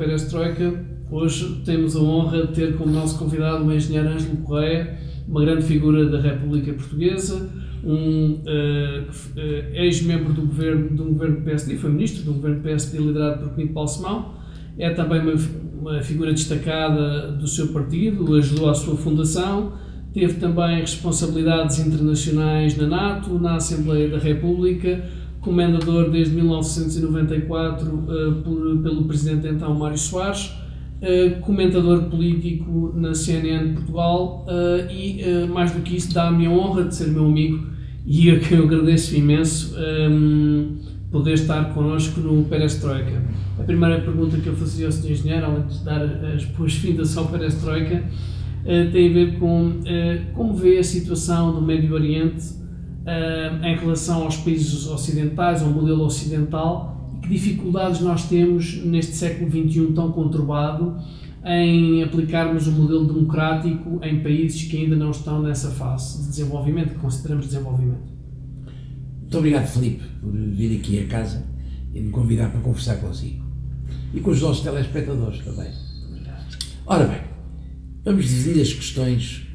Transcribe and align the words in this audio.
Perestroika. 0.00 0.82
Hoje 1.10 1.60
temos 1.62 1.94
a 1.94 2.00
honra 2.00 2.46
de 2.46 2.54
ter 2.54 2.78
como 2.78 2.90
nosso 2.90 3.18
convidado 3.18 3.66
o 3.66 3.70
engenheiro 3.70 4.08
Ângelo 4.08 4.38
Correia, 4.38 4.98
uma 5.28 5.42
grande 5.42 5.62
figura 5.62 6.06
da 6.08 6.18
República 6.18 6.72
Portuguesa, 6.72 7.50
um 7.84 8.32
uh, 8.32 9.74
ex-membro 9.74 10.32
do 10.32 10.40
governo, 10.40 10.96
do 10.96 11.04
governo 11.04 11.42
PSD, 11.42 11.76
foi 11.76 11.90
ministro 11.90 12.22
do 12.22 12.32
governo 12.32 12.62
PSD 12.62 12.96
liderado 12.96 13.42
por 13.42 13.50
Pinto 13.50 13.74
Balsemão, 13.74 14.36
é 14.78 14.88
também 14.88 15.20
uma, 15.20 15.34
uma 15.78 16.02
figura 16.02 16.32
destacada 16.32 17.32
do 17.32 17.46
seu 17.46 17.68
partido, 17.68 18.34
ajudou 18.36 18.70
à 18.70 18.74
sua 18.74 18.96
fundação, 18.96 19.74
teve 20.14 20.40
também 20.40 20.80
responsabilidades 20.80 21.78
internacionais 21.78 22.74
na 22.74 22.86
NATO, 22.86 23.38
na 23.38 23.56
Assembleia 23.56 24.08
da 24.08 24.18
República, 24.18 25.04
comendador 25.40 26.10
desde 26.10 26.34
1994 26.34 27.88
uh, 27.88 28.42
por, 28.42 28.78
pelo 28.82 29.04
presidente 29.04 29.48
então 29.48 29.74
Mário 29.74 29.98
Soares, 29.98 30.52
uh, 31.00 31.40
comentador 31.40 32.04
político 32.04 32.92
na 32.94 33.14
CNN 33.14 33.74
Portugal 33.74 34.46
uh, 34.46 34.92
e, 34.92 35.46
mais 35.48 35.72
do 35.72 35.80
que 35.80 35.96
isso, 35.96 36.12
dá-me 36.12 36.46
a 36.46 36.50
honra 36.50 36.84
de 36.84 36.94
ser 36.94 37.08
meu 37.08 37.26
amigo 37.26 37.66
e 38.06 38.30
a 38.30 38.38
quem 38.38 38.58
eu 38.58 38.64
agradeço 38.64 39.16
imenso 39.16 39.74
um, 40.10 40.78
poder 41.10 41.34
estar 41.34 41.74
connosco 41.74 42.20
no 42.20 42.44
Perestroika. 42.44 43.22
A 43.58 43.62
primeira 43.62 44.00
pergunta 44.00 44.36
que 44.38 44.46
eu 44.46 44.54
fazia 44.54 44.86
ao 44.86 44.92
Sr. 44.92 45.10
Engenheiro, 45.10 45.46
além 45.46 45.66
de 45.66 45.84
dar 45.84 46.02
as 46.34 46.44
boas-vindas 46.44 47.16
ao 47.16 47.26
Perestroika, 47.26 48.04
tem 48.92 49.10
a 49.10 49.12
ver 49.12 49.38
com 49.38 49.80
como 50.34 50.54
vê 50.54 50.78
a 50.78 50.84
situação 50.84 51.52
do 51.52 51.60
Médio 51.60 51.94
Oriente 51.94 52.59
uh, 53.00 53.64
em 53.64 53.76
relação 53.76 54.24
aos 54.24 54.36
países 54.36 54.86
ocidentais, 54.86 55.62
ao 55.62 55.70
modelo 55.70 56.04
ocidental, 56.04 57.12
e 57.16 57.20
que 57.20 57.28
dificuldades 57.28 58.00
nós 58.00 58.28
temos 58.28 58.82
neste 58.84 59.14
século 59.14 59.50
XXI 59.50 59.92
tão 59.94 60.12
conturbado 60.12 60.96
em 61.44 62.02
aplicarmos 62.02 62.66
o 62.66 62.70
um 62.70 62.74
modelo 62.74 63.06
democrático 63.06 63.98
em 64.02 64.22
países 64.22 64.64
que 64.64 64.76
ainda 64.76 64.94
não 64.94 65.10
estão 65.10 65.42
nessa 65.42 65.70
fase 65.70 66.22
de 66.22 66.28
desenvolvimento, 66.28 66.94
que 66.94 67.00
consideramos 67.00 67.46
desenvolvimento. 67.46 68.10
Muito 69.20 69.38
obrigado, 69.38 69.66
Felipe, 69.66 70.04
por 70.20 70.32
vir 70.32 70.78
aqui 70.78 71.00
a 71.00 71.06
casa 71.06 71.46
e 71.94 72.00
me 72.00 72.10
convidar 72.10 72.50
para 72.50 72.60
conversar 72.60 72.96
consigo. 72.96 73.44
E 74.12 74.20
com 74.20 74.30
os 74.30 74.42
nossos 74.42 74.62
telespectadores 74.62 75.38
também. 75.42 75.70
Ora 76.84 77.06
bem, 77.06 77.20
vamos 78.04 78.28
dividir 78.28 78.60
as 78.60 78.72
questões, 78.72 79.46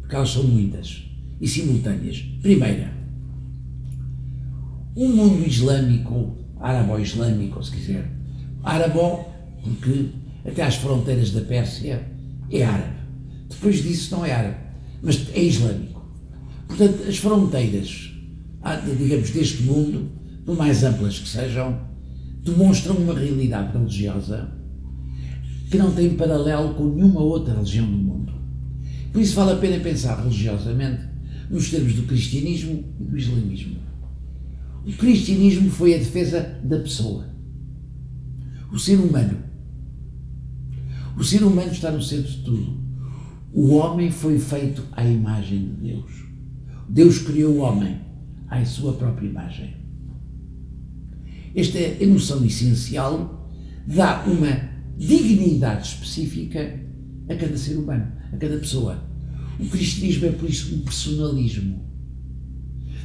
porque 0.00 0.14
elas 0.14 0.30
são 0.30 0.44
muitas 0.44 1.05
e 1.40 1.48
simultâneas. 1.48 2.18
Primeira, 2.40 2.92
o 4.94 5.04
um 5.04 5.14
mundo 5.14 5.46
islâmico, 5.46 6.36
árabo-islâmico, 6.58 7.62
se 7.62 7.72
quiser, 7.72 8.10
árabo, 8.62 9.26
porque 9.62 10.06
até 10.44 10.62
às 10.62 10.76
fronteiras 10.76 11.30
da 11.32 11.42
Pérsia 11.42 12.02
é 12.50 12.64
árabe. 12.64 12.96
Depois 13.48 13.82
disso 13.82 14.14
não 14.14 14.24
é 14.24 14.32
árabe, 14.32 14.56
mas 15.02 15.28
é 15.34 15.42
islâmico. 15.42 16.04
Portanto, 16.66 17.08
as 17.08 17.18
fronteiras, 17.18 18.12
digamos, 18.98 19.30
deste 19.30 19.62
mundo, 19.62 20.10
por 20.44 20.56
mais 20.56 20.82
amplas 20.82 21.18
que 21.18 21.28
sejam, 21.28 21.78
demonstram 22.44 22.96
uma 22.96 23.14
realidade 23.14 23.76
religiosa 23.76 24.48
que 25.70 25.76
não 25.76 25.90
tem 25.92 26.10
paralelo 26.14 26.74
com 26.74 26.84
nenhuma 26.84 27.20
outra 27.20 27.54
religião 27.54 27.86
do 27.86 27.98
mundo. 27.98 28.32
Por 29.12 29.20
isso 29.20 29.34
vale 29.34 29.52
a 29.52 29.56
pena 29.56 29.82
pensar 29.82 30.16
religiosamente 30.22 31.05
nos 31.50 31.70
termos 31.70 31.94
do 31.94 32.02
cristianismo 32.04 32.84
e 33.00 33.04
do 33.04 33.16
islamismo. 33.16 33.76
O 34.84 34.92
cristianismo 34.92 35.70
foi 35.70 35.94
a 35.94 35.98
defesa 35.98 36.60
da 36.62 36.78
pessoa, 36.78 37.28
o 38.72 38.78
ser 38.78 38.96
humano. 38.96 39.38
O 41.16 41.24
ser 41.24 41.42
humano 41.42 41.72
está 41.72 41.90
no 41.90 42.02
centro 42.02 42.30
de 42.30 42.38
tudo. 42.42 42.86
O 43.52 43.74
homem 43.74 44.10
foi 44.10 44.38
feito 44.38 44.84
à 44.92 45.04
imagem 45.04 45.60
de 45.60 45.92
Deus. 45.92 46.26
Deus 46.88 47.18
criou 47.18 47.54
o 47.54 47.58
homem 47.60 47.98
à 48.48 48.64
sua 48.64 48.92
própria 48.92 49.26
imagem. 49.26 49.74
Esta 51.54 51.78
emoção 51.78 52.44
essencial 52.44 53.50
dá 53.86 54.24
uma 54.24 54.68
dignidade 54.98 55.88
específica 55.88 56.80
a 57.28 57.34
cada 57.34 57.56
ser 57.56 57.76
humano, 57.76 58.12
a 58.32 58.36
cada 58.36 58.58
pessoa. 58.58 59.05
O 59.58 59.66
cristianismo 59.66 60.26
é 60.26 60.32
por 60.32 60.48
isso 60.48 60.74
um 60.74 60.80
personalismo, 60.80 61.84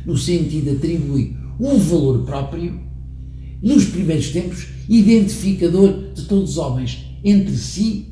no 0.06 0.18
sentido 0.18 0.64
de 0.64 0.78
atribuir 0.78 1.38
um 1.60 1.78
valor 1.78 2.26
próprio, 2.26 2.80
nos 3.62 3.86
primeiros 3.86 4.30
tempos, 4.32 4.68
identificador 4.90 6.14
de 6.14 6.24
todos 6.24 6.52
os 6.52 6.58
homens. 6.58 7.06
Entre 7.24 7.56
si, 7.56 8.08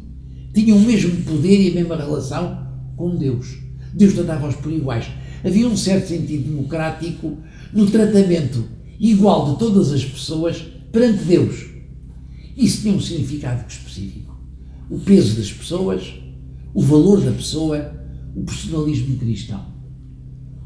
tinham 0.53 0.77
o 0.77 0.81
mesmo 0.81 1.15
poder 1.23 1.59
e 1.59 1.71
a 1.71 1.75
mesma 1.75 1.95
relação 1.95 2.67
com 2.95 3.15
Deus. 3.15 3.57
Deus 3.93 4.13
tratava-os 4.13 4.55
por 4.55 4.71
iguais. 4.71 5.07
Havia 5.43 5.67
um 5.67 5.75
certo 5.75 6.09
sentido 6.09 6.49
democrático 6.49 7.37
no 7.73 7.89
tratamento 7.89 8.65
igual 8.99 9.53
de 9.53 9.59
todas 9.59 9.91
as 9.91 10.03
pessoas 10.03 10.63
perante 10.91 11.23
Deus. 11.23 11.65
Isso 12.55 12.81
tinha 12.81 12.93
um 12.93 12.99
significado 12.99 13.65
específico. 13.67 14.37
O 14.89 14.99
peso 14.99 15.37
das 15.37 15.51
pessoas, 15.51 16.13
o 16.73 16.81
valor 16.81 17.21
da 17.21 17.31
pessoa 17.31 17.98
o 18.39 18.45
personalismo 18.45 19.17
cristão. 19.17 19.65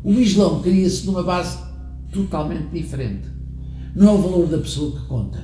O 0.03 0.11
Islão 0.13 0.61
cria-se 0.61 1.05
numa 1.05 1.23
base 1.23 1.57
totalmente 2.11 2.69
diferente. 2.71 3.27
Não 3.95 4.09
é 4.09 4.11
o 4.11 4.21
valor 4.21 4.47
da 4.47 4.57
pessoa 4.57 4.99
que 4.99 5.07
conta, 5.07 5.43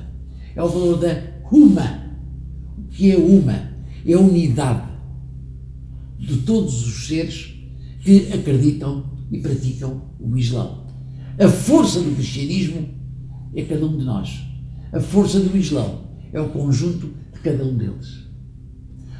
é 0.54 0.62
o 0.62 0.68
valor 0.68 0.98
da 0.98 1.40
uma. 1.50 2.10
O 2.78 2.82
que 2.88 3.10
é 3.10 3.16
uma? 3.16 3.70
É 4.06 4.12
a 4.14 4.18
unidade 4.18 4.88
de 6.18 6.38
todos 6.38 6.86
os 6.86 7.06
seres 7.06 7.54
que 8.02 8.32
acreditam 8.32 9.10
e 9.30 9.38
praticam 9.40 10.02
o 10.20 10.36
Islão. 10.36 10.86
A 11.38 11.48
força 11.48 12.00
do 12.00 12.14
cristianismo 12.14 12.88
é 13.54 13.62
cada 13.64 13.84
um 13.86 13.96
de 13.96 14.04
nós. 14.04 14.40
A 14.92 15.00
força 15.00 15.40
do 15.40 15.56
Islão 15.56 16.04
é 16.32 16.40
o 16.40 16.50
conjunto 16.50 17.10
de 17.32 17.40
cada 17.40 17.64
um 17.64 17.76
deles. 17.76 18.26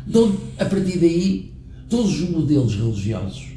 Então, 0.06 0.36
a 0.58 0.64
partir 0.64 0.98
daí, 0.98 1.50
todos 1.90 2.22
os 2.22 2.30
modelos 2.30 2.76
religiosos, 2.76 3.48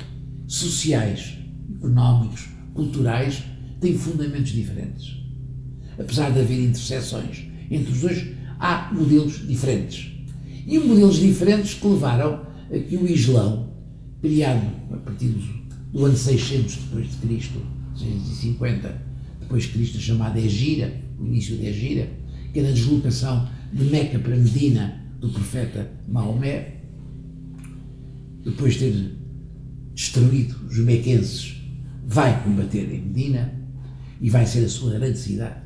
sociais, 0.48 1.38
económicos, 1.76 2.48
culturais, 2.74 3.44
têm 3.80 3.96
fundamentos 3.96 4.52
diferentes. 4.52 5.18
Apesar 6.00 6.32
de 6.32 6.40
haver 6.40 6.60
interseções 6.60 7.46
entre 7.70 7.94
os 7.94 8.02
dois, 8.02 8.26
há 8.60 8.92
modelos 8.92 9.48
diferentes. 9.48 10.12
E 10.66 10.80
modelos 10.80 11.18
diferentes 11.18 11.76
que 11.76 11.86
levaram 11.86 12.42
a 12.72 12.80
que 12.80 12.98
o 12.98 13.08
Islão, 13.08 13.72
criado 14.20 14.66
a 14.92 14.98
partir 14.98 15.36
do 15.94 16.04
ano 16.04 16.18
600 16.18 16.76
depois 16.76 17.12
de 17.12 17.18
Cristo, 17.18 17.60
650 17.96 19.02
depois 19.42 19.64
de 19.64 19.70
Cristo, 19.70 20.00
chamada 20.00 20.40
Egira, 20.40 20.92
o 21.20 21.26
início 21.28 21.56
da 21.58 21.66
Egira, 21.66 22.10
que 22.52 22.60
era 22.60 22.70
a 22.70 22.72
deslocação 22.72 23.48
de 23.72 23.84
Meca 23.84 24.18
para 24.18 24.36
Medina 24.36 25.04
do 25.20 25.30
profeta 25.30 25.92
Maomé, 26.08 26.73
depois 28.44 28.74
de 28.74 28.80
ter 28.80 29.16
destruído 29.94 30.56
os 30.68 30.78
mequenses, 30.80 31.62
vai 32.06 32.44
combater 32.44 32.94
em 32.94 33.00
Medina 33.02 33.54
e 34.20 34.30
vai 34.30 34.46
ser 34.46 34.66
a 34.66 34.70
sua 34.70 34.92
grande 34.94 35.18
cidade. 35.18 35.64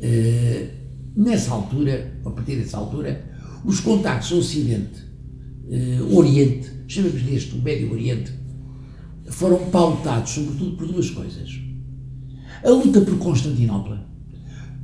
Uh, 0.00 0.68
nessa 1.16 1.52
altura, 1.52 2.18
a 2.24 2.30
partir 2.30 2.56
dessa 2.56 2.78
altura, 2.78 3.22
os 3.64 3.78
contactos 3.80 4.32
Ocidente-Oriente, 4.32 6.68
uh, 6.68 6.74
chamamos 6.88 7.22
neste 7.22 7.54
o 7.54 7.62
Médio 7.62 7.92
Oriente, 7.92 8.32
foram 9.26 9.70
pautados 9.70 10.32
sobretudo 10.32 10.76
por 10.76 10.86
duas 10.86 11.08
coisas. 11.10 11.60
A 12.62 12.68
luta 12.70 13.00
por 13.00 13.18
Constantinopla, 13.18 14.06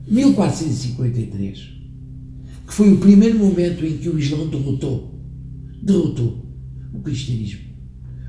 1453, 0.09 1.59
que 2.67 2.75
foi 2.75 2.93
o 2.93 2.99
primeiro 2.99 3.39
momento 3.39 3.85
em 3.85 3.99
que 3.99 4.09
o 4.09 4.19
Islão 4.19 4.49
derrotou 4.49 5.20
derrotou 5.83 6.47
o 6.93 7.01
cristianismo. 7.01 7.61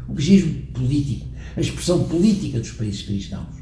O 0.08 0.14
cristianismo 0.14 0.62
político, 0.74 1.28
a 1.56 1.62
expressão 1.62 2.04
política 2.06 2.60
dos 2.60 2.72
países 2.72 3.04
cristãos. 3.04 3.56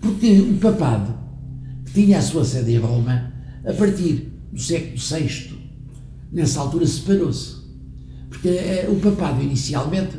Porque 0.00 0.40
o 0.40 0.54
papado, 0.58 1.14
que 1.84 1.92
tinha 1.92 2.18
a 2.18 2.22
sua 2.22 2.44
sede 2.44 2.72
em 2.72 2.78
Roma, 2.78 3.32
a 3.64 3.72
partir 3.72 4.32
do 4.52 4.60
século 4.60 4.96
VI, 4.96 5.58
nessa 6.32 6.60
altura 6.60 6.86
separou-se. 6.86 7.60
Porque 8.28 8.48
eh, 8.48 8.88
o 8.90 8.96
papado, 8.96 9.42
inicialmente, 9.42 10.16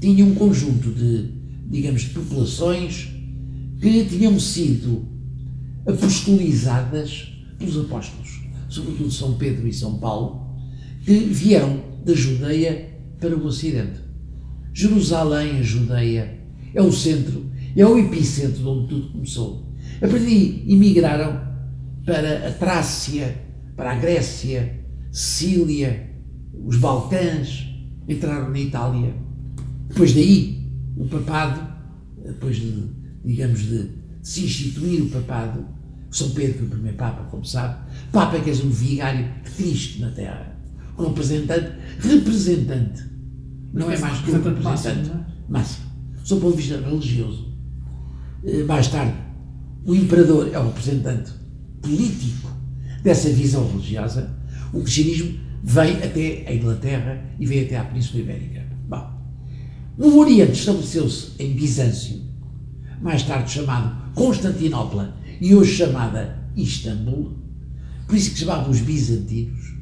tinha 0.00 0.24
um 0.24 0.34
conjunto 0.34 0.90
de, 0.90 1.28
digamos, 1.68 2.02
de 2.02 2.10
populações 2.10 3.08
que 3.80 4.04
tinham 4.04 4.38
sido 4.38 5.06
apostolizadas 5.86 7.32
pelos 7.58 7.76
apóstolos, 7.78 8.42
sobretudo 8.68 9.10
São 9.10 9.34
Pedro 9.34 9.66
e 9.66 9.72
São 9.72 9.98
Paulo, 9.98 10.41
que 11.04 11.12
vieram 11.12 11.82
da 12.04 12.14
Judeia 12.14 12.90
para 13.20 13.36
o 13.36 13.46
Ocidente. 13.46 14.00
Jerusalém, 14.72 15.58
a 15.58 15.62
Judeia, 15.62 16.38
é 16.74 16.80
o 16.82 16.92
centro, 16.92 17.50
é 17.76 17.86
o 17.86 17.98
epicentro 17.98 18.62
de 18.62 18.66
onde 18.66 18.88
tudo 18.88 19.12
começou. 19.12 19.72
A 19.96 20.08
partir 20.08 20.24
daí 20.24 20.64
emigraram 20.66 21.40
para 22.04 22.48
a 22.48 22.52
Trácia, 22.52 23.36
para 23.76 23.92
a 23.92 23.94
Grécia, 23.96 24.80
Sicília, 25.10 26.10
os 26.64 26.76
Balcãs, 26.76 27.68
entraram 28.08 28.50
na 28.50 28.58
Itália. 28.58 29.14
Depois 29.88 30.14
daí, 30.14 30.70
o 30.96 31.06
papado, 31.06 31.60
depois 32.24 32.56
de, 32.56 32.84
digamos, 33.24 33.60
de 33.60 33.90
se 34.22 34.44
instituir 34.44 35.02
o 35.02 35.10
papado, 35.10 35.66
São 36.10 36.30
Pedro 36.30 36.58
foi 36.58 36.66
o 36.66 36.70
primeiro 36.70 36.96
Papa, 36.96 37.24
como 37.24 37.44
sabe, 37.44 37.82
Papa 38.10 38.36
é 38.36 38.40
quer 38.40 38.52
dizer 38.52 38.66
um 38.66 38.70
vigário 38.70 39.28
de 39.44 39.50
Cristo 39.50 40.00
na 40.00 40.10
Terra, 40.10 40.51
representante, 41.08 41.72
representante, 41.98 43.02
não 43.72 43.90
é 43.90 43.98
mais 43.98 44.18
que 44.18 44.30
um 44.30 44.42
representante, 44.42 45.10
máximo, 45.48 45.86
sob 46.24 46.40
o 46.40 46.44
ponto 46.44 46.56
de 46.56 46.62
vista 46.62 46.80
religioso. 46.80 47.52
Eh, 48.44 48.64
mais 48.64 48.88
tarde, 48.88 49.14
o 49.84 49.94
imperador 49.94 50.50
é 50.52 50.58
o 50.58 50.66
representante 50.66 51.32
político 51.80 52.48
dessa 53.02 53.28
visão 53.30 53.66
religiosa, 53.68 54.30
o 54.72 54.80
cristianismo 54.80 55.38
vem 55.62 55.94
até 55.96 56.44
a 56.46 56.54
Inglaterra 56.54 57.24
e 57.38 57.46
vem 57.46 57.64
até 57.64 57.76
à 57.76 57.84
Península 57.84 58.20
Ibérica. 58.22 58.64
Bom, 58.88 59.10
no 59.98 60.18
Oriente 60.18 60.52
estabeleceu-se 60.52 61.32
em 61.38 61.54
Bizâncio, 61.54 62.20
mais 63.00 63.22
tarde 63.22 63.50
chamado 63.50 64.12
Constantinopla 64.14 65.16
e 65.40 65.54
hoje 65.54 65.74
chamada 65.74 66.48
Istambul, 66.56 67.36
por 68.06 68.16
isso 68.16 68.32
que 68.32 68.38
chamavam 68.38 68.70
os 68.70 68.80
bizantinos, 68.80 69.74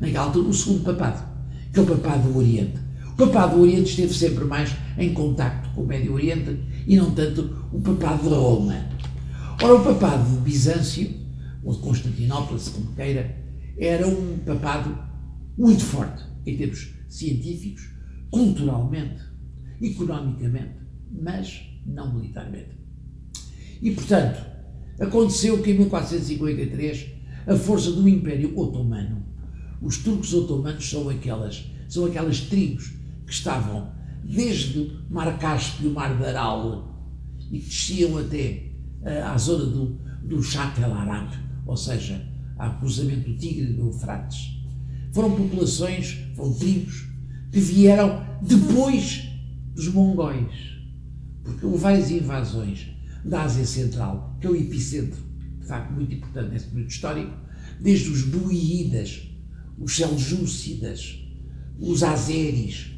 naquela 0.00 0.26
altura, 0.26 0.48
o 0.48 0.54
segundo 0.54 0.84
papado, 0.84 1.24
que 1.72 1.78
é 1.78 1.82
o 1.82 1.86
papado 1.86 2.32
do 2.32 2.38
Oriente. 2.38 2.78
O 3.12 3.16
papado 3.16 3.56
do 3.56 3.62
Oriente 3.62 3.90
esteve 3.90 4.12
sempre 4.12 4.44
mais 4.44 4.74
em 4.98 5.12
contacto 5.12 5.70
com 5.70 5.82
o 5.82 5.86
Médio 5.86 6.14
Oriente 6.14 6.58
e 6.86 6.96
não 6.96 7.12
tanto 7.12 7.68
o 7.72 7.80
papado 7.80 8.24
de 8.24 8.34
Roma. 8.34 8.86
Ora, 9.62 9.74
o 9.74 9.84
papado 9.84 10.28
de 10.30 10.38
Bizâncio, 10.38 11.10
ou 11.62 11.72
de 11.72 11.78
Constantinopla, 11.80 12.58
se 12.58 12.70
como 12.70 12.92
queira, 12.94 13.36
era 13.78 14.06
um 14.06 14.38
papado 14.38 14.96
muito 15.56 15.82
forte 15.84 16.24
em 16.44 16.56
termos 16.56 16.92
científicos, 17.08 17.88
culturalmente, 18.30 19.22
economicamente, 19.80 20.74
mas 21.10 21.62
não 21.86 22.14
militarmente. 22.14 22.76
E, 23.80 23.90
portanto, 23.92 24.44
aconteceu 24.98 25.62
que 25.62 25.70
em 25.70 25.78
1453 25.78 27.06
a 27.46 27.56
força 27.56 27.90
do 27.92 28.08
Império 28.08 28.58
Otomano, 28.58 29.24
os 29.84 29.98
turcos 29.98 30.32
otomanos 30.32 30.88
são 30.88 31.08
aquelas, 31.08 31.70
são 31.88 32.06
aquelas 32.06 32.40
tribos 32.40 32.92
que 33.26 33.32
estavam 33.32 33.92
desde 34.24 34.98
Mar 35.10 35.38
Cáspio 35.38 35.90
Mar 35.90 36.16
de 36.16 36.24
Aral 36.24 37.06
e 37.50 37.58
que 37.58 37.66
desciam 37.66 38.16
até 38.18 38.70
uh, 39.02 39.32
à 39.32 39.38
zona 39.38 39.66
do, 39.66 39.98
do 40.22 40.42
Chat 40.42 40.80
el 40.80 40.92
Arab, 40.92 41.30
ou 41.66 41.76
seja, 41.76 42.26
ao 42.56 42.78
cruzamento 42.78 43.30
do 43.30 43.36
Tigre 43.36 43.70
e 43.70 43.72
do 43.74 43.88
Eufrates 43.88 44.54
foram 45.14 45.36
populações, 45.36 46.18
foram 46.34 46.52
tribos, 46.54 47.06
que 47.52 47.60
vieram 47.60 48.26
depois 48.42 49.28
dos 49.72 49.88
mongóis. 49.88 50.74
Porque 51.44 51.64
houve 51.64 51.78
várias 51.78 52.10
invasões 52.10 52.88
da 53.24 53.42
Ásia 53.44 53.64
Central, 53.64 54.36
que 54.40 54.46
é 54.48 54.50
o 54.50 54.56
epicentro, 54.56 55.22
de 55.60 55.66
facto, 55.66 55.92
muito 55.92 56.12
importante 56.12 56.50
nesse 56.50 56.66
período 56.66 56.90
histórico, 56.90 57.32
desde 57.80 58.10
os 58.10 58.22
buídas, 58.22 59.22
os 59.78 59.96
seljúcidas, 59.96 61.18
os 61.78 62.02
azeris, 62.02 62.92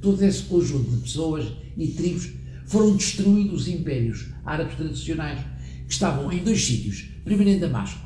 todo 0.00 0.22
esse 0.22 0.42
conjunto 0.42 0.90
de 0.90 1.02
pessoas 1.02 1.52
e 1.76 1.88
tribos 1.88 2.30
foram 2.66 2.96
destruindo 2.96 3.54
os 3.54 3.68
impérios 3.68 4.26
árabes 4.44 4.76
tradicionais, 4.76 5.40
que 5.86 5.92
estavam 5.92 6.32
em 6.32 6.42
dois 6.42 6.64
sítios, 6.64 7.08
primeiro 7.24 7.50
em 7.50 7.58
Damasco, 7.60 8.00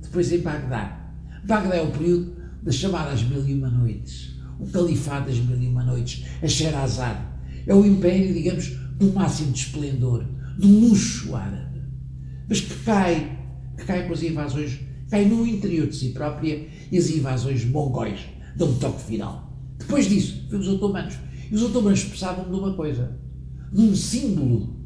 depois 0.00 0.32
em 0.32 0.38
Bagdá. 0.38 1.12
Bagdá 1.44 1.76
é 1.76 1.82
o 1.82 1.90
período 1.90 2.34
das 2.62 2.74
chamadas 2.76 3.22
Mil 3.22 3.46
e 3.46 3.54
Uma 3.54 3.70
Noites, 3.70 4.34
o 4.58 4.66
Califado 4.66 5.26
das 5.26 5.38
Mil 5.38 5.62
e 5.62 5.68
Uma 5.68 5.84
Noites, 5.84 6.24
a 6.42 6.48
Sherazade. 6.48 7.24
É 7.66 7.74
o 7.74 7.84
império, 7.84 8.32
digamos, 8.32 8.70
do 8.98 9.12
máximo 9.12 9.52
de 9.52 9.58
esplendor, 9.58 10.24
do 10.58 10.66
luxo 10.66 11.34
árabe, 11.34 11.82
mas 12.48 12.60
que 12.60 12.74
cai, 12.84 13.38
que 13.76 13.84
cai 13.84 14.06
com 14.06 14.14
as 14.14 14.22
invasões, 14.22 14.78
cai 15.10 15.24
no 15.26 15.46
interior 15.46 15.86
de 15.86 15.96
si 15.96 16.10
própria 16.10 16.68
e 16.90 16.98
as 16.98 17.10
invasões 17.10 17.64
mongóis 17.64 18.20
dão 18.56 18.70
um 18.70 18.78
toque 18.78 19.02
final. 19.02 19.52
Depois 19.78 20.08
disso, 20.08 20.46
foi 20.48 20.58
os 20.58 20.68
otomanos. 20.68 21.14
E 21.50 21.54
os 21.54 21.62
otomanos 21.62 22.04
precisavam 22.04 22.44
de 22.44 22.58
uma 22.58 22.74
coisa, 22.74 23.18
de 23.72 23.80
um 23.80 23.94
símbolo 23.94 24.76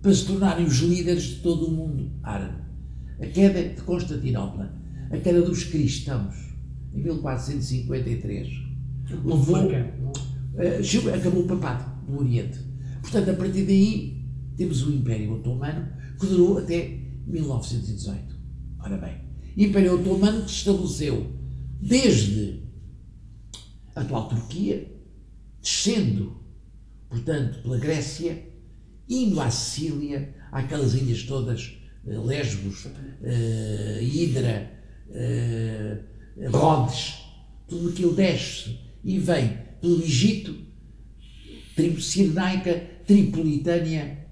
para 0.00 0.14
se 0.14 0.26
tornarem 0.26 0.66
os 0.66 0.78
líderes 0.78 1.22
de 1.22 1.36
todo 1.36 1.66
o 1.66 1.70
mundo 1.70 2.10
árabe. 2.22 2.62
A 3.20 3.26
queda 3.26 3.62
de 3.62 3.80
Constantinopla, 3.82 4.74
a 5.10 5.16
queda 5.18 5.42
dos 5.42 5.64
cristãos, 5.64 6.34
em 6.94 7.02
1453, 7.02 8.48
levou, 9.24 9.66
uh, 9.66 11.14
acabou 11.14 11.44
o 11.44 11.46
papado 11.46 12.06
do 12.06 12.18
Oriente. 12.18 12.58
Portanto, 13.00 13.30
a 13.30 13.34
partir 13.34 13.64
daí, 13.64 14.24
temos 14.56 14.86
o 14.86 14.92
Império 14.92 15.32
Otomano, 15.32 15.88
que 16.18 16.26
durou 16.26 16.58
até 16.58 16.98
1918. 17.26 18.34
Ora 18.78 18.96
bem, 18.98 19.24
Império 19.56 19.94
Otomano 19.94 20.44
que 20.44 20.50
estabeleceu 20.50 21.32
desde 21.80 22.62
a 23.94 24.00
atual 24.00 24.28
Turquia, 24.28 24.90
descendo, 25.60 26.36
portanto, 27.08 27.62
pela 27.62 27.78
Grécia, 27.78 28.48
indo 29.08 29.40
à 29.40 29.50
Sicília, 29.50 30.34
àquelas 30.50 30.94
ilhas 30.94 31.22
todas, 31.24 31.78
uh, 32.04 32.24
Lesbos, 32.24 32.86
uh, 32.86 34.02
Hidra, 34.02 34.70
uh, 35.08 36.50
Rhodes, 36.50 37.14
tudo 37.68 37.90
aquilo 37.90 38.14
desce 38.14 38.78
e 39.04 39.18
vem 39.18 39.58
pelo 39.80 40.02
Egito, 40.02 40.56
tribo 41.76 42.00
Cirenaica, 42.00 42.94
Tripolitânia, 43.06 44.26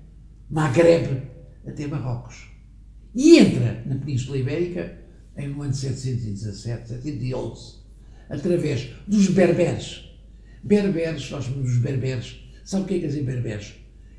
Maghreb, 0.51 1.23
até 1.67 1.87
Marrocos. 1.87 2.51
E 3.15 3.39
entra 3.39 3.83
na 3.87 3.97
Península 3.97 4.39
Ibérica 4.39 5.02
em 5.37 5.49
no 5.49 5.63
ano 5.63 5.75
717, 5.75 6.89
711, 6.89 7.77
através 8.29 8.91
dos 9.07 9.29
berberes. 9.29 10.05
Berberes, 10.63 11.31
nós 11.31 11.45
chamamos 11.45 11.71
os 11.71 11.79
berberes. 11.79 12.41
Sabe 12.65 12.85
o 12.85 12.87
que 12.87 12.95
é 12.95 12.99
que 13.01 13.07
dizer 13.07 13.25
berberes? 13.25 13.75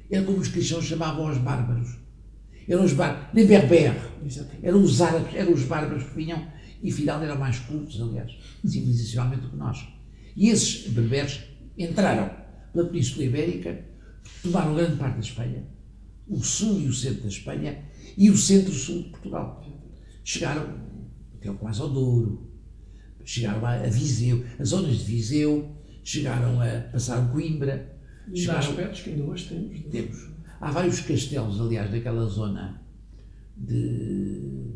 É 0.10 0.22
como 0.22 0.38
os 0.38 0.50
cristãos 0.50 0.86
chamavam 0.86 1.30
os 1.30 1.38
bárbaros. 1.38 1.98
Eram 2.68 2.84
os 2.84 2.94
bárbaros, 2.94 3.30
nem 3.34 3.46
berber. 3.46 3.96
Eram 4.62 4.82
os 4.82 5.02
árabes, 5.02 5.36
eram 5.36 5.54
os 5.54 5.64
bárbaros 5.64 6.04
que 6.04 6.16
vinham 6.16 6.48
e 6.82 6.92
Fidel 6.92 7.24
eram 7.24 7.40
mais 7.40 7.60
cultos, 7.60 8.02
aliás, 8.02 8.38
civilizacionalmente 8.66 9.44
do 9.44 9.50
que 9.52 9.56
nós. 9.56 9.88
E 10.36 10.50
esses 10.50 10.88
berberes 10.90 11.42
entraram 11.78 12.30
pela 12.74 12.90
Península 12.90 13.24
Ibérica, 13.24 13.86
tomaram 14.42 14.76
grande 14.76 14.98
parte 14.98 15.16
da 15.16 15.20
Espanha, 15.22 15.64
o 16.28 16.44
sul 16.44 16.82
e 16.82 16.88
o 16.88 16.94
centro 16.94 17.22
da 17.22 17.30
Espanha 17.30 17.86
e 18.18 18.30
o 18.30 18.38
centro-sul 18.38 19.04
de 19.04 19.10
Portugal. 19.10 19.64
Chegaram 20.24 20.93
até 21.44 21.52
o 21.52 21.56
quase 21.56 21.82
ao 21.82 21.90
Douro, 21.90 22.50
chegaram 23.26 23.66
a 23.66 23.78
Viseu, 23.88 24.46
as 24.58 24.70
zonas 24.70 25.00
de 25.00 25.04
Viseu, 25.04 25.76
chegaram 26.04 26.62
a 26.62 26.82
passar 26.92 27.30
Coimbra. 27.32 28.00
Chegaram, 28.34 28.60
aspectos 28.60 29.02
que 29.02 29.10
ainda 29.10 29.24
hoje 29.24 29.50
temos. 29.50 29.78
É? 29.78 29.90
Temos. 29.90 30.30
Há 30.62 30.72
vários 30.72 31.02
castelos, 31.02 31.60
aliás, 31.60 31.92
naquela 31.92 32.26
zona 32.26 32.82
de 33.58 34.72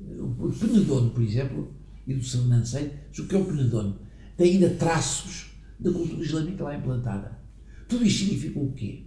o 0.00 0.52
Penedono, 0.52 1.10
por 1.10 1.22
exemplo, 1.22 1.74
e 2.06 2.14
do 2.14 2.22
Sernancelho, 2.22 2.92
o 3.18 3.26
que 3.26 3.34
é 3.34 3.38
o 3.38 3.44
Penedono? 3.44 3.98
Tem 4.36 4.52
ainda 4.52 4.70
traços 4.70 5.50
da 5.80 5.90
cultura 5.90 6.22
islâmica 6.22 6.62
lá 6.62 6.76
implantada. 6.76 7.38
Tudo 7.88 8.04
isto 8.04 8.24
significou 8.24 8.66
o 8.66 8.72
quê? 8.72 9.04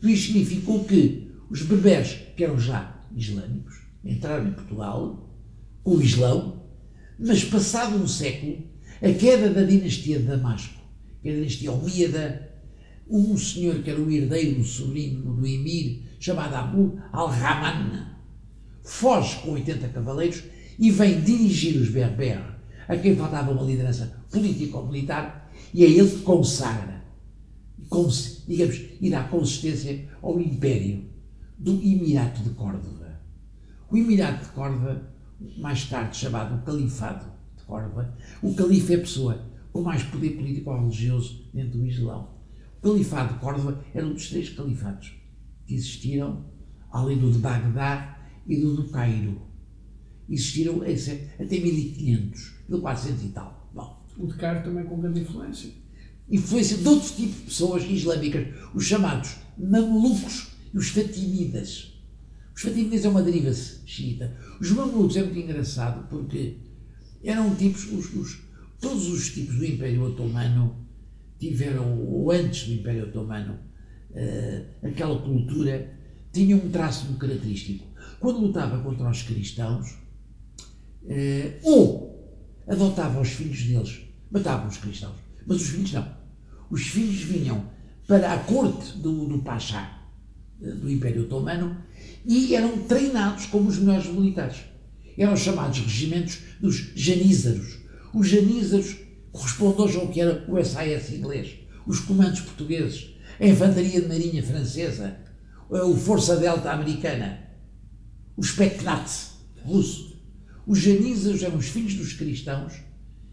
Tudo 0.00 0.10
isto 0.10 0.26
significou 0.26 0.84
que 0.84 1.30
os 1.48 1.62
berberes, 1.62 2.14
que 2.36 2.44
eram 2.44 2.58
já 2.58 3.00
islâmicos, 3.14 3.82
entraram 4.04 4.48
em 4.48 4.52
Portugal 4.52 5.31
o 5.84 6.00
Islão, 6.00 6.62
mas 7.18 7.44
passado 7.44 7.96
um 7.96 8.06
século, 8.06 8.58
a 9.00 9.12
queda 9.12 9.50
da 9.50 9.62
dinastia 9.62 10.18
de 10.18 10.26
Damasco, 10.26 10.80
que 11.20 11.28
é 11.28 11.32
a 11.32 11.34
dinastia 11.36 11.72
Omíada, 11.72 12.50
um 13.08 13.36
senhor 13.36 13.82
que 13.82 13.90
era 13.90 14.00
o 14.00 14.10
herdeiro, 14.10 14.60
o 14.60 14.64
sobrinho 14.64 15.20
do 15.20 15.46
emir, 15.46 16.02
chamado 16.18 16.54
Abu 16.54 17.00
al-Rahman, 17.12 18.06
foge 18.84 19.36
com 19.40 19.52
80 19.52 19.88
cavaleiros 19.88 20.44
e 20.78 20.90
vem 20.90 21.20
dirigir 21.20 21.80
os 21.80 21.90
Berber, 21.90 22.40
a 22.88 22.96
quem 22.96 23.16
faltava 23.16 23.52
uma 23.52 23.62
liderança 23.62 24.24
político-militar, 24.30 25.52
e 25.74 25.84
é 25.84 25.90
ele 25.90 26.10
que 26.10 26.22
consagra, 26.22 27.04
digamos, 27.78 28.44
e 28.48 29.10
dá 29.10 29.24
consistência 29.24 30.08
ao 30.22 30.40
império 30.40 31.04
do 31.58 31.72
Emirato 31.74 32.42
de 32.42 32.50
Córdoba. 32.50 33.20
O 33.90 33.96
Emirato 33.96 34.44
de 34.44 34.50
Córdoba, 34.52 35.11
mais 35.58 35.84
tarde 35.86 36.16
chamado 36.16 36.64
Califado 36.64 37.26
de 37.56 37.64
Córdoba, 37.64 38.16
o 38.42 38.54
califa 38.54 38.92
é 38.92 38.96
a 38.96 39.00
pessoa 39.00 39.52
com 39.72 39.82
mais 39.82 40.02
poder 40.02 40.36
político 40.36 40.70
ou 40.70 40.80
religioso 40.80 41.50
dentro 41.52 41.78
do 41.78 41.86
Islão. 41.86 42.28
O 42.78 42.82
Califado 42.82 43.34
de 43.34 43.40
Córdoba 43.40 43.84
era 43.94 44.06
um 44.06 44.12
dos 44.12 44.28
três 44.28 44.50
califados 44.50 45.14
que 45.66 45.74
existiram, 45.74 46.44
além 46.90 47.18
do 47.18 47.30
de 47.30 47.38
Bagdá, 47.38 48.18
e 48.46 48.56
do 48.60 48.74
do 48.74 48.88
Cairo. 48.88 49.40
existiram 50.28 50.82
até 50.82 51.58
1500, 51.58 52.52
1400 52.68 53.24
e 53.24 53.28
tal. 53.28 53.70
Bom, 53.72 54.04
o 54.18 54.26
de 54.26 54.34
Cairo 54.34 54.64
também 54.64 54.84
com 54.84 55.00
grande 55.00 55.20
influência. 55.20 55.70
Influência 56.28 56.78
de 56.78 56.88
outro 56.88 57.08
tipo 57.14 57.32
de 57.32 57.42
pessoas 57.42 57.84
islâmicas, 57.84 58.48
os 58.74 58.84
chamados 58.84 59.36
mamelucos 59.56 60.52
e 60.72 60.78
os 60.78 60.88
fatimidas. 60.88 61.91
Os 62.62 62.68
fatimidas 62.68 63.04
é 63.04 63.08
uma 63.08 63.24
deriva 63.24 63.52
xiita. 63.52 64.36
Os 64.60 64.70
mamelucos 64.70 65.16
é 65.16 65.24
muito 65.24 65.36
engraçado 65.36 66.06
porque 66.08 66.58
eram 67.24 67.52
tipos, 67.56 67.92
os, 67.92 68.14
os, 68.14 68.38
todos 68.80 69.08
os 69.08 69.30
tipos 69.30 69.56
do 69.56 69.64
Império 69.64 70.04
Otomano 70.04 70.76
tiveram, 71.40 71.98
ou 71.98 72.30
antes 72.30 72.68
do 72.68 72.74
Império 72.74 73.08
Otomano, 73.08 73.58
uh, 74.12 74.86
aquela 74.86 75.18
cultura 75.20 75.92
tinha 76.32 76.54
um 76.54 76.70
traço 76.70 77.06
muito 77.06 77.18
característico. 77.18 77.84
Quando 78.20 78.38
lutava 78.38 78.80
contra 78.80 79.10
os 79.10 79.22
cristãos, 79.22 79.94
uh, 81.02 81.58
ou 81.64 82.32
adotava 82.68 83.20
os 83.20 83.30
filhos 83.30 83.60
deles, 83.60 84.02
matavam 84.30 84.68
os 84.68 84.76
cristãos, 84.76 85.16
mas 85.44 85.56
os 85.56 85.68
filhos 85.68 85.92
não. 85.94 86.16
Os 86.70 86.82
filhos 86.86 87.22
vinham 87.22 87.64
para 88.06 88.32
a 88.32 88.38
corte 88.38 88.98
do, 88.98 89.26
do 89.26 89.40
Pachá, 89.40 90.01
do 90.62 90.90
Império 90.90 91.22
Otomano, 91.22 91.76
e 92.24 92.54
eram 92.54 92.78
treinados 92.84 93.46
como 93.46 93.68
os 93.68 93.78
melhores 93.78 94.06
militares. 94.06 94.58
Eram 95.18 95.36
chamados 95.36 95.80
regimentos 95.80 96.38
dos 96.60 96.92
janízaros. 96.94 97.78
Os 98.14 98.28
janízaros 98.28 98.96
correspondem 99.32 100.00
ao 100.00 100.08
que 100.08 100.20
era 100.20 100.44
o 100.48 100.62
SAS 100.64 101.10
inglês, 101.10 101.54
os 101.86 102.00
comandos 102.00 102.40
portugueses, 102.40 103.14
a 103.40 103.46
Infantaria 103.46 104.00
de 104.00 104.08
Marinha 104.08 104.42
francesa, 104.42 105.16
o 105.68 105.96
Força 105.96 106.36
Delta 106.36 106.70
americana, 106.70 107.40
o 108.36 108.42
Spetsnaz 108.42 109.32
russo. 109.64 110.12
Os 110.66 110.78
janízaros 110.78 111.42
eram 111.42 111.56
os 111.56 111.66
filhos 111.66 111.94
dos 111.94 112.12
cristãos 112.12 112.74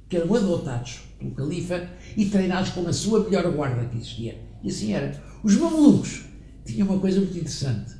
que 0.07 0.17
eram 0.17 0.33
adotados 0.33 1.01
pelo 1.19 1.31
califa 1.31 1.87
e 2.17 2.25
treinados 2.25 2.71
como 2.71 2.87
a 2.87 2.93
sua 2.93 3.23
melhor 3.23 3.51
guarda 3.51 3.85
que 3.85 3.97
existia. 3.97 4.41
E 4.63 4.69
assim 4.69 4.93
era. 4.93 5.21
Os 5.43 5.55
mamelucos 5.55 6.23
tinham 6.73 6.87
uma 6.87 6.99
coisa 6.99 7.19
muito 7.19 7.37
interessante 7.37 7.99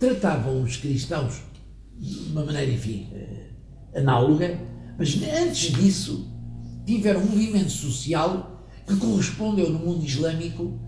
tratavam 0.00 0.62
os 0.62 0.78
cristãos 0.78 1.42
de 1.96 2.30
uma 2.30 2.42
maneira, 2.42 2.72
enfim, 2.72 3.06
eh, 3.12 3.50
análoga, 3.94 4.58
mas 4.98 5.14
antes 5.22 5.72
disso 5.72 6.26
tiveram 6.86 7.20
um 7.20 7.26
movimento 7.26 7.70
social 7.70 8.66
que 8.86 8.96
correspondeu 8.96 9.68
no 9.68 9.78
mundo 9.78 10.02
islâmico 10.02 10.80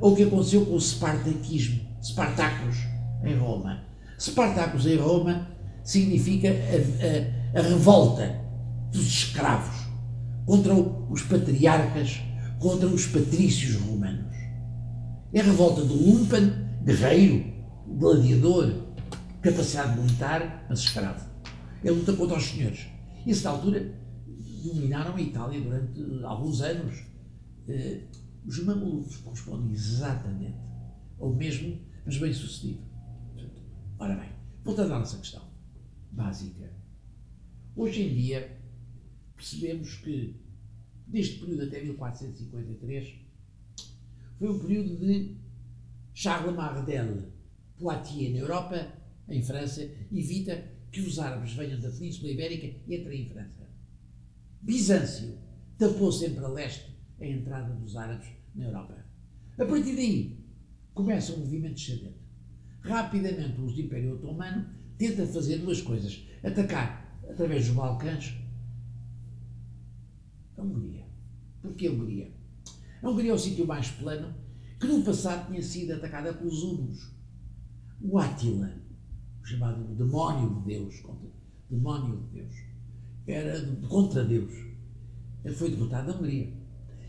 ao 0.00 0.14
que 0.14 0.22
aconteceu 0.22 0.64
com 0.64 0.76
o 0.76 0.80
Spartaquismo, 0.80 1.80
Spartacus, 2.00 2.76
em 3.24 3.36
Roma. 3.36 3.82
Spartacus 4.18 4.86
em 4.86 4.96
Roma 4.96 5.48
significa 5.82 6.48
a, 6.48 7.58
a, 7.58 7.60
a 7.60 7.62
revolta 7.62 8.40
dos 8.92 9.04
escravos 9.04 9.84
contra 10.46 10.72
os 10.74 11.22
patriarcas, 11.22 12.20
contra 12.60 12.86
os 12.86 13.06
patrícios 13.06 13.74
romanos. 13.74 14.36
É 15.32 15.40
a 15.40 15.44
revolta 15.44 15.82
do 15.82 15.94
lumpen, 15.94 16.69
guerreiro, 16.84 17.44
gladiador, 17.86 18.94
capacidade 19.42 20.00
militar, 20.00 20.66
mas 20.68 20.80
escravo. 20.80 21.28
Ele 21.82 21.96
luta 21.96 22.12
contra 22.12 22.36
os 22.36 22.44
senhores. 22.44 22.86
E, 23.24 23.28
nessa 23.28 23.50
altura, 23.50 23.98
dominaram 24.62 25.16
a 25.16 25.20
Itália 25.20 25.60
durante 25.60 26.24
alguns 26.24 26.60
anos. 26.60 27.04
Eh, 27.68 28.02
os 28.46 28.64
mamelucos 28.64 29.16
correspondem 29.18 29.72
exatamente 29.72 30.58
ao 31.18 31.32
mesmo, 31.34 31.78
mas 32.04 32.16
bem 32.16 32.32
sucedido. 32.32 32.80
Ora 33.98 34.16
bem, 34.16 34.30
voltando 34.64 34.94
à 34.94 34.98
nossa 34.98 35.18
questão 35.18 35.42
básica. 36.10 36.72
Hoje 37.76 38.02
em 38.02 38.14
dia, 38.14 38.58
percebemos 39.36 39.96
que, 39.96 40.40
deste 41.06 41.38
período 41.38 41.64
até 41.64 41.82
1453, 41.82 43.14
foi 44.38 44.48
um 44.48 44.58
período 44.58 44.96
de 44.96 45.39
Charles 46.20 46.54
Martel, 46.54 47.32
Poitiers, 47.78 48.34
na 48.34 48.40
Europa, 48.40 48.92
em 49.26 49.42
França, 49.42 49.90
evita 50.12 50.70
que 50.92 51.00
os 51.00 51.18
árabes 51.18 51.54
venham 51.54 51.80
da 51.80 51.88
Península 51.88 52.30
Ibérica 52.30 52.66
e 52.66 52.94
entrem 52.94 53.22
em 53.22 53.30
França. 53.30 53.66
Bizâncio 54.60 55.38
tapou 55.78 56.12
sempre 56.12 56.44
a 56.44 56.48
leste 56.48 56.94
a 57.18 57.24
entrada 57.24 57.72
dos 57.72 57.96
árabes 57.96 58.28
na 58.54 58.66
Europa. 58.66 59.02
A 59.58 59.64
partir 59.64 59.96
daí, 59.96 60.44
começa 60.92 61.32
um 61.32 61.38
movimento 61.38 61.76
descendente. 61.76 62.20
Rapidamente, 62.82 63.58
o 63.58 63.70
Império 63.70 64.16
Otomano 64.16 64.68
tenta 64.98 65.26
fazer 65.26 65.56
duas 65.56 65.80
coisas: 65.80 66.28
atacar 66.44 67.18
através 67.30 67.66
dos 67.66 67.74
Balcãs 67.74 68.36
a 70.58 70.60
Hungria. 70.60 71.06
Porquê 71.62 71.86
a 71.86 71.90
Hungria? 71.90 72.30
A 73.02 73.08
Hungria 73.08 73.30
é 73.30 73.34
o 73.34 73.38
sítio 73.38 73.66
mais 73.66 73.90
plano 73.92 74.34
que 74.80 74.86
no 74.86 75.02
passado 75.02 75.48
tinha 75.48 75.62
sido 75.62 75.92
atacada 75.92 76.32
pelos 76.32 76.62
hunos 76.62 77.10
o 78.02 78.18
Átila, 78.18 78.72
chamado 79.44 79.94
demónio 79.94 80.60
de 80.60 80.74
Deus, 80.74 81.00
contra, 81.00 81.28
demónio 81.68 82.16
de 82.16 82.40
Deus, 82.40 82.54
era 83.26 83.60
de, 83.60 83.86
contra 83.86 84.24
Deus, 84.24 84.52
ele 85.44 85.54
foi 85.54 85.70
derrotado 85.70 86.10
na 86.10 86.18
Hungria. 86.18 86.50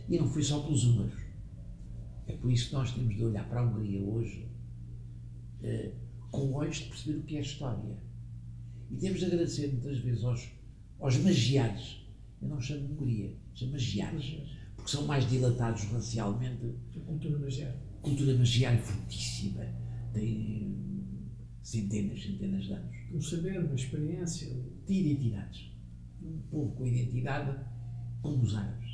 E 0.09 0.17
não 0.17 0.27
foi 0.27 0.43
só 0.43 0.59
pelos 0.59 0.83
húngaros. 0.83 1.21
É 2.27 2.33
por 2.33 2.51
isso 2.51 2.69
que 2.69 2.73
nós 2.73 2.93
temos 2.93 3.15
de 3.15 3.23
olhar 3.23 3.47
para 3.47 3.61
a 3.61 3.63
Hungria 3.63 4.01
hoje 4.01 4.49
eh, 5.63 5.93
com 6.29 6.51
olhos 6.53 6.77
de 6.77 6.85
perceber 6.85 7.19
o 7.19 7.23
que 7.23 7.37
é 7.37 7.41
história. 7.41 7.97
E 8.89 8.97
temos 8.97 9.19
de 9.19 9.25
agradecer 9.25 9.67
muitas 9.71 9.99
vezes 9.99 10.23
aos, 10.23 10.49
aos 10.99 11.17
magiares. 11.17 12.01
Eu 12.41 12.49
não 12.49 12.59
chamo 12.59 12.87
de 12.87 12.93
Hungria, 12.93 13.33
chamo 13.53 13.71
magiares, 13.71 14.25
porque 14.81 14.91
são 14.91 15.05
mais 15.05 15.29
dilatados 15.29 15.83
racialmente. 15.85 16.75
A 16.95 16.99
cultura 17.01 17.37
magiar. 17.39 17.75
Cultura 18.01 18.37
magiar 18.37 18.77
fortíssima 18.79 19.63
tem 20.13 20.75
centenas, 21.61 22.21
centenas 22.21 22.65
de 22.65 22.73
anos. 22.73 22.97
Um 23.13 23.21
saber, 23.21 23.59
uma 23.59 23.75
experiência. 23.75 24.47
De 24.87 24.93
identidades. 24.93 25.71
Um 26.21 26.39
povo 26.49 26.75
com 26.75 26.87
identidade 26.87 27.57
como 28.21 28.43
os 28.43 28.55
árabes. 28.55 28.89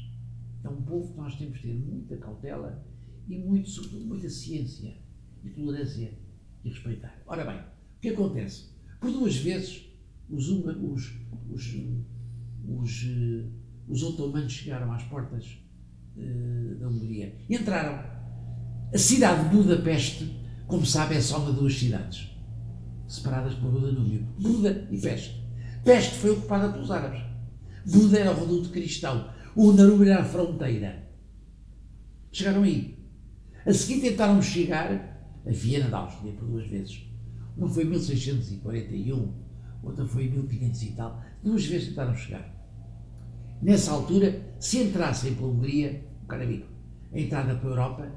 É 0.63 0.69
um 0.69 0.81
povo 0.81 1.13
que 1.13 1.17
nós 1.17 1.35
temos 1.37 1.57
de 1.59 1.67
ter 1.67 1.73
muita 1.73 2.17
cautela 2.17 2.85
e 3.27 3.37
muito, 3.37 3.69
sobretudo, 3.69 4.05
muita 4.05 4.29
ciência 4.29 4.97
e 5.43 5.49
tolerância 5.49 6.13
e 6.63 6.69
respeitar. 6.69 7.21
Ora 7.25 7.45
bem, 7.45 7.59
o 7.59 7.99
que 8.01 8.09
acontece? 8.09 8.71
Por 8.99 9.11
duas 9.11 9.37
vezes 9.37 9.85
os, 10.29 10.49
os, 10.49 11.13
os, 11.49 11.75
os, 12.67 13.03
eh, 13.05 13.45
os 13.87 14.03
otomanos 14.03 14.51
chegaram 14.51 14.91
às 14.91 15.03
portas 15.03 15.57
uh, 16.17 16.79
da 16.79 16.87
Hungria. 16.87 17.35
Entraram. 17.49 18.17
A 18.93 18.97
cidade 18.97 19.49
de 19.49 19.55
Budapeste 19.55 20.37
como 20.67 20.85
sabe, 20.85 21.15
é 21.15 21.21
só 21.21 21.39
uma 21.39 21.51
de 21.51 21.59
duas 21.59 21.79
cidades, 21.79 22.29
separadas 23.07 23.53
pelo 23.55 23.79
Danúbio, 23.79 24.27
Buda 24.37 24.85
e 24.91 24.99
Peste. 24.99 25.41
Peste 25.83 26.15
foi 26.15 26.31
ocupada 26.31 26.69
pelos 26.73 26.91
árabes. 26.91 27.21
Buda 27.85 28.19
era 28.19 28.31
o 28.31 28.39
reduto 28.39 28.69
cristão. 28.69 29.29
O 29.55 29.71
Danúbio 29.71 30.09
era 30.09 30.21
a 30.21 30.25
fronteira. 30.25 31.07
Chegaram 32.33 32.63
aí. 32.63 32.99
A 33.65 33.73
seguir 33.73 34.01
tentaram 34.01 34.41
chegar 34.41 35.41
a 35.45 35.49
Viena 35.49 35.89
da 35.89 35.99
Áustria 35.99 36.33
por 36.33 36.45
duas 36.45 36.67
vezes. 36.67 37.01
Uma 37.55 37.69
foi 37.69 37.85
em 37.85 37.89
1641, 37.89 39.33
outra 39.81 40.05
foi 40.05 40.25
em 40.25 40.31
1500 40.31 40.81
e 40.83 40.91
tal. 40.91 41.23
Duas 41.41 41.65
vezes 41.65 41.89
tentaram 41.89 42.13
chegar. 42.13 42.53
Nessa 43.61 43.91
altura, 43.91 44.53
se 44.59 44.83
entrassem 44.83 45.33
pela 45.33 45.47
Hungria, 45.47 46.05
o 46.27 46.29
cara 46.29 46.43
amigo, 46.43 46.65
a 47.13 47.19
entrada 47.19 47.55
para 47.55 47.69
a 47.69 47.71
Europa 47.71 48.11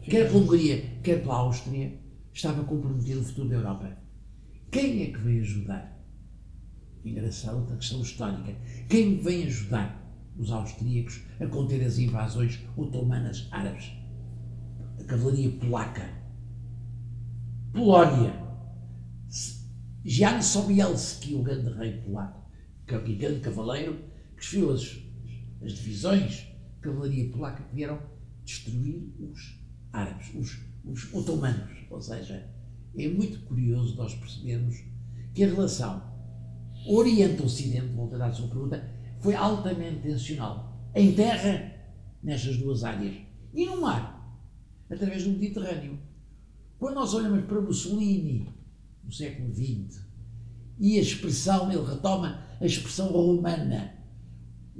quer 0.00 0.28
pela 0.28 0.38
Hungria, 0.38 0.82
quer 1.02 1.20
pela 1.20 1.34
Áustria, 1.34 1.92
estava 2.32 2.64
comprometido 2.64 3.20
o 3.20 3.24
futuro 3.24 3.50
da 3.50 3.56
Europa. 3.56 3.98
Quem 4.72 5.02
é 5.02 5.06
que 5.12 5.18
veio 5.18 5.42
ajudar? 5.42 6.02
Engraçado, 7.04 7.58
outra 7.58 7.76
questão 7.76 8.00
histórica. 8.00 8.56
Quem 8.88 9.18
vem 9.18 9.44
ajudar 9.44 10.00
os 10.38 10.50
austríacos 10.50 11.20
a 11.38 11.46
conter 11.46 11.84
as 11.84 11.98
invasões 11.98 12.60
otomanas 12.78 13.46
árabes? 13.50 13.92
A 14.98 15.04
cavalaria 15.04 15.50
polaca. 15.50 16.08
Polónia. 17.74 18.32
Jan 20.02 20.40
Sobielski, 20.40 21.34
o 21.34 21.42
grande 21.42 21.70
rei 21.74 22.00
polaco, 22.00 22.40
que 22.86 22.94
é 22.94 22.96
o 22.96 23.18
grande 23.18 23.40
cavaleiro, 23.40 23.98
que 24.34 24.42
esfiou 24.42 24.72
as, 24.72 24.98
as 25.62 25.72
divisões 25.74 26.49
cavalaria 26.80 27.30
polaca 27.30 27.62
que 27.62 27.74
vieram 27.74 28.00
destruir 28.44 29.12
os 29.20 29.60
árabes, 29.92 30.34
os, 30.34 30.58
os 30.84 31.12
otomanos. 31.14 31.70
Ou 31.90 32.00
seja, 32.00 32.48
é 32.96 33.08
muito 33.08 33.40
curioso 33.40 33.96
nós 33.96 34.14
percebermos 34.14 34.76
que 35.34 35.44
a 35.44 35.48
relação 35.48 36.10
Oriente-Ocidente, 36.86 37.92
voltando 37.94 38.22
à 38.22 38.32
sua 38.32 38.48
pergunta, 38.48 38.90
foi 39.20 39.34
altamente 39.34 40.00
tensional. 40.00 40.90
Em 40.94 41.12
terra, 41.12 41.72
nestas 42.22 42.56
duas 42.56 42.84
áreas, 42.84 43.16
e 43.52 43.66
no 43.66 43.80
mar, 43.80 44.20
através 44.90 45.24
do 45.24 45.30
Mediterrâneo. 45.30 45.98
Quando 46.78 46.94
nós 46.94 47.14
olhamos 47.14 47.44
para 47.44 47.60
Mussolini, 47.60 48.48
no 49.04 49.12
século 49.12 49.52
XX, 49.52 50.08
E 50.78 50.98
a 50.98 51.02
expressão, 51.02 51.70
ele 51.70 51.84
retoma 51.84 52.42
a 52.58 52.64
expressão 52.64 53.08
romana. 53.08 53.94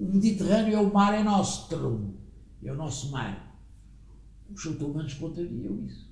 O 0.01 0.07
Mediterrâneo 0.07 0.75
é 0.75 0.81
o 0.81 0.91
mar 0.91 1.13
é 1.13 1.23
nostrum, 1.23 2.15
é 2.65 2.73
o 2.73 2.75
nosso 2.75 3.11
mar. 3.11 3.55
Os 4.51 4.65
otomanos 4.65 5.13
contrariam 5.13 5.85
isso. 5.85 6.11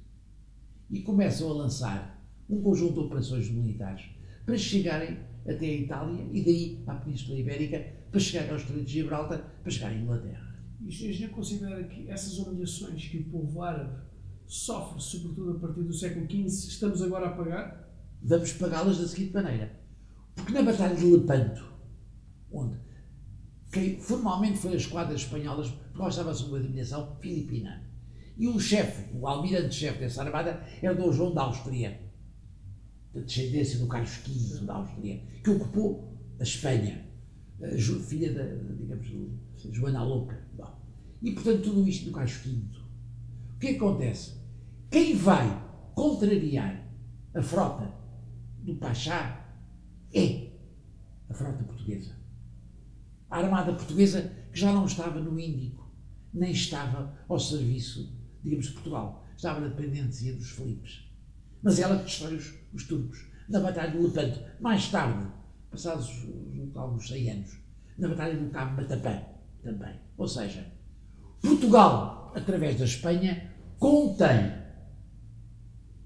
E 0.90 1.00
começam 1.00 1.50
a 1.50 1.54
lançar 1.54 2.22
um 2.50 2.60
conjunto 2.60 2.92
de 2.92 3.00
operações 3.00 3.50
militares 3.50 4.04
para 4.44 4.58
chegarem 4.58 5.18
até 5.46 5.64
a 5.64 5.74
Itália 5.74 6.28
e 6.30 6.44
daí 6.44 6.84
à 6.86 6.96
Península 6.96 7.38
Ibérica, 7.38 7.82
para 8.10 8.20
chegar 8.20 8.50
ao 8.50 8.56
Estreito 8.56 8.84
de 8.84 8.92
Gibraltar, 8.92 9.42
para 9.62 9.70
chegar 9.70 9.90
à 9.90 9.94
Inglaterra. 9.94 10.54
E 10.82 10.88
o 10.88 10.92
senhor 10.92 11.30
considera 11.30 11.82
que 11.84 12.10
essas 12.10 12.38
humilhações 12.38 13.08
que 13.08 13.16
o 13.20 13.24
povo 13.24 13.62
árabe 13.62 14.02
sofre, 14.46 15.00
sobretudo 15.00 15.52
a 15.52 15.60
partir 15.60 15.82
do 15.82 15.94
século 15.94 16.26
XV, 16.30 16.68
estamos 16.68 17.00
agora 17.00 17.28
a 17.28 17.30
pagar? 17.30 17.90
Vamos 18.22 18.52
pagá-las 18.52 18.98
da 18.98 19.08
seguinte 19.08 19.32
maneira. 19.32 19.80
Porque 20.34 20.52
na 20.52 20.62
Batalha 20.62 20.94
de 20.94 21.06
Lepanto, 21.06 21.64
onde 22.52 22.87
quem 23.78 24.00
formalmente 24.00 24.58
foi 24.58 24.72
a 24.72 24.76
esquadra 24.76 25.14
espanhola, 25.14 25.62
porque 25.62 25.98
nós 25.98 26.14
estava 26.14 26.34
sob 26.34 26.56
a 26.56 26.62
dominação 26.62 27.16
filipina, 27.20 27.88
e 28.36 28.48
o 28.48 28.58
chefe, 28.58 29.04
o 29.16 29.26
almirante-chefe 29.26 30.00
dessa 30.00 30.22
armada, 30.22 30.64
era 30.82 30.94
Dom 30.94 31.12
João 31.12 31.32
da 31.32 31.42
Áustria, 31.42 32.00
da 33.14 33.20
descendência 33.20 33.78
do 33.78 33.86
Carlos 33.86 34.16
V 34.16 34.64
da 34.66 34.74
Áustria, 34.74 35.22
que 35.42 35.50
ocupou 35.50 36.16
a 36.38 36.42
Espanha, 36.42 37.06
a 37.62 38.00
filha 38.00 38.32
da, 38.32 38.44
digamos, 38.74 39.06
Joana 39.72 40.04
Louca. 40.04 40.46
E 41.20 41.32
portanto 41.32 41.62
tudo 41.62 41.88
isto 41.88 42.04
do 42.06 42.12
Carlos 42.12 42.32
V. 42.32 42.50
O 43.56 43.58
que 43.58 43.68
acontece? 43.68 44.34
Quem 44.88 45.16
vai 45.16 45.46
contrariar 45.94 46.84
a 47.34 47.42
frota 47.42 47.92
do 48.58 48.76
Pachá 48.76 49.52
é 50.12 50.52
a 51.28 51.34
frota 51.34 51.64
portuguesa. 51.64 52.17
A 53.30 53.38
armada 53.38 53.72
portuguesa 53.72 54.32
que 54.52 54.58
já 54.58 54.72
não 54.72 54.86
estava 54.86 55.20
no 55.20 55.38
Índico, 55.38 55.88
nem 56.32 56.50
estava 56.50 57.14
ao 57.28 57.38
serviço, 57.38 58.12
digamos, 58.42 58.66
de 58.66 58.72
Portugal. 58.72 59.26
Estava 59.36 59.60
na 59.60 59.68
dependência 59.68 60.34
dos 60.34 60.50
Filipes. 60.50 61.08
Mas 61.62 61.78
ela 61.78 61.96
destrói 61.96 62.36
os, 62.36 62.54
os 62.72 62.84
turcos 62.84 63.26
na 63.48 63.60
Batalha 63.60 63.90
de 63.92 63.98
Lepanto. 63.98 64.40
Mais 64.60 64.88
tarde, 64.88 65.26
passados 65.70 66.26
alguns 66.74 67.08
100 67.08 67.30
anos, 67.30 67.58
na 67.98 68.08
Batalha 68.08 68.36
do 68.36 68.50
Cabo 68.50 68.76
Matapã 68.76 69.22
também. 69.62 69.94
Ou 70.16 70.28
seja, 70.28 70.66
Portugal, 71.42 72.32
através 72.34 72.78
da 72.78 72.84
Espanha, 72.84 73.52
contém 73.78 74.52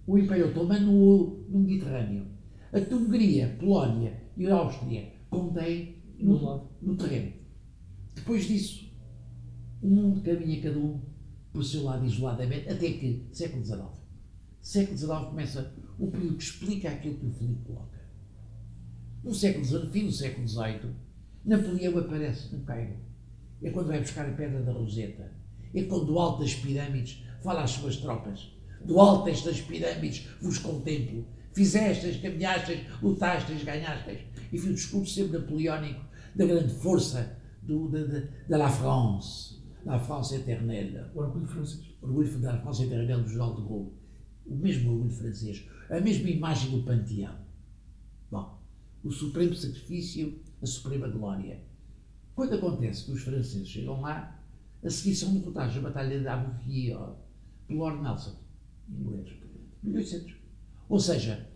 o 0.07 0.19
Império 0.19 0.49
Otomano 0.49 0.93
no, 0.93 1.47
no 1.49 1.59
Mediterrâneo. 1.61 2.27
A 2.73 2.79
Hungria, 2.95 3.57
Polónia 3.59 4.23
e 4.37 4.47
a 4.47 4.55
Áustria 4.55 5.13
contém 5.29 6.02
no, 6.23 6.71
no 6.81 6.97
terreno. 6.97 7.33
Depois 8.15 8.45
disso, 8.45 8.91
o 9.81 9.89
mundo 9.89 10.21
caminha 10.23 10.63
cada 10.63 10.79
um 10.79 11.01
o 11.55 11.63
seu 11.63 11.83
lado 11.83 12.07
isoladamente, 12.07 12.69
até 12.69 12.93
que, 12.93 13.27
século 13.33 13.65
XIX, 13.65 13.83
século 14.61 14.97
XIX 14.97 15.11
começa 15.27 15.75
o 15.99 16.11
período 16.11 16.37
que 16.37 16.45
explica 16.45 16.89
aquilo 16.89 17.19
que 17.19 17.27
o 17.27 17.33
Filipe 17.33 17.65
coloca. 17.65 18.01
No 19.23 19.35
século 19.35 19.65
XIX, 19.65 19.93
fim 19.93 20.07
do 20.07 20.13
século 20.13 20.49
XVIII, 20.49 20.95
Napoleão 21.45 21.99
aparece 21.99 22.55
no 22.55 22.65
Cairo. 22.65 22.97
É 23.63 23.71
quando 23.71 23.89
vai 23.89 24.01
buscar 24.01 24.27
a 24.27 24.33
Pedra 24.33 24.63
da 24.63 24.73
Roseta. 24.73 25.33
É 25.75 25.83
quando 25.83 26.07
do 26.07 26.19
alto 26.19 26.41
das 26.41 26.55
pirâmides 26.55 27.23
fala 27.43 27.63
às 27.63 27.73
suas 27.73 27.97
tropas. 27.97 28.51
Do 28.85 28.99
alto 28.99 29.25
destas 29.25 29.61
pirâmides 29.61 30.27
vos 30.41 30.59
contemplo. 30.59 31.27
Fizestes, 31.53 32.21
caminhastes, 32.21 32.81
lutastes, 33.03 33.63
ganhastes. 33.63 34.21
E 34.53 34.59
o 34.59 34.75
discurso 34.75 35.15
sempre 35.15 35.39
napoleónico 35.39 36.12
da 36.35 36.47
grande 36.47 36.73
força 36.75 37.39
do, 37.63 37.89
de, 37.89 38.07
de, 38.07 38.21
de 38.49 38.57
la 38.57 38.69
France. 38.69 39.61
La 39.85 39.99
France 39.99 40.35
éternelle. 40.35 41.11
O 41.15 41.21
orgulho 41.21 41.47
francês. 41.47 41.81
O 42.01 42.07
orgulho 42.07 42.39
da 42.39 42.59
France 42.59 42.83
éternelle 42.83 43.23
do 43.23 43.29
Jornal 43.29 43.57
de 43.57 43.63
Gaulle. 43.63 43.93
O 44.47 44.55
mesmo 44.55 44.93
orgulho 44.93 45.11
francês. 45.11 45.67
A 45.91 46.01
mesma 46.01 46.29
imagem 46.31 46.71
do 46.71 46.85
panteão. 46.85 47.35
Bom, 48.31 48.59
o 49.05 49.11
supremo 49.11 49.55
sacrifício, 49.55 50.41
a 50.63 50.67
suprema 50.67 51.09
glória. 51.09 51.61
Quando 52.35 52.55
acontece 52.55 53.05
que 53.05 53.13
os 53.13 53.23
franceses 53.23 53.69
chegam 53.69 54.01
lá, 54.01 54.41
a 54.83 54.91
seguir 54.91 55.15
são 55.15 55.35
derrotados 55.35 55.77
na 55.77 55.83
Batalha 55.83 56.19
de 56.19 56.65
Ghia 56.65 56.99
pelo 57.69 57.81
Lord 57.81 58.03
Nelson, 58.03 58.37
inglês, 58.89 59.29
1800. 59.83 60.35
Ou 60.89 60.99
seja, 60.99 61.47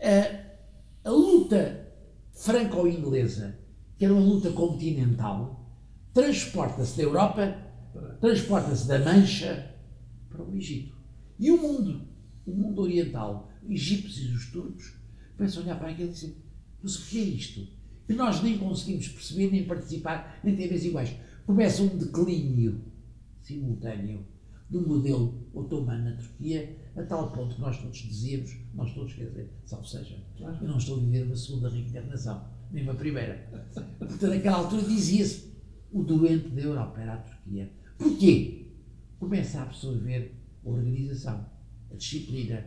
a, 0.00 1.08
a 1.08 1.10
luta 1.10 1.92
franco-inglesa, 2.32 3.58
que 3.98 4.04
era 4.04 4.14
uma 4.14 4.22
luta 4.22 4.50
continental, 4.52 5.66
transporta-se 6.12 6.96
da 6.96 7.02
Europa, 7.02 7.56
transporta-se 8.20 8.86
da 8.86 8.98
Mancha 8.98 9.74
para 10.28 10.42
o 10.42 10.54
Egito. 10.54 10.94
E 11.38 11.50
o 11.50 11.60
mundo, 11.60 12.02
o 12.46 12.52
mundo 12.52 12.82
oriental, 12.82 13.50
egípcios 13.68 14.30
e 14.30 14.34
os 14.34 14.50
turcos, 14.50 14.94
começam 15.36 15.62
a 15.62 15.64
olhar 15.66 15.78
para 15.78 15.90
aquilo 15.90 16.10
e 16.10 16.12
dizem: 16.12 16.36
Mas 16.82 16.96
o 16.96 17.06
que 17.06 17.18
é 17.18 17.24
isto? 17.24 17.66
Que 18.06 18.14
nós 18.14 18.42
nem 18.42 18.58
conseguimos 18.58 19.08
perceber, 19.08 19.50
nem 19.50 19.64
participar, 19.64 20.40
nem 20.44 20.54
ter 20.54 20.68
vez 20.68 20.84
iguais. 20.84 21.14
Começa 21.44 21.82
um 21.82 21.96
declínio 21.96 22.82
simultâneo 23.42 24.24
do 24.68 24.86
modelo 24.86 25.46
otomano 25.54 26.10
na 26.10 26.16
Turquia, 26.16 26.76
a 26.96 27.02
tal 27.02 27.30
ponto 27.30 27.54
que 27.54 27.60
nós 27.60 27.80
todos 27.80 27.98
dizíamos, 27.98 28.56
nós 28.74 28.92
todos, 28.94 29.14
quer 29.14 29.28
dizer, 29.28 29.50
salvo 29.64 29.86
seja, 29.86 30.16
eu 30.38 30.68
não 30.68 30.78
estou 30.78 30.96
a 30.96 31.00
viver 31.00 31.24
uma 31.24 31.36
segunda 31.36 31.68
reencarnação, 31.68 32.44
nem 32.76 32.84
uma 32.84 32.94
primeira. 32.94 33.48
Portanto, 33.98 34.26
naquela 34.26 34.58
altura 34.58 34.82
dizia-se, 34.82 35.56
o 35.90 36.02
doente 36.02 36.50
da 36.50 36.60
Europa 36.60 37.00
era 37.00 37.14
a 37.14 37.16
Turquia. 37.16 37.72
Porquê? 37.96 38.66
Começa 39.18 39.60
a 39.60 39.62
absorver 39.62 40.34
a 40.62 40.68
organização, 40.68 41.50
a 41.90 41.94
disciplina, 41.94 42.66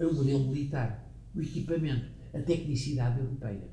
o 0.00 0.14
modelo 0.14 0.48
militar, 0.48 1.12
o 1.34 1.42
equipamento, 1.42 2.08
a 2.32 2.40
tecnicidade 2.40 3.20
europeia. 3.20 3.68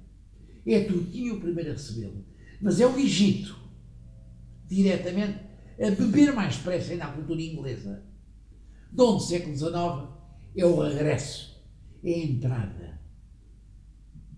É 0.65 0.81
a 0.81 0.85
Turquia 0.85 1.33
o 1.33 1.39
primeiro 1.39 1.69
a 1.69 1.73
recebê-lo. 1.73 2.25
Mas 2.61 2.81
é 2.81 2.85
o 2.85 2.99
Egito, 2.99 3.57
diretamente, 4.67 5.39
a 5.79 5.89
beber 5.89 6.33
mais 6.33 6.57
depressa 6.57 6.91
ainda 6.91 7.05
a 7.05 7.13
cultura 7.13 7.41
inglesa. 7.41 8.03
De 8.91 9.23
século 9.23 9.55
XIX, 9.55 9.71
é 10.53 10.65
o 10.65 10.81
regresso, 10.81 11.63
é 12.03 12.13
a 12.13 12.17
entrada 12.17 12.99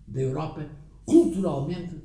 da 0.06 0.20
Europa 0.20 0.83
culturalmente 1.04 1.96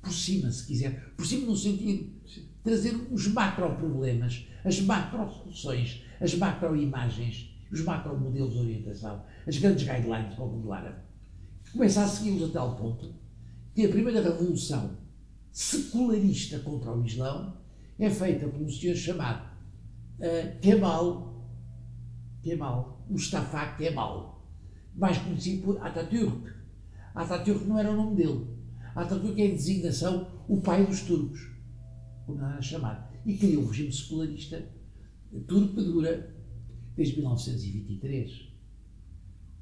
por 0.00 0.12
cima, 0.12 0.50
se 0.50 0.66
quiser. 0.66 1.14
Por 1.16 1.26
cima 1.26 1.46
no 1.46 1.56
sentido 1.56 2.10
de 2.24 2.40
trazer 2.62 2.94
os 3.10 3.28
macro-problemas, 3.28 4.46
as 4.64 4.80
macro-soluções, 4.80 6.02
as 6.20 6.34
macro-imagens, 6.34 7.50
os 7.70 7.82
macro-modelos 7.82 8.52
de 8.52 8.58
orientação, 8.58 9.24
as 9.46 9.58
grandes 9.58 9.86
guidelines 9.86 10.34
para 10.34 10.44
o 10.44 10.48
mundo 10.48 10.72
árabe. 10.72 11.00
Começa 11.72 12.04
a 12.04 12.08
segui-los 12.08 12.50
a 12.50 12.52
tal 12.52 12.76
ponto 12.76 13.14
que 13.74 13.84
a 13.84 13.88
primeira 13.88 14.22
revolução 14.22 14.96
secularista 15.52 16.58
contra 16.60 16.92
o 16.92 17.04
Islão 17.04 17.56
é 17.98 18.10
feita 18.10 18.46
por 18.48 18.60
um 18.60 18.68
senhor 18.68 18.94
chamado 18.94 19.46
uh, 20.18 20.60
Kemal, 20.60 21.46
Kemal, 22.42 23.04
Mustafa 23.08 23.74
Kemal, 23.76 24.46
mais 24.94 25.18
conhecido 25.18 25.62
por 25.62 25.84
Atatürk. 25.84 26.55
Atatürk 27.16 27.64
não 27.64 27.78
era 27.78 27.90
o 27.90 27.96
nome 27.96 28.14
dele. 28.14 28.46
Atatürk 28.94 29.40
é 29.40 29.46
a 29.46 29.54
designação 29.54 30.28
o 30.46 30.60
pai 30.60 30.86
dos 30.86 31.00
turcos, 31.00 31.50
como 32.26 32.44
era 32.44 32.60
chamado. 32.60 33.08
E 33.24 33.36
criou 33.36 33.64
um 33.64 33.68
regime 33.68 33.92
secularista 33.92 34.64
turco 35.46 35.74
que 35.74 35.82
dura 35.82 36.36
desde 36.94 37.16
1923. 37.16 38.52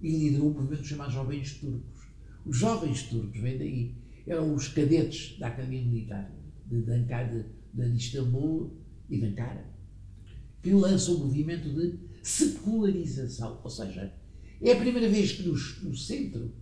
E 0.03 0.19
liderou 0.19 0.51
um 0.51 0.55
movimento 0.55 0.85
chamado 0.85 1.13
Jovens 1.13 1.55
Turcos. 1.55 2.09
Os 2.45 2.59
jovens 2.59 3.05
turcos 3.05 3.41
vêm 3.41 3.57
daí. 3.57 3.95
Eram 4.27 4.55
os 4.55 4.69
cadetes 4.69 5.39
da 5.39 5.47
Academia 5.47 5.83
Militar 5.83 6.31
de, 6.67 6.83
de, 6.83 7.05
de, 7.05 7.91
de 7.91 7.97
Istambul 7.97 8.77
e 9.09 9.19
de 9.19 9.27
Ankara, 9.27 9.65
que 10.63 10.73
lançam 10.73 11.17
um 11.17 11.19
movimento 11.21 11.69
de 11.69 11.99
secularização. 12.23 13.61
Ou 13.63 13.71
seja, 13.71 14.13
é 14.65 14.73
a 14.73 14.77
primeira 14.77 15.09
vez 15.09 15.33
que 15.33 15.43
no, 15.43 15.53
no 15.53 15.95
centro, 15.95 16.53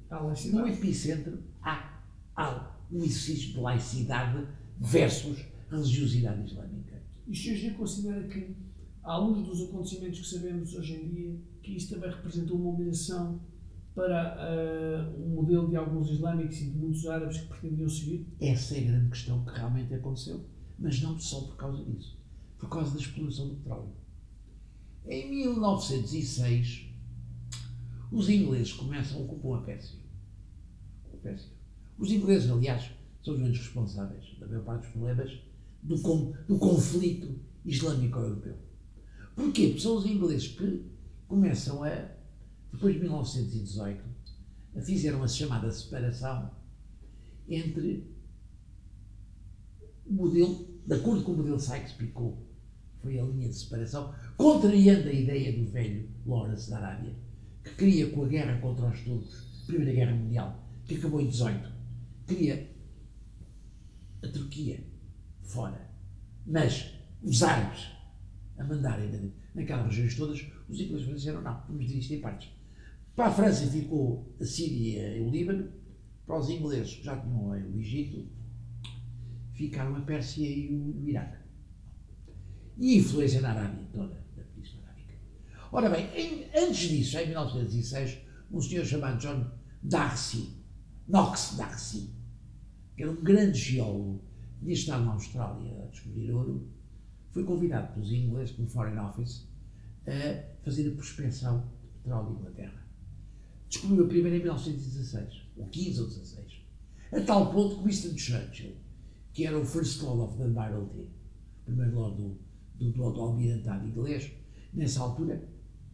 no 0.52 0.68
epicentro, 0.68 1.38
há, 1.62 2.02
há 2.34 2.76
um 2.90 2.98
exercício 2.98 3.52
de 3.52 3.60
laicidade 3.60 4.46
versus 4.78 5.38
religiosidade 5.70 6.44
islâmica. 6.44 7.02
E 7.26 7.30
o 7.30 7.34
senhor 7.34 7.56
já 7.56 7.74
considera 7.74 8.26
que, 8.26 8.56
à 9.02 9.16
luz 9.16 9.46
dos 9.46 9.62
acontecimentos 9.68 10.20
que 10.20 10.26
sabemos 10.26 10.74
hoje 10.74 10.94
em 10.94 11.08
dia, 11.08 11.40
que 11.62 11.76
isto 11.76 11.94
também 11.94 12.10
representou 12.10 12.56
uma 12.56 12.70
humilhação 12.70 13.40
para 13.94 14.36
uh, 14.36 15.22
o 15.24 15.28
modelo 15.36 15.68
de 15.68 15.76
alguns 15.76 16.10
islâmicos 16.10 16.60
e 16.60 16.70
de 16.70 16.76
muitos 16.76 17.06
árabes 17.06 17.38
que 17.38 17.46
pretendiam 17.46 17.88
seguir? 17.88 18.26
Essa 18.40 18.74
é 18.76 18.80
a 18.80 18.84
grande 18.84 19.10
questão 19.10 19.44
que 19.44 19.52
realmente 19.52 19.94
aconteceu. 19.94 20.44
Mas 20.78 21.00
não 21.00 21.18
só 21.18 21.42
por 21.42 21.56
causa 21.56 21.84
disso. 21.84 22.18
Por 22.58 22.68
causa 22.68 22.92
da 22.92 22.98
exploração 22.98 23.48
do 23.48 23.56
petróleo. 23.56 23.92
Em 25.06 25.30
1906, 25.30 26.91
os 28.12 28.28
ingleses 28.28 28.72
começam 28.74 29.18
a 29.18 29.24
ocupar 29.24 29.60
a 29.60 29.62
Pérsia. 29.62 29.98
Os 31.98 32.10
ingleses, 32.10 32.50
aliás, 32.50 32.90
são 33.24 33.34
os 33.34 33.40
grandes 33.40 33.60
responsáveis 33.60 34.36
da 34.38 34.46
maior 34.46 34.64
parte 34.64 34.82
dos 34.82 34.90
problemas 34.90 35.40
do, 35.82 35.96
do 36.46 36.58
conflito 36.58 37.40
islâmico-europeu. 37.64 38.56
Porquê? 39.34 39.68
Porque 39.68 39.80
são 39.80 39.96
os 39.96 40.04
ingleses 40.04 40.48
que 40.48 40.84
começam 41.26 41.82
a, 41.84 42.10
depois 42.70 42.94
de 42.94 43.00
1918, 43.00 44.02
fizeram 44.84 45.22
a 45.22 45.28
chamada 45.28 45.70
separação 45.70 46.50
entre 47.48 48.12
o 50.04 50.12
modelo, 50.12 50.66
de 50.86 50.94
acordo 50.94 51.22
com 51.22 51.32
o 51.32 51.36
modelo 51.36 51.58
Sykes-Picot, 51.58 52.36
foi 53.00 53.18
a 53.18 53.24
linha 53.24 53.48
de 53.48 53.54
separação, 53.54 54.14
contrariando 54.36 55.08
a 55.08 55.12
ideia 55.12 55.52
do 55.56 55.70
velho 55.70 56.08
Lawrence 56.26 56.70
da 56.70 56.78
Arábia, 56.78 57.14
que 57.62 57.74
queria 57.74 58.10
com 58.10 58.24
a 58.24 58.28
guerra 58.28 58.60
contra 58.60 58.86
os 58.86 59.00
turcos, 59.00 59.64
Primeira 59.66 59.92
Guerra 59.92 60.14
Mundial, 60.14 60.68
que 60.84 60.96
acabou 60.96 61.20
em 61.20 61.28
18, 61.28 61.72
queria 62.26 62.70
a 64.22 64.28
Turquia 64.28 64.84
fora, 65.42 65.90
mas 66.46 66.92
os 67.22 67.42
árabes 67.42 67.88
a 68.58 68.64
mandarem 68.64 69.32
naquelas 69.54 69.86
regiões 69.86 70.16
todas, 70.16 70.46
os 70.68 70.80
ingleses 70.80 71.06
disseram 71.06 71.42
não, 71.42 71.62
vamos 71.66 71.86
dizer 71.86 71.98
isto 71.98 72.14
em 72.14 72.20
partes. 72.20 72.50
Para 73.14 73.26
a 73.26 73.32
França 73.32 73.66
ficou 73.66 74.34
a 74.40 74.44
Síria 74.44 75.16
e 75.16 75.20
o 75.20 75.30
Líbano, 75.30 75.70
para 76.26 76.38
os 76.38 76.48
ingleses 76.48 76.94
que 76.96 77.04
já 77.04 77.16
tinham 77.18 77.50
o 77.50 77.78
Egito, 77.78 78.26
ficaram 79.52 79.96
a 79.96 80.00
Pérsia 80.00 80.48
e 80.48 80.72
o, 80.72 81.08
Iraque. 81.08 81.42
E 82.78 82.94
a 82.94 82.98
influência 82.98 83.40
na 83.40 83.50
Arábia 83.50 83.86
toda. 83.92 84.24
Ora 85.74 85.88
bem, 85.88 86.04
em, 86.14 86.50
antes 86.54 86.90
disso, 86.90 87.16
em 87.16 87.28
1906, 87.28 88.18
um 88.52 88.60
senhor 88.60 88.84
chamado 88.84 89.18
John 89.18 89.50
Darcy, 89.82 90.62
Knox 91.08 91.54
Darcy, 91.56 92.10
que 92.94 93.02
era 93.02 93.10
um 93.10 93.22
grande 93.22 93.58
geólogo, 93.58 94.22
tinha 94.60 94.74
estado 94.74 95.06
na 95.06 95.12
Austrália 95.12 95.82
a 95.82 95.86
descobrir 95.86 96.30
ouro, 96.30 96.70
foi 97.30 97.44
convidado 97.44 97.94
pelos 97.94 98.12
ingleses, 98.12 98.54
pelo 98.54 98.68
Foreign 98.68 98.98
Office, 98.98 99.48
a 100.06 100.62
fazer 100.62 100.92
a 100.92 100.94
prospecção 100.94 101.60
de 101.60 101.88
petróleo 102.02 102.34
de 102.34 102.40
Inglaterra. 102.40 102.86
Descobriu 103.70 104.04
a 104.04 104.08
primeira 104.08 104.36
em 104.36 104.40
1916, 104.40 105.42
ou 105.56 105.66
15 105.68 106.00
ou 106.02 106.06
16, 106.06 106.52
a 107.12 107.20
tal 107.22 107.50
ponto 107.50 107.78
que 107.78 107.84
Winston 107.84 108.18
Churchill, 108.18 108.76
que 109.32 109.46
era 109.46 109.58
o 109.58 109.64
First 109.64 110.02
Lord 110.02 110.20
of 110.20 110.36
the 110.36 110.44
Admiralty, 110.44 111.08
primeiro 111.64 111.94
Lord 111.94 112.16
do, 112.20 112.38
do, 112.76 112.92
do, 112.92 113.10
do 113.10 113.20
Almirantado 113.22 113.88
inglês, 113.88 114.30
nessa 114.74 115.00
altura, 115.00 115.42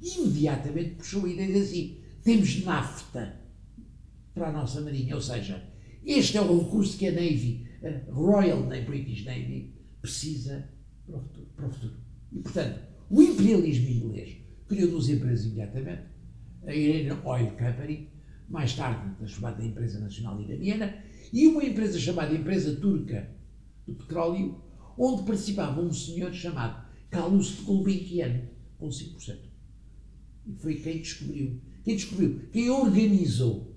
imediatamente 0.01 0.97
puxou 0.97 1.27
a 1.27 1.29
ideia 1.29 1.63
assim: 1.63 2.01
temos 2.23 2.65
nafta 2.65 3.41
para 4.35 4.49
a 4.49 4.53
nossa 4.53 4.81
Marinha, 4.81 5.15
ou 5.15 5.21
seja, 5.21 5.63
este 6.05 6.37
é 6.37 6.41
o 6.41 6.59
recurso 6.59 6.97
que 6.97 7.07
a 7.07 7.13
Navy, 7.13 7.67
a 7.83 8.13
Royal 8.13 8.63
British 8.63 9.25
Navy, 9.25 9.75
precisa 10.01 10.69
para 11.07 11.17
o 11.17 11.21
futuro. 11.21 11.47
Para 11.57 11.67
o 11.67 11.71
futuro. 11.71 11.95
E, 12.33 12.39
portanto, 12.41 12.81
o 13.11 13.23
imperialismo 13.23 13.89
inglês 13.89 14.37
criou 14.67 14.91
duas 14.91 15.09
empresas 15.09 15.47
imediatamente, 15.47 16.03
a 16.67 16.75
Iranian 16.75 17.21
Oil 17.25 17.51
Company, 17.53 18.09
mais 18.49 18.75
tarde 18.75 19.17
transformada 19.17 19.63
em 19.63 19.69
Empresa 19.69 19.99
Nacional 19.99 20.41
Iraniana, 20.41 21.03
e 21.33 21.47
uma 21.47 21.65
empresa 21.65 21.99
chamada 21.99 22.35
Empresa 22.35 22.77
Turca 22.77 23.31
do 23.87 23.95
Petróleo, 23.95 24.63
onde 24.97 25.23
participava 25.25 25.81
um 25.81 25.93
senhor 25.93 26.33
chamado 26.33 26.87
Calouste 27.11 27.63
Gulbenkian, 27.63 28.49
com 28.79 28.89
5%. 28.89 29.48
E 30.49 30.55
foi 30.57 30.77
quem 30.77 30.99
descobriu, 30.99 31.61
quem 31.85 31.95
descobriu, 31.95 32.41
quem 32.51 32.71
organizou 32.71 33.77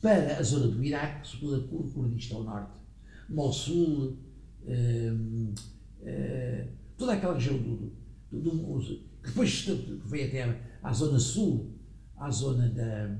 para 0.00 0.38
a 0.38 0.42
zona 0.42 0.68
do 0.68 0.84
Iraque, 0.84 1.26
sobretudo 1.26 1.88
o 1.88 1.90
Kurdistão 1.90 2.44
Norte, 2.44 2.78
Mossul, 3.28 4.16
hum, 4.64 5.54
hum, 6.00 6.68
toda 6.96 7.14
aquela 7.14 7.34
região 7.34 7.58
do, 7.58 7.92
do, 8.30 8.40
do, 8.40 8.80
que 9.22 9.28
depois 9.28 9.66
veio 10.04 10.28
até 10.28 10.60
à 10.82 10.92
zona 10.92 11.18
sul, 11.18 11.74
à 12.16 12.30
zona 12.30 12.68
da, 12.68 13.18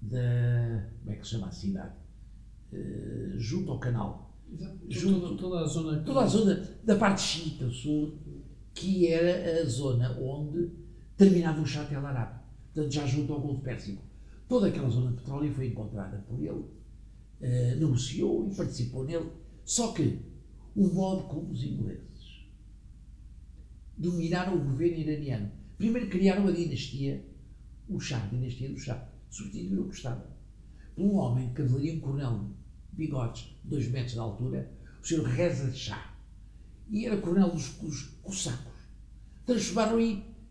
da 0.00 0.88
como 1.00 1.10
é 1.10 1.16
que 1.16 1.24
se 1.24 1.30
chama 1.32 1.48
a 1.48 1.52
cidade? 1.52 1.94
Uh, 2.72 3.38
junto 3.38 3.72
ao 3.72 3.78
canal. 3.78 4.34
Exato. 4.50 4.78
Junto, 4.88 5.20
toda, 5.20 5.36
toda, 5.36 5.60
a 5.60 5.66
zona. 5.66 6.00
Toda 6.02 6.20
a 6.20 6.26
zona 6.26 6.68
da 6.84 6.96
parte 6.96 7.20
xiita 7.20 7.68
sul, 7.70 8.18
que 8.74 9.08
era 9.08 9.60
a 9.60 9.64
zona 9.66 10.18
onde 10.18 10.70
terminava 11.22 11.60
o 11.60 11.66
Chatel 11.66 12.04
Árabe. 12.04 12.40
Portanto, 12.74 12.92
já 12.92 13.06
junto 13.06 13.32
ao 13.32 13.40
Golfo 13.40 13.62
Pérsico. 13.62 14.02
Toda 14.48 14.68
aquela 14.68 14.88
zona 14.88 15.10
de 15.12 15.18
petróleo 15.18 15.54
foi 15.54 15.68
encontrada 15.68 16.18
por 16.28 16.38
ele, 16.40 16.50
uh, 16.50 17.78
negociou 17.78 18.50
e 18.50 18.54
participou 18.54 19.04
nele. 19.04 19.30
Só 19.64 19.92
que 19.92 20.18
o 20.74 20.88
modo 20.88 21.24
como 21.24 21.50
os 21.50 21.62
ingleses 21.62 22.48
dominaram 23.96 24.56
o 24.56 24.64
governo 24.64 24.98
iraniano. 24.98 25.52
Primeiro 25.78 26.08
criaram 26.08 26.46
a 26.48 26.52
dinastia, 26.52 27.24
o 27.88 28.00
Shah, 28.00 28.24
a 28.24 28.26
dinastia 28.26 28.68
do 28.68 28.78
Shah. 28.78 29.08
Substituíram 29.30 29.84
o 29.84 29.88
que 29.88 29.94
estava. 29.94 30.26
Por 30.94 31.04
um 31.04 31.16
homem 31.16 31.48
de 31.48 31.54
cavalaria, 31.54 31.94
um 31.94 32.00
coronel 32.00 32.50
de 32.90 32.96
bigodes, 32.96 33.56
dois 33.64 33.88
metros 33.88 34.12
de 34.12 34.18
altura, 34.18 34.70
o 35.00 35.06
Sr. 35.06 35.22
Reza 35.22 35.72
Shah. 35.72 36.14
E 36.90 37.06
era 37.06 37.16
coronel 37.16 37.50
dos, 37.50 37.74
dos 37.78 38.02
cossacos. 38.22 38.72
Transformaram 39.46 39.98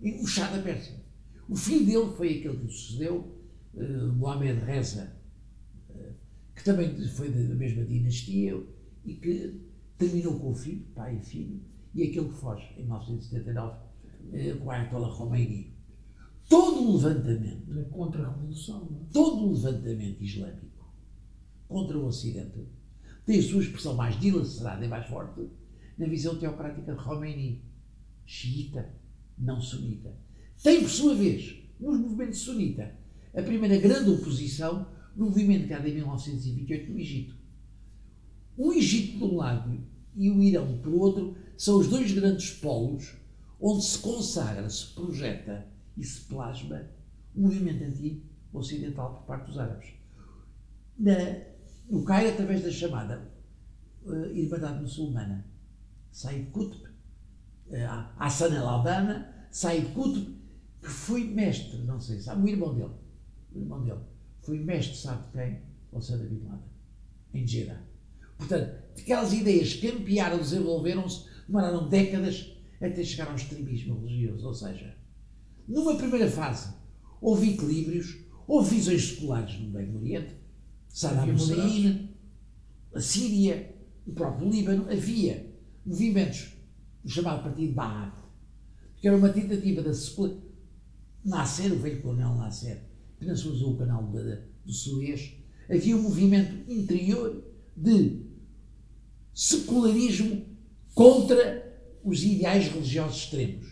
em 0.01 0.21
o 0.21 0.27
Shah 0.27 0.49
da 0.55 0.61
Pérsia. 0.61 1.01
O 1.47 1.55
filho 1.55 1.85
dele 1.85 2.15
foi 2.15 2.39
aquele 2.39 2.57
que 2.57 2.73
sucedeu, 2.73 3.37
uh, 3.73 4.13
Mohamed 4.13 4.59
Reza, 4.59 5.15
uh, 5.89 6.13
que 6.55 6.63
também 6.63 6.97
foi 7.07 7.29
da 7.29 7.55
mesma 7.55 7.83
dinastia 7.85 8.61
e 9.03 9.15
que 9.15 9.61
terminou 9.97 10.39
com 10.39 10.51
o 10.51 10.55
filho, 10.55 10.85
pai 10.95 11.17
e 11.17 11.21
filho, 11.21 11.61
e 11.93 12.03
aquele 12.03 12.29
que 12.29 12.35
foge, 12.35 12.65
em 12.77 12.83
1979, 12.83 13.77
eh, 14.33 14.53
com 14.53 14.71
a 14.71 14.75
Ayatollah 14.75 15.15
Khomeini. 15.15 15.75
Todo 16.47 16.81
o 16.81 16.95
levantamento. 16.95 17.67
Na 17.67 17.83
contra-revolução. 17.85 18.89
É? 19.01 19.13
Todo 19.13 19.45
o 19.45 19.53
levantamento 19.53 20.23
islâmico 20.23 20.93
contra 21.67 21.97
o 21.97 22.05
Ocidente 22.05 22.67
tem 23.25 23.39
a 23.39 23.43
sua 23.43 23.61
expressão 23.61 23.95
mais 23.95 24.19
dilacerada 24.19 24.85
e 24.85 24.89
mais 24.89 25.07
forte 25.07 25.49
na 25.97 26.07
visão 26.07 26.37
teocrática 26.37 26.93
de 26.93 27.03
Khomeini, 27.03 27.63
xiita, 28.25 28.93
não 29.41 29.59
sunita. 29.59 30.13
Tem, 30.63 30.81
por 30.81 30.89
sua 30.89 31.15
vez, 31.15 31.55
nos 31.79 31.99
movimentos 31.99 32.39
sunita, 32.39 32.95
a 33.33 33.41
primeira 33.41 33.77
grande 33.77 34.11
oposição 34.11 34.87
no 35.15 35.25
movimento 35.25 35.67
que 35.67 35.73
há 35.73 35.79
de 35.79 35.91
1928 35.91 36.91
no 36.91 36.99
Egito. 36.99 37.35
O 38.57 38.71
Egito, 38.71 39.17
de 39.17 39.23
um 39.23 39.37
lado, 39.37 39.79
e 40.15 40.29
o 40.29 40.41
Irão, 40.41 40.77
por 40.79 40.93
outro, 40.93 41.35
são 41.57 41.79
os 41.79 41.87
dois 41.87 42.11
grandes 42.11 42.51
polos 42.51 43.15
onde 43.59 43.85
se 43.85 43.99
consagra, 43.99 44.69
se 44.69 44.87
projeta 44.93 45.67
e 45.97 46.03
se 46.03 46.21
plasma 46.21 46.87
o 47.35 47.41
movimento 47.41 47.83
anti-ocidental 47.83 49.15
por 49.15 49.25
parte 49.25 49.47
dos 49.47 49.57
árabes. 49.57 49.93
Na, 50.97 51.13
no 51.89 52.03
Cairo, 52.03 52.33
através 52.33 52.63
da 52.63 52.71
chamada 52.71 53.31
uh, 54.03 54.25
Irmandade 54.35 54.81
Muçulmana, 54.81 55.45
Said 56.11 56.51
Qutb, 56.51 56.90
uh, 57.71 58.13
Hassan 58.17 58.55
al-Albana, 58.57 59.47
Said 59.51 59.93
Qutb, 59.93 60.35
que 60.81 60.89
foi 60.89 61.23
mestre, 61.25 61.77
não 61.79 61.99
sei, 61.99 62.19
sabe, 62.19 62.43
o 62.43 62.47
irmão 62.47 62.73
dele, 62.73 62.93
o 63.53 63.59
irmão 63.59 63.83
dele, 63.83 63.99
foi 64.41 64.59
mestre, 64.59 64.97
sabe 64.97 65.23
quem? 65.31 65.61
Osama 65.91 66.23
Bin 66.23 66.43
Laden, 66.43 66.69
em 67.33 67.47
Jeddah. 67.47 67.81
Portanto, 68.37 68.81
aquelas 68.97 69.33
ideias 69.33 69.75
campearam, 69.75 70.37
desenvolveram-se, 70.37 71.25
demoraram 71.45 71.87
décadas 71.87 72.57
até 72.81 73.03
chegar 73.03 73.27
ao 73.27 73.35
extremismo 73.35 73.99
religioso. 73.99 74.47
Ou 74.47 74.53
seja, 74.53 74.95
numa 75.67 75.95
primeira 75.95 76.29
fase, 76.29 76.73
houve 77.21 77.53
equilíbrios, 77.53 78.17
houve 78.47 78.75
visões 78.75 79.09
seculares 79.09 79.59
no 79.59 79.69
Meio 79.69 79.95
Oriente, 79.95 80.35
Saddam 80.89 81.35
Hussein, 81.35 82.09
a 82.93 82.99
Síria, 82.99 83.75
o 84.07 84.11
próprio 84.11 84.49
Líbano, 84.49 84.89
havia 84.91 85.53
movimentos 85.85 86.53
do 87.03 87.09
chamado 87.09 87.43
Partido 87.43 87.73
Baath, 87.73 88.17
que 88.97 89.07
era 89.07 89.17
uma 89.17 89.29
tentativa 89.29 89.81
da 89.81 89.93
secula... 89.93 90.51
Nasser, 91.23 91.71
o 91.71 91.77
velho 91.77 92.01
coronel 92.01 92.33
Nasser, 92.33 92.81
que 93.19 93.25
nacionalizou 93.25 93.73
o 93.73 93.77
canal 93.77 94.03
do 94.03 94.73
Suez, 94.73 95.35
havia 95.69 95.95
um 95.95 96.01
movimento 96.01 96.71
interior 96.71 97.43
de 97.77 98.25
secularismo 99.33 100.43
contra 100.95 101.61
os 102.03 102.23
ideais 102.23 102.67
religiosos 102.67 103.17
extremos. 103.17 103.67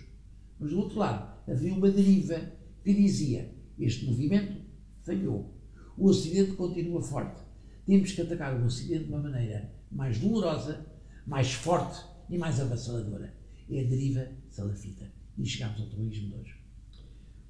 Mas, 0.60 0.70
do 0.70 0.78
outro 0.78 1.00
lado, 1.00 1.42
havia 1.50 1.74
uma 1.74 1.89
deriva 1.89 2.39
que 2.84 2.94
dizia: 2.94 3.52
este 3.80 4.06
movimento 4.06 4.62
falhou. 5.02 5.54
O 5.98 6.08
Ocidente 6.08 6.52
continua 6.54 7.02
forte. 7.02 7.42
Temos 7.86 8.12
que 8.12 8.22
atacar 8.22 8.62
o 8.62 8.65
Ocidente 8.65 9.06
de 9.06 9.10
uma 9.10 9.24
maneira 9.24 9.74
mais 9.92 10.20
dolorosa, 10.20 10.86
mais 11.26 11.52
forte 11.52 12.00
e 12.30 12.38
mais 12.38 12.60
avassaladora. 12.60 13.36
É 13.70 13.82
a 13.82 13.88
deriva 13.88 14.28
salafita. 14.50 15.12
E 15.38 15.46
chegamos 15.46 15.82
ao 15.82 15.89
terrorismo 15.89 16.30
de 16.30 16.36
hoje. 16.36 16.60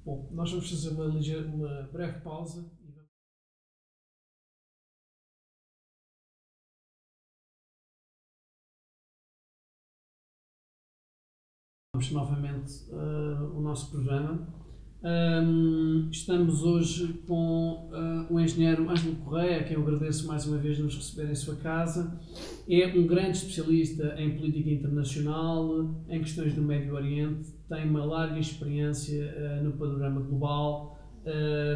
Bom, 0.04 0.28
nós 0.32 0.50
vamos 0.50 0.70
fazer 0.70 0.90
uma, 0.90 1.06
ligeira, 1.06 1.46
uma 1.46 1.82
breve 1.92 2.20
pausa. 2.20 2.70
novamente 12.12 12.90
uh, 12.90 13.56
o 13.56 13.60
nosso 13.60 13.90
programa 13.90 14.48
um, 15.02 16.10
estamos 16.10 16.62
hoje 16.62 17.14
com 17.26 17.88
uh, 17.90 18.34
o 18.34 18.38
engenheiro 18.38 18.90
Ângelo 18.90 19.16
Correia, 19.16 19.60
a 19.60 19.64
quem 19.64 19.74
eu 19.74 19.82
agradeço 19.82 20.26
mais 20.26 20.46
uma 20.46 20.58
vez 20.58 20.78
nos 20.78 20.94
receber 20.94 21.30
em 21.30 21.34
sua 21.34 21.56
casa. 21.56 22.20
É 22.68 22.86
um 22.88 23.06
grande 23.06 23.38
especialista 23.38 24.14
em 24.18 24.36
política 24.36 24.68
internacional, 24.68 25.94
em 26.06 26.20
questões 26.20 26.54
do 26.54 26.60
Médio 26.60 26.94
Oriente, 26.94 27.50
tem 27.66 27.88
uma 27.88 28.04
larga 28.04 28.38
experiência 28.38 29.34
uh, 29.38 29.64
no 29.64 29.72
panorama 29.72 30.20
global, 30.20 30.98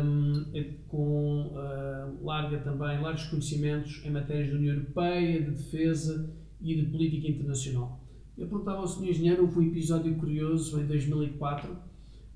um, 0.05 0.45
com 0.89 1.55
uh, 1.55 2.23
larga 2.23 2.59
também, 2.59 3.01
largos 3.01 3.25
conhecimentos 3.25 4.03
em 4.05 4.11
matérias 4.11 4.49
de 4.49 4.55
União 4.55 4.75
Europeia, 4.75 5.43
de 5.43 5.51
defesa 5.51 6.31
e 6.61 6.75
de 6.75 6.91
política 6.91 7.29
internacional. 7.29 8.05
Eu 8.37 8.49
perguntava 8.49 8.81
ao 8.81 8.87
Sr. 8.87 9.09
Engenheiro, 9.09 9.43
houve 9.45 9.61
um 9.61 9.63
episódio 9.63 10.15
curioso 10.17 10.79
em 10.79 10.87
2004 10.87 11.94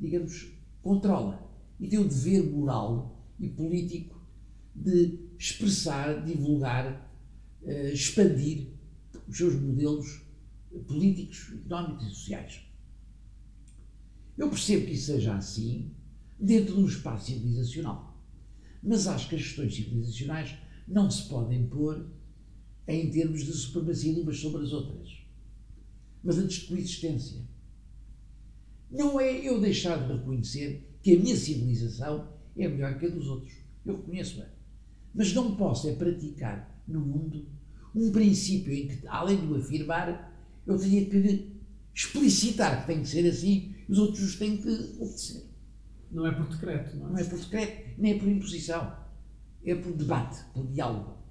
digamos, 0.00 0.50
controla 0.80 1.46
e 1.78 1.86
tem 1.88 1.98
o 1.98 2.08
dever 2.08 2.50
moral 2.50 3.22
e 3.38 3.50
político 3.50 4.18
de 4.74 5.18
expressar, 5.38 6.24
divulgar, 6.24 7.06
eh, 7.64 7.92
expandir 7.92 8.68
os 9.28 9.36
seus 9.36 9.60
modelos 9.60 10.22
políticos, 10.88 11.52
económicos 11.52 12.06
e 12.06 12.10
sociais. 12.10 12.62
Eu 14.38 14.48
percebo 14.48 14.86
que 14.86 14.92
isso 14.92 15.12
seja 15.12 15.36
assim 15.36 15.94
dentro 16.40 16.76
de 16.76 16.80
um 16.80 16.86
espaço 16.86 17.26
civilizacional, 17.26 18.18
mas 18.82 19.06
acho 19.06 19.28
que 19.28 19.36
as 19.36 19.42
questões 19.42 19.74
civilizacionais 19.74 20.56
não 20.88 21.10
se 21.10 21.28
podem 21.28 21.66
pôr 21.66 22.10
em 22.94 23.10
termos 23.10 23.44
de 23.44 23.52
supremacia 23.52 24.14
de 24.14 24.20
umas 24.20 24.38
sobre 24.38 24.62
as 24.62 24.72
outras, 24.72 25.08
mas 26.22 26.38
antes 26.38 26.60
de 26.60 26.66
coexistência. 26.66 27.40
Não 28.90 29.18
é 29.18 29.46
eu 29.46 29.60
deixar 29.60 30.06
de 30.06 30.12
reconhecer 30.12 30.98
que 31.02 31.16
a 31.16 31.18
minha 31.18 31.36
civilização 31.36 32.28
é 32.56 32.68
melhor 32.68 32.98
que 32.98 33.06
a 33.06 33.08
dos 33.08 33.26
outros. 33.26 33.52
Eu 33.84 33.96
reconheço-a. 33.96 34.46
Mas 35.14 35.32
não 35.32 35.56
posso 35.56 35.88
é 35.88 35.94
praticar 35.94 36.82
no 36.86 37.00
mundo 37.00 37.46
um 37.94 38.10
princípio 38.10 38.72
em 38.72 38.88
que, 38.88 39.06
além 39.06 39.40
de 39.40 39.52
o 39.52 39.56
afirmar, 39.56 40.32
eu 40.66 40.78
tenha 40.78 41.04
que 41.06 41.52
explicitar 41.94 42.82
que 42.82 42.86
tem 42.86 43.02
que 43.02 43.08
ser 43.08 43.28
assim 43.28 43.74
e 43.88 43.92
os 43.92 43.98
outros 43.98 44.36
têm 44.36 44.56
que 44.56 44.68
obedecer. 44.98 45.44
Não 46.10 46.26
é 46.26 46.32
por 46.32 46.48
decreto, 46.48 46.96
não 46.96 47.08
é? 47.08 47.12
Não 47.12 47.18
é 47.18 47.24
por 47.24 47.38
decreto, 47.38 47.94
nem 47.98 48.12
é 48.12 48.18
por 48.18 48.28
imposição. 48.28 48.96
É 49.64 49.74
por 49.74 49.92
debate, 49.92 50.44
por 50.52 50.66
diálogo. 50.66 51.21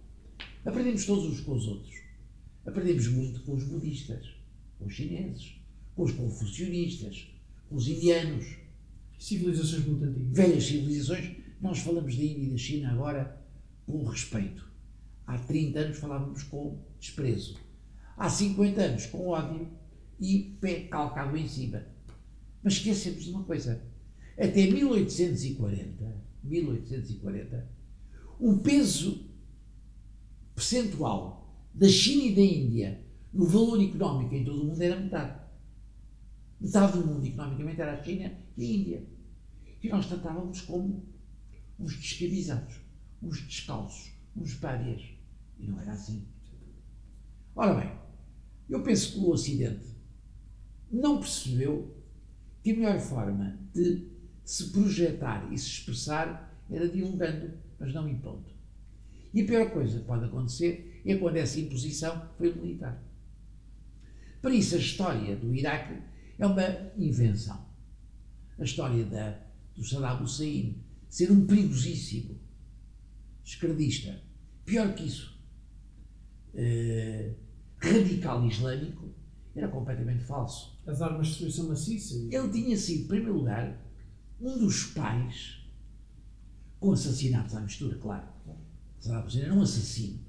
Aprendemos 0.65 1.05
todos 1.05 1.25
uns 1.25 1.41
com 1.41 1.53
os 1.53 1.67
outros. 1.67 1.95
Aprendemos 2.65 3.07
muito 3.07 3.41
com 3.41 3.55
os 3.55 3.63
budistas, 3.63 4.27
com 4.77 4.85
os 4.85 4.93
chineses, 4.93 5.55
com 5.95 6.03
os 6.03 6.11
confucionistas, 6.11 7.33
com 7.67 7.75
os 7.75 7.87
indianos. 7.87 8.57
Civilizações 9.17 9.85
muito 9.85 10.05
antigas. 10.05 10.37
Velhas 10.37 10.63
civilizações. 10.63 11.37
Nós 11.59 11.79
falamos 11.79 12.15
da 12.15 12.23
Índia 12.23 12.43
e 12.43 12.51
da 12.51 12.57
China 12.57 12.91
agora 12.91 13.41
com 13.85 14.03
respeito. 14.03 14.69
Há 15.25 15.37
30 15.37 15.79
anos 15.79 15.97
falávamos 15.97 16.43
com 16.43 16.83
desprezo. 16.99 17.57
Há 18.17 18.29
50 18.29 18.81
anos 18.81 19.05
com 19.07 19.27
ódio 19.29 19.67
e 20.19 20.57
pé 20.61 20.81
calcado 20.81 21.35
em 21.35 21.47
cima. 21.47 21.85
Mas 22.63 22.73
esquecemos 22.73 23.23
de 23.23 23.31
uma 23.31 23.43
coisa. 23.43 23.81
Até 24.37 24.67
1840, 24.67 26.23
1840, 26.43 27.69
o 28.39 28.57
peso 28.57 29.30
percentual 30.61 31.51
da 31.73 31.87
China 31.87 32.23
e 32.23 32.35
da 32.35 32.41
Índia 32.41 33.03
no 33.33 33.45
valor 33.45 33.81
económico 33.81 34.35
em 34.35 34.43
todo 34.43 34.61
o 34.61 34.65
mundo 34.65 34.81
era 34.81 34.99
metade. 34.99 35.41
Metade 36.59 36.99
do 36.99 37.07
mundo 37.07 37.25
economicamente 37.25 37.81
era 37.81 37.93
a 37.93 38.03
China 38.03 38.31
e 38.55 38.63
a 38.63 38.67
Índia. 38.67 39.03
E 39.81 39.89
nós 39.89 40.05
tratávamos 40.05 40.61
como 40.61 41.03
uns 41.79 41.95
descamisados, 41.95 42.75
uns 43.23 43.41
descalços, 43.41 44.11
uns 44.35 44.53
párias. 44.55 45.01
E 45.57 45.67
não 45.67 45.79
era 45.79 45.93
assim. 45.93 46.27
Ora 47.55 47.73
bem, 47.73 47.91
eu 48.69 48.83
penso 48.83 49.13
que 49.13 49.19
o 49.19 49.29
Ocidente 49.29 49.87
não 50.91 51.19
percebeu 51.19 51.97
que 52.61 52.71
a 52.71 52.75
melhor 52.75 52.99
forma 52.99 53.57
de 53.73 54.07
se 54.43 54.71
projetar 54.71 55.51
e 55.51 55.57
se 55.57 55.67
expressar 55.67 56.63
era 56.69 56.87
dialogando, 56.87 57.53
mas 57.79 57.93
não 57.93 58.07
impondo. 58.07 58.60
E 59.33 59.41
a 59.41 59.45
pior 59.45 59.71
coisa 59.71 59.99
que 59.99 60.05
pode 60.05 60.25
acontecer 60.25 61.01
é 61.05 61.15
quando 61.15 61.37
essa 61.37 61.59
imposição 61.59 62.29
foi 62.37 62.53
militar. 62.53 63.01
Para 64.41 64.53
isso, 64.53 64.75
a 64.75 64.79
história 64.79 65.35
do 65.35 65.53
Iraque 65.55 66.01
é 66.37 66.45
uma 66.45 66.91
invenção. 66.97 67.65
A 68.59 68.63
história 68.63 69.05
da, 69.05 69.39
do 69.75 69.83
Saddam 69.83 70.23
Hussein 70.23 70.83
ser 71.07 71.31
um 71.31 71.45
perigosíssimo 71.45 72.39
esquerdista. 73.43 74.21
Pior 74.65 74.93
que 74.93 75.05
isso, 75.05 75.39
eh, 76.53 77.33
radical 77.77 78.45
islâmico, 78.45 79.13
era 79.55 79.67
completamente 79.67 80.23
falso. 80.23 80.79
As 80.87 81.01
armas 81.01 81.27
de 81.27 81.33
destruição 81.33 81.67
maciça? 81.67 82.15
Ele 82.31 82.49
tinha 82.49 82.77
sido, 82.77 83.03
em 83.03 83.07
primeiro 83.07 83.37
lugar, 83.37 83.79
um 84.39 84.57
dos 84.57 84.85
pais, 84.85 85.61
com 86.79 86.93
assassinatos 86.93 87.55
à 87.55 87.61
mistura, 87.61 87.97
claro, 87.97 88.27
Era 89.09 89.53
um 89.53 89.61
assassino. 89.61 90.19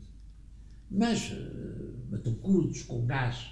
Mas 0.91 1.31
uh, 1.33 1.95
matou 2.11 2.35
curdos 2.37 2.83
com 2.83 3.05
gás. 3.07 3.51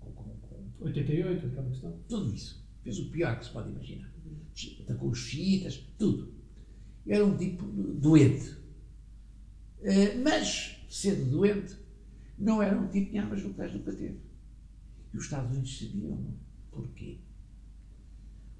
Com, 0.00 0.10
com, 0.12 0.24
com, 0.24 0.84
88, 0.84 1.46
aquela 1.46 1.68
questão. 1.68 1.98
Tudo 2.08 2.34
isso. 2.34 2.64
Fez 2.82 2.98
o 2.98 3.10
pior 3.10 3.38
que 3.38 3.44
se 3.44 3.50
pode 3.50 3.70
imaginar. 3.70 4.10
Atacou 4.80 5.10
os 5.10 5.18
xiitas, 5.18 5.84
tudo. 5.98 6.32
Era 7.06 7.24
um 7.24 7.36
tipo 7.36 7.64
doente. 7.64 8.50
Uh, 9.80 10.22
mas, 10.22 10.84
sendo 10.88 11.30
doente, 11.30 11.76
não 12.38 12.62
era 12.62 12.78
um 12.78 12.88
tipo 12.88 13.12
de 13.12 13.18
armas 13.18 13.42
nucleares 13.42 13.76
nunca 13.76 13.92
teve. 13.92 14.20
E 15.12 15.16
os 15.16 15.24
Estados 15.24 15.50
Unidos 15.50 15.78
sabiam. 15.78 16.34
Porquê? 16.70 17.18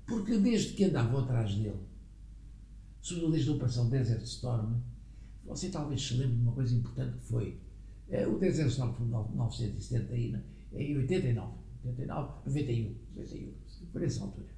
Porque 0.07 0.39
desde 0.39 0.73
que 0.75 0.85
andavam 0.85 1.21
atrás 1.21 1.55
dele, 1.55 1.81
sobretudo 3.01 3.33
desde 3.33 3.51
a 3.51 3.55
Operação 3.55 3.91
Desert 3.91 4.23
Storm, 4.23 4.81
você 5.47 5.69
talvez 5.69 6.07
se 6.07 6.15
lembre 6.15 6.37
de 6.37 6.43
uma 6.43 6.53
coisa 6.53 6.75
importante 6.75 7.19
que 7.19 7.25
foi 7.25 7.61
uh, 8.09 8.35
o 8.35 8.39
10 8.39 8.57
de 8.57 8.63
1970 8.63 10.45
em 10.73 10.97
89, 10.97 11.53
89, 11.85 12.33
91, 12.45 12.95
91, 13.15 13.55
por 13.93 14.03
essa 14.03 14.23
altura. 14.23 14.49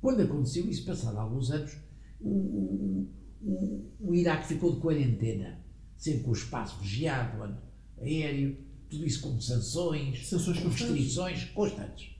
Quando 0.00 0.22
aconteceu 0.22 0.68
isso, 0.68 0.84
passado 0.84 1.18
alguns 1.18 1.50
anos, 1.50 1.76
o, 2.20 2.28
o, 2.28 3.10
o, 3.42 3.92
o 4.00 4.14
Iraque 4.14 4.46
ficou 4.46 4.74
de 4.74 4.80
quarentena, 4.80 5.60
sempre 5.96 6.22
com 6.22 6.30
o 6.30 6.34
espaço 6.34 6.78
vigiado, 6.80 7.56
aéreo, 8.00 8.56
tudo 8.88 9.04
isso 9.04 9.20
com 9.22 9.40
sanções, 9.40 10.28
sanções 10.28 10.60
com 10.60 10.68
restrições 10.68 11.44
constantes. 11.46 12.14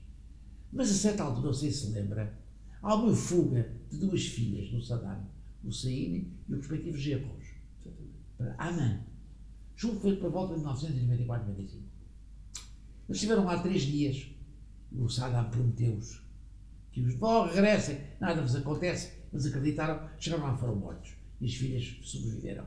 Mas 0.71 0.91
a 0.91 0.93
certa 0.93 1.23
altura, 1.23 1.47
você 1.47 1.71
se 1.71 1.91
lembra, 1.91 2.37
há 2.81 2.95
uma 2.95 3.15
fuga 3.15 3.71
de 3.89 3.97
duas 3.97 4.25
filhas 4.25 4.69
do 4.69 4.81
Saddam, 4.81 5.25
o 5.67 5.73
Saini 5.73 6.31
e 6.47 6.53
o 6.53 6.57
respectivo 6.57 6.97
Gerros, 6.97 7.47
para 8.37 8.55
Amman. 8.59 9.01
Julgo 9.75 9.99
que 9.99 10.19
foi 10.19 10.27
a 10.27 10.31
volta 10.31 10.53
de 10.53 10.59
1994, 10.61 11.47
95. 11.49 11.83
Eles 13.07 13.17
estiveram 13.17 13.45
lá 13.45 13.61
três 13.61 13.81
dias. 13.83 14.31
O 14.91 15.09
Saddam 15.09 15.49
prometeu-os 15.49 16.21
que 16.91 17.01
os 17.01 17.13
vão, 17.15 17.45
regressem, 17.45 17.99
nada 18.19 18.41
vos 18.41 18.55
acontece. 18.55 19.11
Eles 19.31 19.45
acreditaram, 19.45 20.09
chegaram 20.17 20.45
lá 20.45 20.57
foram 20.57 20.75
mortos. 20.75 21.13
E 21.39 21.45
as 21.45 21.53
filhas 21.53 21.99
sobreviveram. 22.01 22.65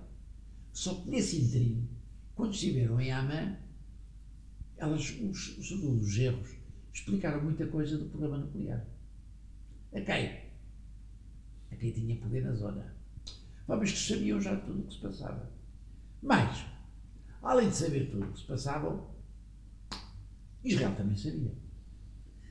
Só 0.72 0.94
que 0.94 1.10
nesse 1.10 1.40
interim, 1.40 1.88
quando 2.34 2.52
estiveram 2.52 3.00
em 3.00 3.10
Amman, 3.10 3.56
elas, 4.76 5.10
os, 5.20 5.58
os, 5.58 5.70
os 5.72 6.18
erros, 6.18 6.50
explicaram 6.92 7.42
muita 7.42 7.66
coisa 7.66 7.98
do 7.98 8.04
programa 8.06 8.38
nuclear. 8.38 8.86
A 9.92 10.00
quem? 10.00 10.49
A 11.70 11.76
quem 11.76 11.92
tinha 11.92 12.16
poder 12.16 12.44
na 12.44 12.52
zona. 12.52 12.94
Mas 13.66 13.92
que 13.92 13.98
sabiam 13.98 14.40
já 14.40 14.56
tudo 14.56 14.80
o 14.80 14.86
que 14.86 14.94
se 14.94 15.00
passava. 15.00 15.50
Mas, 16.22 16.66
além 17.42 17.68
de 17.68 17.76
saber 17.76 18.10
tudo 18.10 18.26
o 18.26 18.32
que 18.32 18.40
se 18.40 18.46
passava, 18.46 19.08
Israel 20.64 20.94
também 20.96 21.16
sabia. 21.16 21.54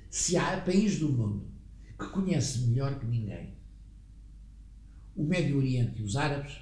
Se 0.10 0.38
há 0.38 0.62
país 0.62 1.00
do 1.00 1.10
mundo 1.10 1.52
que 2.00 2.08
conhece 2.10 2.68
melhor 2.68 3.00
que 3.00 3.06
ninguém 3.06 3.60
o 5.16 5.24
Médio 5.24 5.58
Oriente 5.58 6.00
e 6.00 6.04
os 6.04 6.16
árabes, 6.16 6.62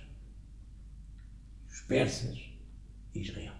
os 1.70 1.82
persas, 1.82 2.40
Israel. 3.14 3.54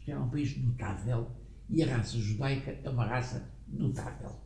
Israel 0.00 0.20
é 0.20 0.24
um 0.24 0.30
país 0.30 0.56
notável 0.56 1.30
e 1.68 1.82
a 1.82 1.96
raça 1.96 2.16
judaica 2.18 2.80
é 2.82 2.88
uma 2.88 3.06
raça 3.06 3.52
notável. 3.68 4.40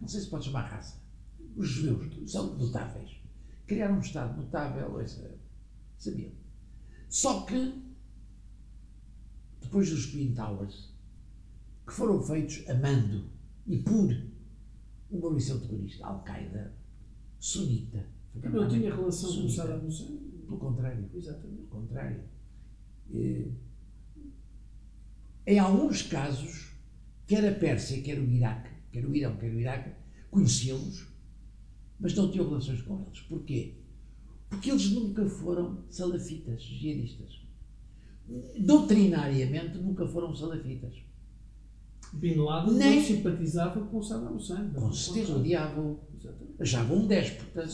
Não 0.00 0.08
sei 0.08 0.20
se 0.22 0.30
pode 0.30 0.46
chamar 0.46 0.62
raça. 0.62 1.00
Os 1.56 1.68
judeus 1.68 2.30
são 2.30 2.56
notáveis. 2.56 3.10
Criaram 3.66 3.96
um 3.96 4.00
Estado 4.00 4.40
notável, 4.40 4.98
sabiam. 5.98 6.32
Só 7.08 7.44
que, 7.44 7.82
depois 9.60 9.90
dos 9.90 10.10
Twin 10.10 10.34
Towers, 10.34 10.92
que 11.86 11.92
foram 11.92 12.22
feitos 12.22 12.68
a 12.68 12.74
mando 12.74 13.30
e 13.66 13.78
por 13.78 14.32
uma 15.10 15.30
missão 15.30 15.60
terrorista, 15.60 16.06
Al-Qaeda, 16.06 16.74
sunita. 17.38 18.06
Não 18.34 18.66
tinha 18.68 18.94
relação 18.94 19.34
com 19.34 19.46
o 19.46 19.50
Saddam 19.50 19.86
Hussein? 19.86 20.18
Pelo 20.46 20.58
contrário. 20.58 21.08
Exatamente. 21.14 21.62
Pelo 21.62 21.68
contrário. 21.68 22.24
Eh, 23.14 23.50
em 25.46 25.58
alguns 25.58 26.02
casos, 26.02 26.72
quer 27.26 27.46
a 27.46 27.54
Pérsia, 27.58 28.00
quer 28.02 28.18
o 28.18 28.24
Iraque, 28.24 28.70
quer 28.90 29.04
o 29.04 29.14
Irão, 29.14 29.36
quer 29.36 29.50
o 29.50 29.60
Iraque, 29.60 29.90
conheciam-los, 30.30 31.11
mas 32.02 32.14
não 32.14 32.30
tinham 32.30 32.48
relações 32.48 32.82
com 32.82 33.00
eles. 33.06 33.20
Porquê? 33.20 33.74
Porque 34.50 34.70
eles 34.70 34.90
nunca 34.90 35.24
foram 35.26 35.78
salafitas, 35.88 36.62
jihadistas. 36.62 37.40
Doutrinariamente, 38.58 39.78
nunca 39.78 40.06
foram 40.06 40.34
salafitas. 40.34 40.94
Bin 42.12 42.34
Laden 42.34 42.74
Nem... 42.74 42.96
não 42.96 43.06
simpatizava 43.06 43.80
com 43.86 43.98
o 43.98 44.02
Saddam 44.02 44.36
Hussein. 44.36 44.70
Com 44.74 44.92
certeza, 44.92 45.36
odiavam. 45.36 46.00
Achavam 46.58 46.98
um 46.98 47.06
déspota, 47.06 47.66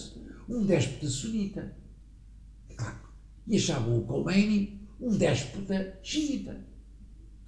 um 0.49 0.65
déspota 0.65 1.07
sunita. 1.09 1.77
Claro. 2.77 2.99
E 3.47 3.57
achavam 3.57 3.99
o 3.99 4.07
Khomeini 4.07 4.79
um 5.01 5.17
déspota 5.17 5.99
xiita. 6.03 6.65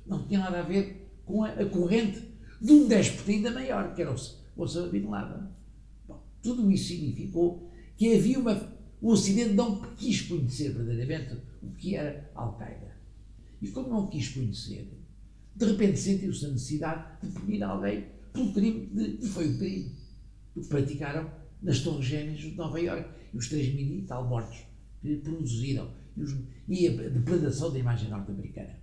Não 0.06 0.26
tinha 0.26 0.40
nada 0.40 0.60
a 0.60 0.62
ver 0.62 1.12
com 1.24 1.44
a, 1.44 1.50
a 1.50 1.66
corrente 1.66 2.28
de 2.60 2.72
um 2.72 2.88
déspota 2.88 3.30
ainda 3.30 3.50
maior, 3.50 3.94
que 3.94 4.02
era 4.02 4.12
o 4.12 4.16
Osama 4.56 4.88
Bin 4.88 5.06
Laden. 5.06 5.59
Tudo 6.42 6.70
isso 6.70 6.88
significou 6.88 7.70
que 7.96 8.14
havia 8.14 8.38
uma. 8.38 8.80
O 9.00 9.12
Ocidente 9.12 9.54
não 9.54 9.80
quis 9.94 10.22
conhecer 10.22 10.74
verdadeiramente 10.74 11.36
o 11.62 11.70
que 11.70 11.96
era 11.96 12.30
Al-Qaeda. 12.34 12.96
E 13.62 13.68
como 13.68 13.88
não 13.88 14.08
quis 14.08 14.28
conhecer, 14.28 14.90
de 15.54 15.66
repente 15.66 15.98
sentiu-se 15.98 16.44
a 16.46 16.48
necessidade 16.48 17.04
de 17.22 17.32
punir 17.32 17.62
alguém 17.62 18.06
pelo 18.32 18.52
crime 18.52 18.86
de, 18.86 19.24
e 19.24 19.28
foi 19.28 19.48
o 19.48 19.58
crime 19.58 19.96
que 20.54 20.60
praticaram 20.68 21.30
nas 21.62 21.80
Torres 21.80 22.06
Gêmeas 22.06 22.40
de 22.40 22.54
Nova 22.54 22.80
Iorque 22.80 23.10
e 23.32 23.36
os 23.36 23.48
3 23.48 23.74
mil 23.74 23.98
e 23.98 24.02
tal 24.02 24.28
mortos 24.28 24.58
que 25.00 25.16
produziram 25.16 25.90
e, 26.16 26.22
os, 26.22 26.36
e 26.68 26.88
a 26.88 27.08
depredação 27.08 27.72
da 27.72 27.78
imagem 27.78 28.08
norte-americana. 28.08 28.78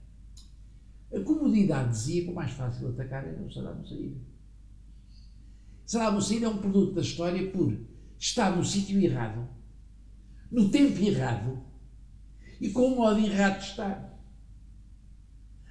A 1.13 1.19
comunidade 1.21 1.91
dizia 1.91 2.23
que 2.23 2.29
o 2.29 2.35
mais 2.35 2.51
fácil 2.51 2.87
de 2.87 2.93
atacar 2.93 3.25
era 3.25 3.41
o 3.41 3.51
Saddam 3.51 3.81
Hussein. 3.81 4.17
Saddam 5.87 6.17
Hussein 6.17 6.43
é 6.43 6.49
um 6.49 6.57
produto 6.57 6.95
da 6.95 7.01
história 7.01 7.49
por 7.49 7.73
estar 8.19 8.53
no 8.53 8.63
sítio 8.65 8.99
errado, 8.99 9.47
no 10.51 10.69
tempo 10.69 11.01
errado 11.01 11.63
e 12.59 12.69
com 12.71 12.91
o 12.91 12.95
modo 12.97 13.19
errado 13.21 13.61
de 13.61 13.67
estar. 13.67 14.21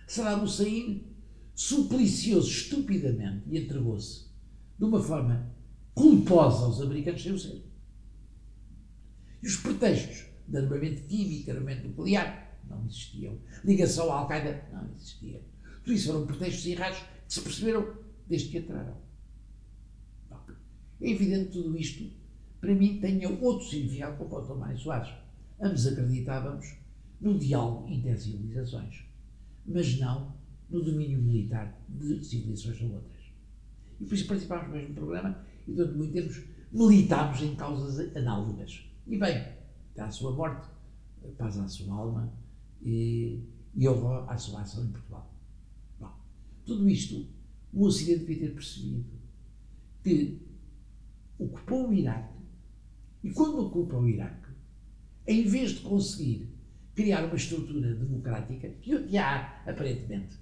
Saddam 0.08 0.44
Hussein 0.44 1.06
supliciou-se 1.54 2.48
estupidamente 2.48 3.44
e 3.50 3.58
entregou-se 3.58 4.24
de 4.78 4.84
uma 4.86 5.02
forma 5.02 5.54
culposa 5.94 6.64
aos 6.64 6.80
americanos 6.80 7.22
sem 7.22 7.32
o 7.32 7.38
ser. 7.38 7.62
E 9.42 9.46
os 9.46 9.56
pretextos 9.58 10.24
de 10.48 10.56
armamento 10.56 11.02
químico, 11.02 11.50
armamento 11.50 11.88
nuclear, 11.88 12.58
não 12.66 12.86
existiam. 12.86 13.38
Ligação 13.62 14.10
à 14.10 14.20
Al-Qaeda, 14.20 14.64
não 14.72 14.90
existia. 14.94 15.44
Tudo 15.84 15.92
isso 15.92 16.06
foram 16.06 16.26
pretextos 16.26 16.66
errados 16.66 16.98
que 17.00 17.34
se 17.34 17.40
perceberam 17.42 17.98
desde 18.26 18.48
que 18.48 18.58
entraram. 18.58 19.05
É 21.00 21.10
evidente 21.10 21.46
que 21.46 21.52
tudo 21.52 21.76
isto, 21.76 22.10
para 22.60 22.74
mim, 22.74 22.98
tenha 23.00 23.28
outro 23.28 23.66
significado 23.66 24.16
com 24.16 24.34
o 24.34 24.42
Tomás 24.42 24.80
Soares. 24.80 25.12
Ambos 25.60 25.86
acreditávamos 25.86 26.74
no 27.20 27.38
diálogo 27.38 27.88
intercivilizações 27.88 29.06
mas 29.66 29.98
não 29.98 30.32
no 30.70 30.82
domínio 30.82 31.20
militar 31.20 31.78
de 31.88 32.24
civilizações 32.24 32.80
ou 32.82 32.94
outras. 32.94 33.24
E 34.00 34.04
por 34.04 34.14
isso 34.14 34.26
participámos 34.26 34.68
do 34.68 34.72
mesmo 34.72 34.94
programa 34.94 35.44
e 35.66 35.72
durante 35.72 35.96
muito 35.96 36.12
tempo 36.12 36.34
militámos 36.72 37.42
em 37.42 37.54
causas 37.56 38.16
análogas. 38.16 38.84
E 39.06 39.18
bem, 39.18 39.38
até 39.92 40.02
à 40.02 40.10
sua 40.10 40.32
morte, 40.32 40.68
paz 41.36 41.58
à 41.58 41.68
sua 41.68 41.94
alma 41.94 42.32
e, 42.82 43.40
e 43.74 43.88
honra 43.88 44.30
à 44.30 44.36
sua 44.36 44.62
ação 44.62 44.84
em 44.84 44.88
Portugal. 44.88 45.32
Bom, 45.98 46.12
tudo 46.64 46.88
isto 46.88 47.26
o 47.72 47.84
Ocidente 47.84 48.20
devia 48.20 48.48
ter 48.48 48.54
percebido 48.54 49.04
que 50.02 50.40
ocupou 51.38 51.88
o 51.88 51.94
Iraque 51.94 52.36
e 53.22 53.30
quando 53.30 53.66
ocupa 53.66 53.96
o 53.96 54.08
Iraque, 54.08 54.50
em 55.26 55.44
vez 55.44 55.72
de 55.72 55.80
conseguir 55.80 56.48
criar 56.94 57.24
uma 57.24 57.36
estrutura 57.36 57.94
democrática 57.94 58.68
que 58.80 59.18
há, 59.18 59.62
aparentemente. 59.66 60.36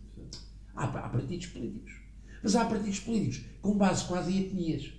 Há, 0.75 0.85
há, 0.85 1.09
partidos 1.09 1.47
políticos. 1.47 1.93
Mas 2.43 2.55
há 2.55 2.65
partidos 2.65 3.01
políticos 3.01 3.45
com 3.61 3.77
base 3.77 4.07
quase 4.07 4.33
em 4.33 4.41
etnias. 4.41 4.93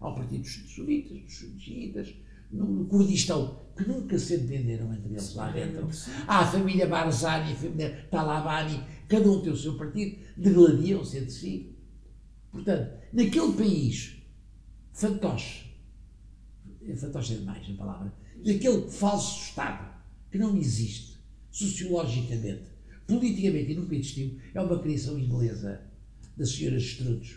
Há 0.00 0.10
partidos 0.10 0.64
sunitas, 0.68 1.18
dos 1.50 1.62
xiitas, 1.62 2.14
no, 2.52 2.66
no 2.66 2.84
Kurdistão, 2.86 3.62
que 3.76 3.88
nunca 3.88 4.18
se 4.18 4.36
entenderam 4.36 4.92
entre 4.92 5.12
eles 5.12 5.34
lá 5.34 5.50
dentro. 5.50 5.88
Há 6.26 6.40
a 6.40 6.46
família 6.46 6.86
Barzani, 6.86 7.52
a 7.52 7.56
família 7.56 8.08
Talabani, 8.10 8.82
cada 9.08 9.30
um 9.30 9.40
tem 9.40 9.52
o 9.52 9.56
seu 9.56 9.76
partido, 9.76 10.18
degladiam-se 10.36 11.18
entre 11.18 11.30
si. 11.30 11.76
Portanto, 12.52 12.92
naquele 13.12 13.52
país, 13.52 14.22
fantoche, 14.96 15.66
fantoche 16.96 17.34
é 17.34 17.36
demais 17.36 17.68
a 17.68 17.74
palavra, 17.74 18.12
naquele 18.38 18.90
falso 18.90 19.42
Estado, 19.42 19.94
que 20.30 20.38
não 20.38 20.56
existe 20.56 21.18
sociologicamente, 21.50 22.64
politicamente 23.06 23.72
e 23.72 23.74
nunca 23.74 23.94
existiu, 23.94 24.40
é 24.54 24.60
uma 24.60 24.80
criação 24.80 25.18
inglesa 25.18 25.82
da 26.34 26.46
senhora 26.46 26.78
Gertrudes. 26.78 27.36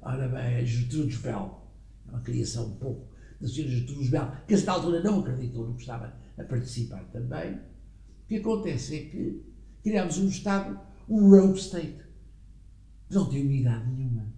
Ora 0.00 0.28
bem, 0.28 0.64
Gertrudes 0.64 1.18
Bell, 1.18 1.62
é 2.06 2.10
uma 2.10 2.20
criação 2.20 2.66
um 2.68 2.76
pouco 2.76 3.12
da 3.40 3.48
senhora 3.48 3.72
Gertrudes 3.72 4.08
Bell, 4.08 4.30
que 4.46 4.54
a 4.54 4.56
esta 4.56 4.70
altura 4.70 5.02
não 5.02 5.20
acreditou, 5.20 5.66
não 5.66 5.72
gostava 5.72 6.16
a 6.38 6.44
participar 6.44 7.04
também. 7.10 7.54
O 7.54 8.28
que 8.28 8.36
acontece 8.36 8.96
é 8.96 9.00
que 9.06 9.42
criámos 9.82 10.18
um 10.18 10.28
Estado, 10.28 10.78
um 11.08 11.28
rogue 11.28 11.58
state, 11.58 11.98
não 13.10 13.28
tem 13.28 13.44
unidade 13.44 13.90
nenhuma. 13.90 14.32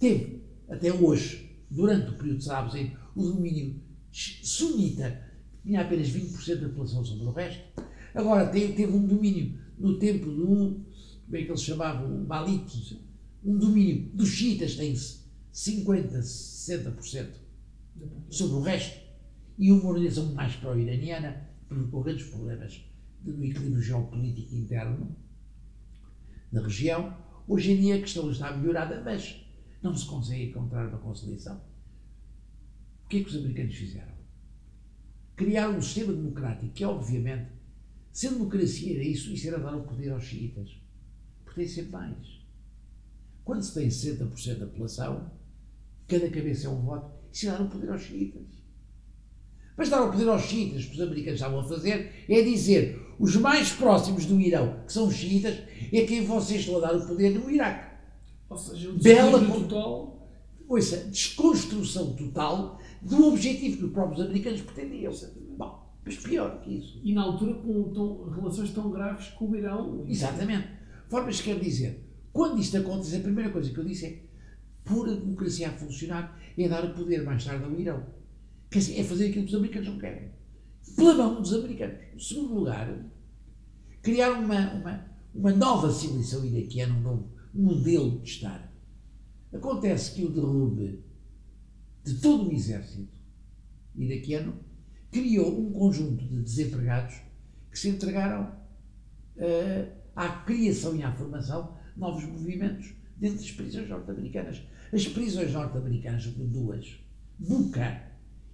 Teve, 0.00 0.41
até 0.72 0.90
hoje, 0.90 1.50
durante 1.70 2.10
o 2.10 2.14
período 2.14 2.38
de 2.38 2.50
Hussein, 2.50 2.96
o 3.14 3.22
domínio 3.22 3.78
sunita 4.10 5.22
tinha 5.62 5.82
apenas 5.82 6.08
20% 6.08 6.60
da 6.60 6.68
população 6.70 7.04
sobre 7.04 7.26
o 7.26 7.30
resto. 7.30 7.62
Agora 8.14 8.46
teve, 8.46 8.72
teve 8.72 8.90
um 8.90 9.06
domínio 9.06 9.60
no 9.78 9.98
tempo 9.98 10.30
do, 10.30 10.46
como 10.46 11.36
é 11.36 11.42
que 11.42 11.48
eles 11.48 11.62
chamavam, 11.62 12.24
Maliki, 12.24 13.00
um 13.44 13.58
domínio 13.58 14.10
dos 14.14 14.30
xiitas 14.30 14.74
tem 14.74 14.96
50, 15.52 16.18
60% 16.18 17.26
sobre 18.30 18.56
o 18.56 18.60
resto, 18.60 18.98
e 19.58 19.70
uma 19.70 19.90
organização 19.90 20.32
mais 20.32 20.56
pró-iraniana, 20.56 21.50
com 21.68 22.02
grandes 22.02 22.26
problemas 22.28 22.82
do 23.20 23.44
equilíbrio 23.44 23.82
geopolítico 23.82 24.54
interno 24.54 25.14
na 26.50 26.62
região. 26.62 27.14
Hoje 27.46 27.72
em 27.72 27.80
dia 27.80 27.96
a 27.96 28.00
questão 28.00 28.30
está 28.30 28.56
melhorada, 28.56 29.02
mas 29.04 29.41
não 29.82 29.94
se 29.96 30.06
consegue 30.06 30.44
encontrar 30.44 30.88
uma 30.88 30.98
conciliação. 30.98 31.60
O 33.04 33.08
que 33.08 33.18
é 33.18 33.22
que 33.22 33.28
os 33.28 33.36
americanos 33.36 33.74
fizeram? 33.74 34.12
Criaram 35.36 35.76
um 35.76 35.82
sistema 35.82 36.12
democrático 36.12 36.72
que, 36.72 36.84
obviamente, 36.84 37.50
se 38.12 38.28
a 38.28 38.30
democracia 38.30 38.94
era 38.94 39.02
isso, 39.02 39.32
isso 39.32 39.48
era 39.48 39.58
dar 39.58 39.76
o 39.76 39.82
poder 39.82 40.10
aos 40.10 40.24
xiitas. 40.24 40.70
Porque 41.44 41.60
tem 41.60 41.68
sempre 41.68 41.92
mais. 41.92 42.42
Quando 43.44 43.62
se 43.62 43.74
tem 43.74 43.88
60% 43.88 44.58
da 44.58 44.66
população, 44.66 45.30
cada 46.06 46.30
cabeça 46.30 46.68
é 46.68 46.70
um 46.70 46.80
voto, 46.80 47.10
isso 47.32 47.48
é 47.48 47.50
dar 47.50 47.62
o 47.62 47.68
poder 47.68 47.90
aos 47.90 48.02
xiitas. 48.02 48.62
Mas 49.76 49.88
dar 49.88 50.02
o 50.04 50.12
poder 50.12 50.28
aos 50.28 50.42
xiitas, 50.42 50.84
que 50.84 50.94
os 50.94 51.00
americanos 51.00 51.40
estavam 51.40 51.60
a 51.60 51.64
fazer, 51.64 52.24
é 52.28 52.42
dizer 52.42 53.00
os 53.18 53.34
mais 53.36 53.72
próximos 53.72 54.26
do 54.26 54.40
Irão, 54.40 54.84
que 54.86 54.92
são 54.92 55.08
os 55.08 55.14
xiitas, 55.14 55.58
é 55.92 56.04
quem 56.04 56.24
vocês 56.24 56.60
estão 56.60 56.76
a 56.78 56.80
dar 56.80 56.96
o 56.96 57.06
poder 57.06 57.30
no 57.30 57.50
Iraque. 57.50 57.91
Ou 58.52 58.58
seja, 58.58 58.90
o 58.90 58.98
Bela 58.98 59.44
total. 59.46 60.28
Ouça, 60.68 60.96
desconstrução 61.08 62.14
total 62.14 62.78
do 63.02 63.28
objetivo 63.28 63.78
que 63.78 63.84
os 63.84 63.92
próprios 63.92 64.20
americanos 64.24 64.60
pretendiam. 64.62 65.12
Bom, 65.58 65.92
mas 66.04 66.16
pior 66.16 66.60
que 66.60 66.78
isso. 66.78 67.00
E 67.02 67.12
na 67.12 67.22
altura 67.22 67.54
com 67.54 67.82
tão- 67.92 68.30
relações 68.30 68.70
tão 68.72 68.90
graves 68.90 69.28
com 69.30 69.46
o 69.50 69.56
Irão. 69.56 70.04
Exatamente. 70.08 70.68
Formas 71.08 71.40
quer 71.40 71.58
dizer, 71.58 72.02
quando 72.32 72.58
isto 72.60 72.76
acontece, 72.76 73.16
a 73.16 73.20
primeira 73.20 73.50
coisa 73.50 73.70
que 73.70 73.78
eu 73.78 73.84
disse 73.84 74.06
é 74.06 74.22
pura 74.84 75.14
democracia 75.14 75.68
a 75.68 75.72
funcionar 75.72 76.38
é 76.56 76.68
dar 76.68 76.84
o 76.84 76.94
poder 76.94 77.22
mais 77.22 77.44
tarde 77.44 77.64
ao 77.64 77.78
Irão. 77.78 78.06
Quer 78.70 78.78
dizer, 78.78 79.00
é 79.00 79.04
fazer 79.04 79.28
aquilo 79.28 79.44
que 79.44 79.50
os 79.52 79.58
americanos 79.58 79.88
não 79.88 79.98
querem. 79.98 80.30
Pela 80.96 81.14
mão 81.14 81.42
dos 81.42 81.52
americanos. 81.52 81.96
Em 82.14 82.18
segundo 82.18 82.54
lugar, 82.54 83.04
criar 84.00 84.32
uma, 84.32 84.72
uma, 84.74 85.06
uma 85.34 85.52
nova 85.52 85.90
civilização 85.90 86.44
iraquiana, 86.46 86.94
um 86.94 87.00
novo 87.02 87.28
modelo 87.54 88.20
de 88.20 88.28
Estado. 88.28 88.68
Acontece 89.52 90.14
que 90.14 90.24
o 90.24 90.30
derrube 90.30 91.04
de 92.04 92.14
todo 92.14 92.48
o 92.48 92.52
exército 92.52 93.08
iraquiano 93.94 94.54
criou 95.10 95.60
um 95.60 95.72
conjunto 95.72 96.24
de 96.24 96.42
desempregados 96.42 97.14
que 97.70 97.78
se 97.78 97.90
entregaram 97.90 98.52
eh, 99.36 99.88
à 100.16 100.28
criação 100.28 100.96
e 100.96 101.02
à 101.02 101.12
formação 101.12 101.76
de 101.94 102.00
novos 102.00 102.24
movimentos 102.24 102.94
dentro 103.16 103.38
das 103.38 103.50
prisões 103.50 103.88
norte-americanas. 103.88 104.62
As 104.92 105.06
prisões 105.06 105.52
norte-americanas, 105.52 106.26
duas, 106.26 106.98
Buca 107.38 108.02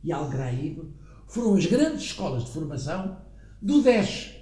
e 0.03 0.13
Al-Ghraib, 0.13 0.93
foram 1.27 1.55
as 1.55 1.67
grandes 1.67 2.03
escolas 2.03 2.45
de 2.45 2.53
formação 2.53 3.21
do 3.61 3.83
Daesh. 3.83 4.38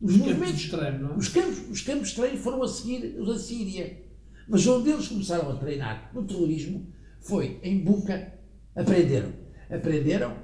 Os 0.00 0.14
Os 0.14 0.18
campos 0.18 0.28
de 0.28 0.34
movimentos 0.34 0.60
extremo, 0.62 0.98
não 0.98 1.10
é? 1.12 1.16
os 1.16 1.28
campos, 1.28 1.70
os 1.70 1.80
campos 1.82 2.08
de 2.08 2.14
treino 2.16 2.38
foram 2.38 2.62
a 2.62 2.68
seguir 2.68 3.16
os 3.20 3.28
da 3.28 3.38
Síria. 3.38 4.02
Mas 4.48 4.66
onde 4.66 4.90
eles 4.90 5.08
começaram 5.08 5.50
a 5.50 5.56
treinar 5.56 6.10
no 6.14 6.24
terrorismo 6.24 6.86
foi 7.20 7.60
em 7.62 7.84
Buca. 7.84 8.32
Aprenderam. 8.74 9.32
Aprenderam, 9.70 10.36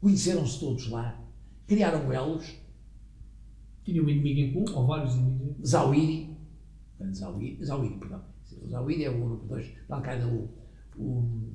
conheceram-se 0.00 0.58
todos 0.60 0.88
lá, 0.88 1.22
criaram 1.66 2.10
elos, 2.12 2.56
Tinha 3.84 4.02
um 4.02 4.08
inimigo 4.08 4.40
em 4.40 4.52
comum, 4.64 4.78
ou 4.78 4.86
vários 4.86 5.14
inimigos. 5.14 5.68
Zawiri, 5.68 6.36
Zawiri, 7.12 7.58
Zawiri, 7.64 7.98
perdão. 7.98 8.24
Zawiri 8.68 9.04
é 9.04 9.10
o 9.10 9.20
grupo 9.20 9.46
2 9.46 9.66
da 9.88 9.96
Al-Qaeda, 9.96 10.26
o, 10.26 10.48
o, 10.96 11.52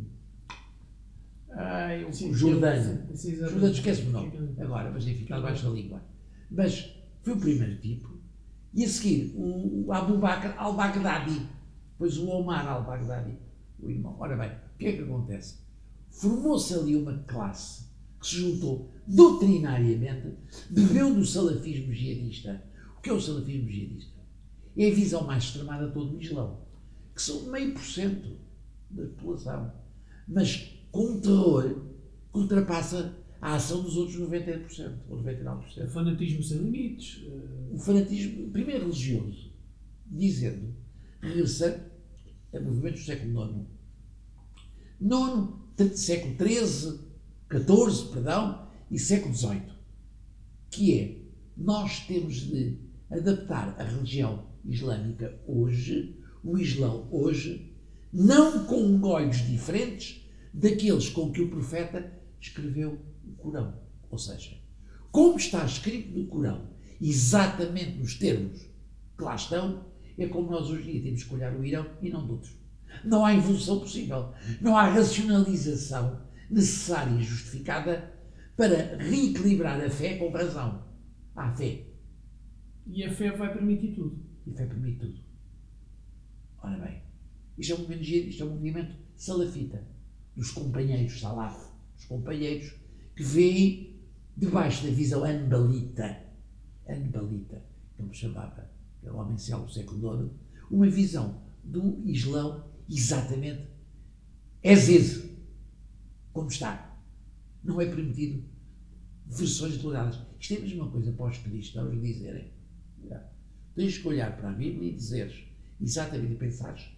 ai, 1.51 2.05
o, 2.05 2.13
Sim, 2.13 2.29
o 2.29 2.33
Jordano. 2.33 3.07
Jordano 3.15 3.73
esquece-me 3.73 4.09
o 4.09 4.11
nome 4.11 4.31
agora, 4.59 4.91
mas 4.91 5.07
enfim, 5.07 5.23
está 5.23 5.37
debaixo 5.37 5.65
da 5.65 5.71
língua. 5.71 6.01
Mas 6.51 6.93
foi 7.23 7.33
o 7.33 7.39
primeiro 7.39 7.79
tipo. 7.79 8.19
E 8.73 8.83
a 8.83 8.89
seguir, 8.89 9.33
o, 9.35 9.91
Abu 9.91 10.17
Bakr 10.17 10.53
al-Baghdadi. 10.57 11.47
Depois 11.93 12.17
o 12.17 12.27
Omar 12.29 12.67
al-Baghdadi, 12.67 13.37
o 13.79 13.89
irmão. 13.89 14.15
Ora 14.19 14.35
bem, 14.35 14.49
o 14.49 14.77
que 14.77 14.87
é 14.87 14.93
que 14.93 15.03
acontece? 15.03 15.59
Formou-se 16.09 16.73
ali 16.73 16.95
uma 16.95 17.17
classe 17.19 17.85
que 18.19 18.27
se 18.27 18.35
juntou 18.35 18.91
doutrinariamente, 19.07 20.35
bebeu 20.69 21.13
do 21.13 21.25
salafismo 21.25 21.93
jihadista. 21.93 22.63
O 22.97 23.01
que 23.01 23.09
é 23.09 23.13
o 23.13 23.21
salafismo 23.21 23.69
jihadista? 23.69 24.19
É 24.77 24.89
a 24.89 24.93
visão 24.93 25.23
mais 25.25 25.43
extremada 25.43 25.87
de 25.87 25.93
todo 25.93 26.15
o 26.15 26.21
Islão, 26.21 26.61
que 27.15 27.21
são 27.21 27.43
meio 27.51 27.73
por 27.73 27.83
cento 27.83 28.37
da 28.89 29.03
população, 29.03 29.71
mas 30.27 30.79
com 30.91 31.05
um 31.05 31.21
terror 31.21 31.81
que 32.31 32.39
ultrapassa 32.39 33.15
a 33.41 33.55
ação 33.55 33.81
dos 33.81 33.97
outros 33.97 34.17
90% 34.19 34.99
ou 35.09 35.17
99%. 35.23 35.83
O 35.85 35.87
fanatismo 35.89 36.43
sem 36.43 36.57
limites. 36.59 37.23
eh, 37.25 37.73
O 37.73 37.77
fanatismo, 37.79 38.49
primeiro 38.51 38.83
religioso, 38.85 39.51
dizendo, 40.05 40.75
regressando 41.21 41.81
a 42.53 42.59
movimentos 42.59 43.01
do 43.01 43.05
século 43.05 43.43
IX. 43.45 43.65
Nono, 44.99 45.67
tre- 45.75 45.95
século 45.97 46.35
XIII, 46.37 46.99
XIV, 47.49 48.11
perdão, 48.13 48.67
e 48.89 48.99
século 48.99 49.33
XVIII. 49.33 49.71
Que 50.69 50.99
é, 50.99 51.21
nós 51.57 52.05
temos 52.05 52.35
de 52.35 52.77
adaptar 53.09 53.75
a 53.79 53.83
religião 53.83 54.45
islâmica 54.65 55.39
hoje, 55.47 56.15
o 56.43 56.57
Islão 56.57 57.07
hoje, 57.11 57.73
não 58.13 58.65
com 58.65 59.01
olhos 59.03 59.37
diferentes 59.47 60.27
daqueles 60.53 61.09
com 61.09 61.31
que 61.31 61.41
o 61.41 61.49
profeta 61.49 62.11
escreveu 62.39 62.99
Corão. 63.41 63.73
Ou 64.09 64.17
seja, 64.17 64.57
como 65.11 65.37
está 65.37 65.65
escrito 65.65 66.17
no 66.17 66.27
Corão, 66.27 66.69
exatamente 66.99 67.97
nos 67.97 68.15
termos 68.15 68.61
que 69.17 69.23
lá 69.23 69.35
estão, 69.35 69.85
é 70.17 70.27
como 70.27 70.51
nós 70.51 70.69
hoje 70.69 70.89
em 70.89 70.93
dia 70.93 71.03
temos 71.03 71.23
que 71.23 71.33
olhar 71.33 71.55
o 71.55 71.65
Irão 71.65 71.87
e 72.01 72.09
não 72.09 72.25
de 72.25 72.31
outros. 72.31 72.55
Não 73.03 73.25
há 73.25 73.33
evolução 73.33 73.79
possível. 73.79 74.33
Não 74.59 74.77
há 74.77 74.89
racionalização 74.89 76.21
necessária 76.49 77.17
e 77.17 77.23
justificada 77.23 78.13
para 78.55 78.97
reequilibrar 78.97 79.81
a 79.81 79.89
fé 79.89 80.17
com 80.17 80.29
razão. 80.29 80.83
Há 81.35 81.51
fé. 81.55 81.85
E 82.85 83.03
a 83.03 83.11
fé 83.11 83.31
vai 83.31 83.53
permitir 83.53 83.95
tudo. 83.95 84.19
E 84.45 84.51
fé 84.51 84.65
permite 84.65 84.99
tudo. 84.99 85.19
Ora 86.63 86.77
bem, 86.77 87.01
isto 87.57 87.73
é 87.73 87.75
um 87.75 87.79
movimento, 87.79 88.03
isto 88.03 88.43
é 88.43 88.45
um 88.45 88.49
movimento 88.51 88.95
salafita, 89.15 89.83
dos 90.35 90.51
companheiros, 90.51 91.19
salaf, 91.19 91.71
dos 91.95 92.05
companheiros, 92.05 92.73
que 93.21 94.01
debaixo 94.35 94.85
da 94.85 94.91
visão 94.91 95.23
anbalita, 95.23 96.23
anbalita, 96.89 97.61
ele 97.99 98.13
chamava, 98.13 98.69
o 99.03 99.15
homem 99.15 99.37
céu 99.37 99.59
do 99.59 99.71
século 99.71 100.23
IX, 100.23 100.31
uma 100.69 100.89
visão 100.89 101.41
do 101.63 102.01
Islão 102.07 102.63
exatamente 102.89 103.67
is, 104.63 105.29
como 106.33 106.47
está. 106.47 106.97
Não 107.63 107.79
é 107.79 107.85
permitido 107.85 108.43
versões 109.27 109.77
delegadas. 109.77 110.19
Isto 110.39 110.53
é 110.53 110.57
a 110.57 110.61
mesma 110.61 110.89
coisa 110.89 111.11
para 111.11 111.27
os 111.27 111.37
cristãos 111.37 112.01
dizerem. 112.01 112.51
Tens 113.75 113.97
que 113.97 114.07
olhar 114.07 114.35
para 114.35 114.49
a 114.49 114.53
Bíblia 114.53 114.89
e 114.89 114.95
dizeres 114.95 115.43
exatamente 115.79 116.33
e 116.33 116.37
pensares 116.37 116.89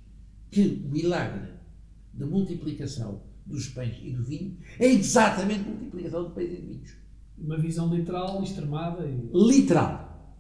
que 0.50 0.84
o 0.86 0.90
milagre 0.90 1.52
da 2.14 2.26
multiplicação 2.26 3.22
dos 3.46 3.70
pães 3.70 3.98
e 4.02 4.12
do 4.12 4.24
vinho 4.24 4.58
é 4.80 4.88
exatamente 4.88 5.68
a 5.68 5.72
multiplicação 5.72 6.28
de 6.28 6.34
pães 6.34 6.52
e 6.52 6.56
de 6.56 6.62
vinhos. 6.62 6.96
Uma 7.38 7.58
visão 7.58 7.94
literal, 7.94 8.42
extremada 8.44 9.06
e. 9.06 9.30
Literal. 9.34 10.38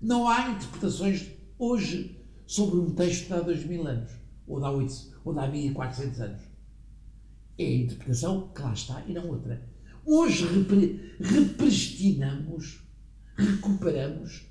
Não 0.00 0.28
há 0.28 0.50
interpretações 0.50 1.30
hoje 1.58 2.20
sobre 2.46 2.78
um 2.78 2.94
texto 2.94 3.26
de 3.26 3.32
há 3.34 3.40
dois 3.40 3.64
mil 3.64 3.86
anos, 3.86 4.12
ou 4.46 4.58
de 4.58 4.66
há, 4.66 4.70
8, 4.70 5.20
ou 5.24 5.32
de 5.32 5.40
há 5.40 5.48
1400 5.48 6.20
anos. 6.20 6.42
É 7.58 7.64
a 7.64 7.76
interpretação 7.76 8.48
que 8.48 8.62
lá 8.62 8.72
está 8.72 9.04
e 9.06 9.12
não 9.12 9.28
outra. 9.28 9.70
Hoje 10.04 10.46
repre, 10.46 11.14
represtinamos, 11.20 12.82
recuperamos, 13.36 14.46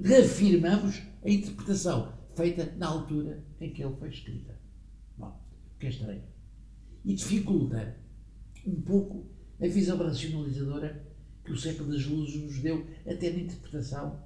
reafirmamos 0.00 1.02
a 1.24 1.30
interpretação 1.30 2.12
feita 2.36 2.72
na 2.76 2.86
altura 2.86 3.44
em 3.60 3.72
que 3.72 3.82
ele 3.82 3.96
foi 3.96 4.08
escrita. 4.10 4.57
Que 5.78 5.86
é 5.86 5.88
estranho. 5.90 6.22
E 7.04 7.14
dificulta 7.14 7.96
um 8.66 8.80
pouco 8.80 9.26
a 9.60 9.66
visão 9.66 9.96
racionalizadora 9.98 11.06
que 11.44 11.52
o 11.52 11.56
século 11.56 11.90
das 11.90 12.04
luzes 12.04 12.42
nos 12.42 12.58
deu 12.60 12.86
até 13.06 13.30
na 13.30 13.40
interpretação 13.40 14.20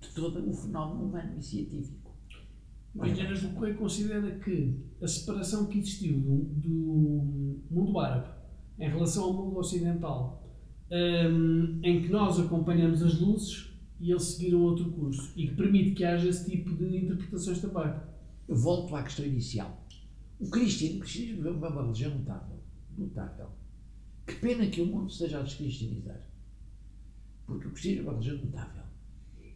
de 0.00 0.08
todo 0.14 0.48
o 0.48 0.54
fenómeno 0.54 1.04
humano 1.06 1.38
e 1.38 1.42
científico. 1.42 2.16
O 2.94 3.04
engenheiro 3.04 3.48
Lecoy 3.48 3.74
considera 3.74 4.38
que 4.38 4.80
a 5.00 5.06
separação 5.06 5.66
que 5.66 5.78
existiu 5.78 6.18
do, 6.18 6.44
do 6.56 7.60
mundo 7.70 7.98
árabe 8.00 8.28
em 8.78 8.88
relação 8.88 9.24
ao 9.24 9.32
mundo 9.32 9.58
ocidental, 9.58 10.42
hum, 10.90 11.80
em 11.82 12.02
que 12.02 12.08
nós 12.08 12.40
acompanhamos 12.40 13.02
as 13.02 13.20
luzes, 13.20 13.68
e 14.00 14.10
ele 14.10 14.20
seguir 14.20 14.54
um 14.54 14.62
outro 14.62 14.90
curso 14.92 15.32
e 15.36 15.48
que 15.48 15.54
permite 15.54 15.92
que 15.92 16.04
haja 16.04 16.28
esse 16.28 16.48
tipo 16.48 16.74
de 16.76 16.96
interpretações 17.04 17.60
também. 17.60 17.92
Volto 18.48 18.94
à 18.94 19.02
questão 19.02 19.26
inicial. 19.26 19.86
O 20.40 20.48
cristianismo, 20.48 20.98
o 20.98 21.02
cristianismo 21.02 21.48
é 21.48 21.50
uma 21.50 21.82
religião 21.82 22.16
notável. 22.16 22.58
Notável. 22.96 23.50
Que 24.26 24.34
pena 24.36 24.66
que 24.66 24.80
o 24.80 24.86
mundo 24.86 25.10
esteja 25.10 25.40
a 25.40 25.42
descristianizar. 25.42 26.20
Porque 27.46 27.66
o 27.66 27.70
cristianismo 27.70 28.08
é 28.08 28.12
uma 28.12 28.20
religião 28.20 28.44
notável. 28.44 28.82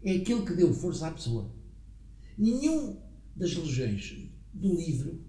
É 0.02 0.16
aquele 0.16 0.44
que 0.44 0.54
deu 0.54 0.74
força 0.74 1.08
à 1.08 1.12
pessoa. 1.12 1.50
Nenhum 2.36 3.00
das 3.36 3.54
religiões 3.54 4.28
do 4.52 4.74
livro 4.74 5.20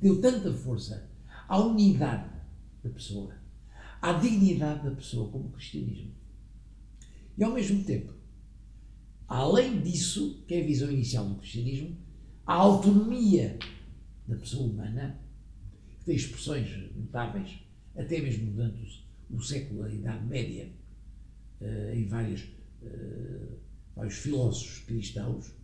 deu 0.00 0.20
tanta 0.20 0.52
força 0.52 1.08
à 1.46 1.58
unidade 1.58 2.30
da 2.82 2.90
pessoa, 2.90 3.34
à 4.00 4.12
dignidade 4.14 4.84
da 4.84 4.94
pessoa 4.94 5.30
como 5.30 5.48
o 5.48 5.52
cristianismo. 5.52 6.12
E 7.36 7.44
ao 7.44 7.52
mesmo 7.52 7.84
tempo, 7.84 8.12
além 9.28 9.80
disso, 9.80 10.42
que 10.46 10.54
é 10.54 10.62
a 10.62 10.66
visão 10.66 10.90
inicial 10.90 11.28
do 11.28 11.36
cristianismo, 11.36 11.96
a 12.44 12.54
autonomia 12.54 13.58
da 14.28 14.36
pessoa 14.36 14.70
humana, 14.70 15.18
que 15.98 16.04
tem 16.04 16.14
expressões 16.14 16.94
notáveis, 16.94 17.60
até 17.96 18.20
mesmo 18.20 18.52
durante 18.52 19.04
o, 19.30 19.42
século 19.42 19.82
da 19.82 19.92
Idade 19.92 20.26
Média, 20.26 20.70
uh, 21.60 21.94
em 21.94 22.06
vários, 22.06 22.42
uh, 22.82 23.58
vários 23.96 24.14
filósofos 24.18 24.84
cristãos, 24.84 25.54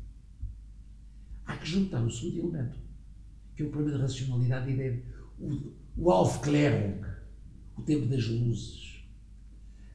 há 1.45 1.57
que 1.59 1.67
juntar 1.67 2.03
o 2.03 2.11
segundo 2.11 2.39
elemento, 2.39 2.79
que 3.55 3.63
é 3.63 3.67
o 3.67 3.71
problema 3.71 3.99
da 3.99 4.05
racionalidade 4.05 4.71
e 4.71 5.03
o, 5.39 5.73
o 5.97 6.11
Aufklärung, 6.11 7.05
o 7.77 7.83
tempo 7.83 8.07
das 8.07 8.27
luzes, 8.27 9.05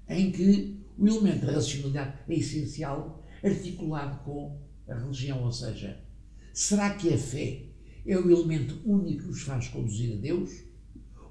em 0.08 0.32
que 0.32 0.80
o 0.98 1.08
elemento 1.08 1.46
da 1.46 1.54
racionalidade 1.54 2.20
é 2.28 2.36
essencial, 2.36 3.26
articulado 3.44 4.24
com 4.24 4.62
a 4.88 4.96
religião, 4.96 5.44
ou 5.44 5.52
seja, 5.52 6.00
será 6.54 6.94
que 6.94 7.14
a 7.14 7.18
fé 7.18 7.69
é 8.06 8.18
o 8.18 8.30
elemento 8.30 8.80
único 8.86 9.24
que 9.24 9.28
nos 9.28 9.42
faz 9.42 9.68
conduzir 9.68 10.18
a 10.18 10.22
Deus? 10.22 10.52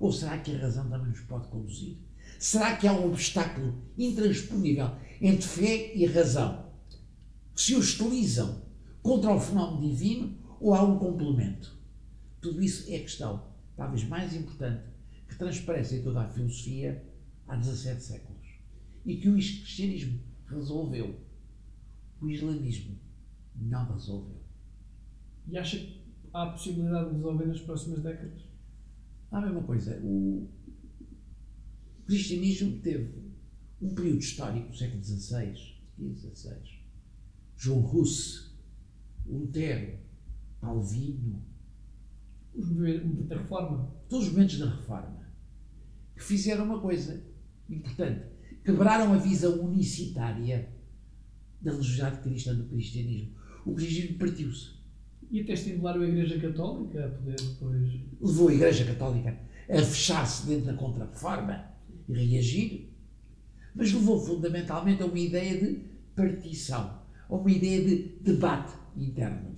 Ou 0.01 0.13
será 0.13 0.39
que 0.39 0.55
a 0.55 0.59
razão 0.59 0.89
também 0.89 1.09
nos 1.09 1.21
pode 1.21 1.49
conduzir? 1.49 1.99
Será 2.39 2.77
que 2.77 2.87
há 2.87 2.93
um 2.93 3.07
obstáculo 3.07 3.83
intransponível 3.97 4.93
entre 5.21 5.47
fé 5.47 5.95
e 5.95 6.07
razão? 6.07 6.67
Se 7.55 7.75
hostilizam 7.75 8.63
contra 9.03 9.35
o 9.35 9.41
fenómeno 9.41 9.89
divino 9.89 10.39
ou 10.61 10.75
há 10.75 10.83
um 10.85 10.99
complemento? 10.99 11.77
Tudo 12.41 12.63
isso 12.63 12.89
é 12.89 12.97
a 12.97 13.01
questão, 13.01 13.43
talvez 13.77 14.05
mais 14.05 14.35
importante, 14.35 14.85
que 15.29 15.37
transparece 15.37 15.97
em 15.97 16.03
toda 16.03 16.23
a 16.23 16.29
filosofia 16.29 17.05
há 17.49 17.57
17 17.57 18.03
séculos 18.03 18.47
e 19.05 19.17
que 19.17 19.29
o 19.29 19.35
cristianismo 19.35 20.21
resolveu. 20.47 21.19
O 22.21 22.29
islamismo 22.29 22.99
não 23.57 23.93
resolveu. 23.93 24.43
E 25.47 25.57
acha 25.57 25.79
que 25.79 25.98
há 26.33 26.45
a 26.45 26.51
possibilidade 26.51 27.11
de 27.11 27.17
resolver 27.17 27.47
nas 27.47 27.61
próximas 27.61 28.03
décadas? 28.03 28.43
Há 29.31 29.39
a 29.39 29.41
mesma 29.43 29.63
coisa. 29.63 30.01
O 30.03 30.49
cristianismo 32.07 32.81
teve 32.81 33.29
um 33.81 33.95
período 33.95 34.19
histórico 34.19 34.75
século 34.77 35.03
XVI, 35.03 35.55
XVI. 35.99 36.57
João 37.57 37.81
Russe, 37.81 38.49
Lutero, 39.27 39.99
Calvino. 40.61 41.45
Os 42.55 42.69
movimentos 42.69 43.29
da 43.29 43.37
reforma. 43.37 43.95
Todos 44.09 44.27
os 44.27 44.33
momentos 44.33 44.59
da 44.59 44.71
reforma. 44.71 45.29
Que 46.17 46.23
fizeram 46.23 46.65
uma 46.65 46.81
coisa 46.81 47.23
importante. 47.69 48.27
Quebraram 48.65 49.13
a 49.13 49.19
visão 49.19 49.61
unicitária 49.61 50.73
da 51.61 51.71
religiosidade 51.71 52.23
cristã 52.23 52.55
do 52.55 52.65
cristianismo. 52.65 53.37
O 53.65 53.75
cristianismo 53.75 54.19
partiu-se. 54.19 54.78
E 55.31 55.41
até 55.43 55.53
estimularam 55.53 56.01
a 56.01 56.09
Igreja 56.09 56.39
Católica 56.39 57.07
a 57.07 57.09
poder 57.11 57.37
depois. 57.37 58.01
Levou 58.21 58.49
a 58.49 58.55
Igreja 58.55 58.85
Católica 58.85 59.39
a 59.69 59.83
fechar-se 59.83 60.47
dentro 60.47 60.67
da 60.67 60.75
contra-reforma 60.75 61.67
e 62.09 62.13
reagir, 62.15 62.91
mas 63.75 63.93
levou 63.93 64.19
fundamentalmente 64.19 65.03
a 65.03 65.07
uma 65.07 65.19
ideia 65.19 65.61
de 65.61 65.83
partição, 66.17 67.03
a 67.29 67.35
uma 67.35 67.51
ideia 67.51 67.85
de 67.85 67.97
debate 68.23 68.73
interno. 68.97 69.55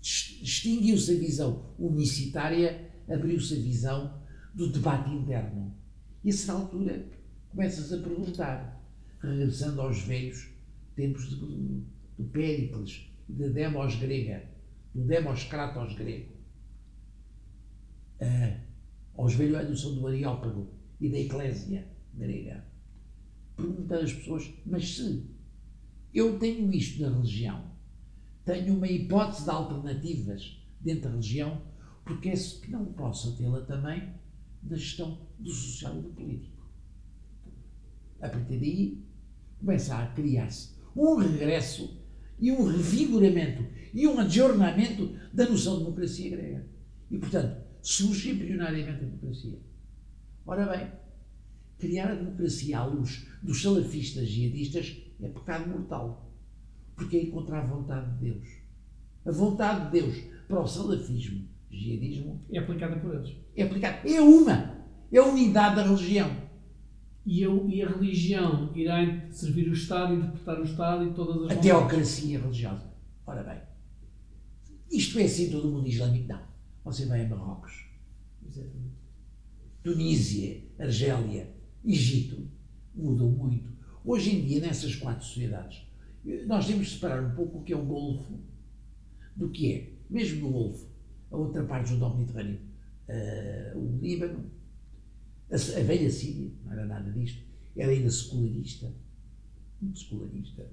Extinguiu-se 0.00 1.12
a 1.12 1.18
visão 1.18 1.74
unicitária, 1.78 2.88
abriu-se 3.08 3.54
a 3.54 3.60
visão 3.60 4.22
do 4.54 4.70
debate 4.70 5.10
interno. 5.10 5.74
E 6.24 6.30
a 6.30 6.32
certa 6.32 6.52
altura 6.52 7.06
começas 7.50 7.92
a 7.92 7.98
perguntar, 7.98 8.80
regressando 9.20 9.80
aos 9.80 10.02
velhos 10.02 10.48
tempos 10.94 11.28
do, 11.30 11.82
do 12.16 12.24
Péricles, 12.32 13.10
da 13.28 13.48
Demos 13.48 13.96
grega, 13.96 14.44
do 14.98 15.04
Demos 15.04 15.44
Kratos 15.44 15.94
grego, 15.94 16.32
uh, 18.20 18.60
aos 19.14 19.32
velhos 19.32 19.82
do 19.82 20.08
Areópago 20.08 20.72
e 21.00 21.08
da 21.08 21.18
Eclésia 21.18 21.86
grega. 22.12 22.66
Perguntar 23.56 23.98
às 23.98 24.12
pessoas, 24.12 24.52
mas 24.66 24.96
se 24.96 25.24
eu 26.12 26.36
tenho 26.40 26.72
isto 26.72 27.00
na 27.00 27.10
religião, 27.10 27.70
tenho 28.44 28.74
uma 28.74 28.88
hipótese 28.88 29.44
de 29.44 29.50
alternativas 29.50 30.66
dentro 30.80 31.02
da 31.02 31.10
religião, 31.10 31.62
porque 32.04 32.30
é 32.30 32.34
que 32.34 32.70
não 32.72 32.86
possa 32.86 33.36
tê-la 33.36 33.60
também 33.60 34.12
na 34.64 34.76
gestão 34.76 35.28
do 35.38 35.50
social 35.50 35.96
e 35.96 36.02
do 36.02 36.08
político. 36.08 36.68
A 38.20 38.28
partir 38.28 38.58
daí, 38.58 39.06
começa 39.60 39.96
a 39.96 40.08
criar-se 40.08 40.76
um 40.96 41.14
regresso 41.18 42.02
e 42.40 42.50
um 42.50 42.66
revigoramento 42.66 43.77
e 43.92 44.06
um 44.06 44.18
adjornamento 44.18 45.16
da 45.32 45.48
noção 45.48 45.78
de 45.78 45.84
democracia 45.84 46.30
grega. 46.30 46.66
E, 47.10 47.18
portanto, 47.18 47.56
surge 47.82 48.30
embrionariamente 48.30 49.04
a 49.04 49.06
democracia. 49.06 49.58
Ora 50.46 50.66
bem, 50.66 50.88
criar 51.78 52.10
a 52.10 52.14
democracia 52.14 52.78
à 52.78 52.84
luz 52.84 53.26
dos 53.42 53.62
salafistas 53.62 54.28
jihadistas 54.28 54.96
é 55.20 55.28
pecado 55.28 55.68
mortal. 55.68 56.32
Porque 56.94 57.16
é 57.16 57.22
encontrar 57.22 57.60
a 57.60 57.66
vontade 57.66 58.10
de 58.18 58.32
Deus. 58.32 58.48
A 59.24 59.30
vontade 59.30 59.84
de 59.86 60.00
Deus 60.00 60.24
para 60.48 60.60
o 60.60 60.66
salafismo, 60.66 61.46
jihadismo. 61.70 62.40
É 62.50 62.58
aplicada 62.58 62.96
por 62.96 63.14
eles. 63.14 63.36
É 63.56 63.62
aplicada. 63.62 64.08
É 64.08 64.20
uma. 64.20 64.78
É 65.12 65.18
a 65.18 65.24
unidade 65.24 65.76
da 65.76 65.82
religião. 65.82 66.48
E, 67.24 67.42
eu, 67.42 67.68
e 67.68 67.82
a 67.82 67.88
religião 67.88 68.72
irá 68.74 69.30
servir 69.30 69.68
o 69.68 69.74
Estado, 69.74 70.14
interpretar 70.14 70.60
o 70.60 70.64
Estado 70.64 71.04
e 71.04 71.12
todas 71.12 71.50
as. 71.50 71.58
A 71.58 71.60
teocracia 71.60 72.40
religiosa. 72.40 72.90
Ora 73.26 73.42
bem. 73.42 73.67
Isto 74.90 75.18
é 75.18 75.24
assim 75.24 75.50
todo 75.50 75.68
o 75.68 75.72
mundo 75.72 75.88
islâmico? 75.88 76.28
Não. 76.28 76.42
Você 76.84 77.06
vai 77.06 77.24
a 77.24 77.28
Marrocos. 77.28 77.86
Tunísia, 79.82 80.62
Argélia, 80.78 81.54
Egito. 81.84 82.48
Mudou 82.94 83.30
muito. 83.30 83.72
Hoje 84.04 84.34
em 84.34 84.44
dia, 84.44 84.60
nessas 84.60 84.96
quatro 84.96 85.24
sociedades, 85.24 85.86
nós 86.46 86.66
temos 86.66 86.86
de 86.86 86.94
separar 86.94 87.22
um 87.22 87.34
pouco 87.34 87.58
o 87.58 87.62
que 87.62 87.72
é 87.72 87.76
o 87.76 87.84
Golfo 87.84 88.38
do 89.36 89.50
que 89.50 89.72
é, 89.72 89.92
mesmo 90.10 90.40
no 90.40 90.52
Golfo, 90.52 90.88
a 91.30 91.36
outra 91.36 91.64
parte 91.64 91.94
do 91.94 92.16
Mediterrâneo, 92.16 92.58
uh, 93.08 93.78
o 93.78 93.98
Líbano, 94.00 94.50
a, 95.50 95.54
a, 95.54 95.82
velha 95.84 96.10
Síria, 96.10 96.50
não 96.64 96.72
era 96.72 96.84
nada 96.86 97.10
disto, 97.12 97.42
era 97.76 97.92
ainda 97.92 98.10
secularista, 98.10 98.92
muito 99.80 100.00
secularista, 100.00 100.66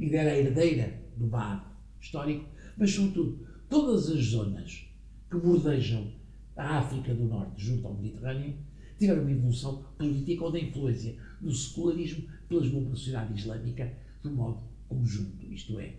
ainda 0.00 0.16
era 0.16 0.38
herdeira 0.38 1.02
do 1.16 1.26
bar 1.26 1.78
histórico, 2.00 2.48
mas, 2.80 2.92
sobretudo, 2.92 3.46
todas 3.68 4.08
as 4.08 4.24
zonas 4.24 4.86
que 5.30 5.36
bordejam 5.36 6.10
a 6.56 6.78
África 6.78 7.14
do 7.14 7.24
Norte 7.24 7.62
junto 7.62 7.86
ao 7.86 7.94
Mediterrâneo 7.94 8.56
tiveram 8.98 9.20
uma 9.20 9.30
evolução 9.30 9.84
política 9.98 10.46
onde 10.46 10.58
a 10.58 10.62
influência 10.62 11.14
do 11.42 11.54
secularismo 11.54 12.26
pela 12.48 12.64
sociedade 12.64 13.38
islâmica 13.38 13.94
de 14.22 14.30
modo 14.30 14.62
conjunto, 14.88 15.46
isto 15.52 15.78
é, 15.78 15.96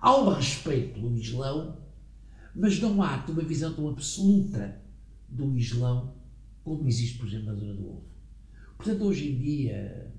há 0.00 0.16
um 0.16 0.30
respeito 0.30 0.94
pelo 0.94 1.16
Islão, 1.16 1.78
mas 2.54 2.80
não 2.80 3.02
há 3.02 3.24
uma 3.28 3.42
visão 3.42 3.74
tão 3.74 3.88
absoluta 3.88 4.80
do 5.28 5.56
Islão 5.56 6.14
como 6.64 6.88
existe, 6.88 7.18
por 7.18 7.28
exemplo, 7.28 7.46
na 7.46 7.54
zona 7.54 7.74
do 7.74 7.82
Golfo. 7.82 8.08
Portanto, 8.76 9.04
hoje 9.04 9.30
em 9.30 9.38
dia 9.38 10.12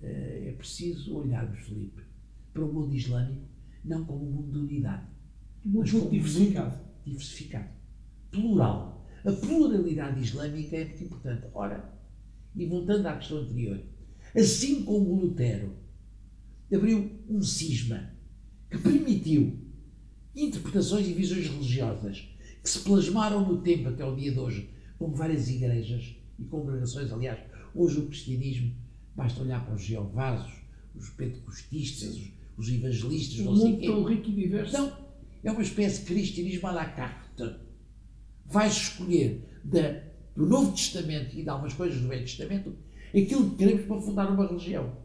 eh, 0.00 0.48
é 0.48 0.52
preciso 0.52 1.16
olharmos, 1.16 1.58
Felipe, 1.60 2.02
para 2.52 2.64
o 2.64 2.72
mundo 2.72 2.94
islâmico 2.94 3.51
não 3.84 4.04
como 4.04 4.26
um 4.26 4.32
mundo 4.32 4.52
de 4.52 4.58
unidade, 4.58 5.06
mas 5.64 5.90
como 5.90 6.10
diversificado. 6.10 6.80
diversificado, 7.04 7.68
plural. 8.30 9.06
A 9.24 9.32
pluralidade 9.32 10.20
islâmica 10.20 10.76
é 10.76 10.84
muito 10.84 11.04
importante. 11.04 11.46
Ora, 11.54 11.92
e 12.56 12.66
voltando 12.66 13.06
à 13.06 13.16
questão 13.16 13.38
anterior, 13.38 13.80
assim 14.36 14.82
como 14.84 15.14
Lutero 15.14 15.76
abriu 16.74 17.10
um 17.28 17.42
cisma 17.42 18.10
que 18.70 18.78
permitiu 18.78 19.58
interpretações 20.34 21.06
e 21.06 21.12
visões 21.12 21.46
religiosas 21.46 22.28
que 22.62 22.70
se 22.70 22.80
plasmaram 22.80 23.46
no 23.46 23.60
tempo 23.60 23.88
até 23.88 24.04
o 24.04 24.16
dia 24.16 24.32
de 24.32 24.38
hoje, 24.38 24.70
como 24.98 25.14
várias 25.14 25.48
igrejas 25.48 26.16
e 26.38 26.44
congregações. 26.44 27.12
Aliás, 27.12 27.38
hoje 27.74 27.98
o 27.98 28.06
cristianismo, 28.06 28.74
basta 29.14 29.42
olhar 29.42 29.64
para 29.64 29.74
os 29.74 29.82
geovasos, 29.82 30.52
os 30.94 31.10
pentecostistas, 31.10 32.16
os, 32.16 32.32
os 32.56 32.68
evangelistas, 32.68 33.44
não 33.44 33.56
sei 33.56 33.76
quê. 33.76 33.86
tão 33.86 34.04
rico 34.04 34.28
e 34.28 34.34
diverso. 34.34 34.72
Não, 34.72 34.92
é 35.42 35.50
uma 35.50 35.62
espécie 35.62 36.00
de 36.00 36.06
cristianismo 36.06 36.68
à 36.68 36.72
la 36.72 36.84
carte. 36.86 37.56
Vais 38.46 38.72
escolher 38.72 39.60
da, 39.64 40.02
do 40.36 40.46
Novo 40.46 40.72
Testamento 40.72 41.36
e 41.36 41.42
de 41.42 41.48
algumas 41.48 41.72
coisas 41.72 42.00
do 42.00 42.08
Velho 42.08 42.24
Testamento 42.24 42.76
aquilo 43.08 43.50
que 43.50 43.56
queremos 43.56 43.86
para 43.86 44.00
fundar 44.00 44.30
uma 44.30 44.46
religião. 44.46 44.96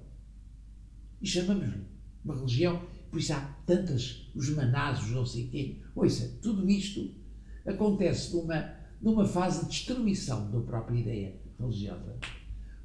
E 1.21 1.27
chamamos-lhe 1.27 1.85
uma 2.23 2.35
religião, 2.35 2.81
por 3.09 3.19
isso 3.19 3.33
há 3.33 3.39
tantas, 3.65 4.29
os 4.35 4.49
manás, 4.49 5.03
os 5.03 5.11
não 5.11 5.25
sei 5.25 5.47
quê. 5.47 5.81
Ouça, 5.95 6.37
tudo 6.41 6.69
isto 6.69 7.13
acontece 7.65 8.35
numa, 8.35 8.73
numa 9.01 9.25
fase 9.25 9.61
de 9.61 9.71
destruição 9.71 10.49
da 10.51 10.59
própria 10.61 10.99
ideia 10.99 11.35
religiosa. 11.59 12.17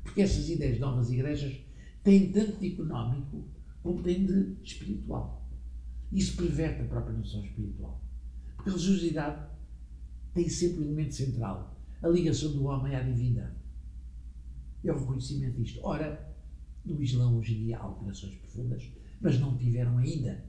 Porque 0.02 0.22
essas 0.22 0.48
ideias 0.48 0.74
de 0.74 0.80
novas 0.80 1.10
igrejas 1.10 1.56
têm 2.02 2.32
tanto 2.32 2.58
de 2.58 2.72
económico 2.72 3.44
como 3.82 4.02
têm 4.02 4.24
de 4.24 4.56
espiritual. 4.62 5.48
Isso 6.12 6.36
perverte 6.36 6.82
a 6.82 6.84
própria 6.84 7.16
noção 7.16 7.44
espiritual. 7.44 8.00
Porque 8.56 8.70
a 8.70 8.72
religiosidade 8.72 9.50
tem 10.34 10.48
sempre 10.48 10.80
o 10.80 10.84
elemento 10.84 11.14
central, 11.14 11.76
a 12.02 12.08
ligação 12.08 12.52
do 12.52 12.64
homem 12.64 12.94
à 12.94 13.02
divindade. 13.02 13.56
É 14.84 14.92
o 14.92 14.98
reconhecimento 14.98 15.60
disto. 15.60 15.80
Ora, 15.82 16.34
no 16.84 17.02
Islão 17.02 17.38
hoje 17.38 17.54
em 17.54 17.64
dia 17.64 17.78
há 17.78 17.82
alterações 17.82 18.34
profundas, 18.36 18.90
mas 19.20 19.38
não 19.38 19.56
tiveram 19.56 19.98
ainda 19.98 20.44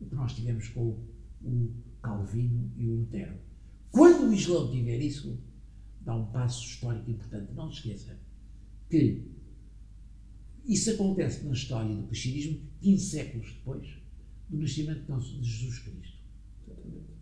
o 0.00 0.06
que 0.06 0.14
nós 0.14 0.34
tivemos 0.34 0.68
com 0.68 1.04
o 1.42 1.74
Calvino 2.02 2.70
e 2.76 2.88
o 2.88 2.96
Lutero. 2.96 3.36
Quando 3.90 4.28
o 4.28 4.34
Islão 4.34 4.70
tiver 4.70 4.98
isso, 4.98 5.38
dá 6.00 6.14
um 6.14 6.26
passo 6.26 6.64
histórico 6.64 7.10
importante. 7.10 7.52
Não 7.52 7.70
se 7.70 7.78
esqueça 7.78 8.18
que 8.88 9.33
isso 10.66 10.90
acontece 10.90 11.44
na 11.44 11.52
história 11.52 11.94
do 11.94 12.04
cristianismo 12.04 12.60
15 12.80 13.06
séculos 13.06 13.52
depois 13.52 13.88
do 14.48 14.58
nascimento 14.58 15.20
de 15.20 15.44
Jesus 15.44 15.78
Cristo. 15.80 16.18
Exatamente. 16.66 17.14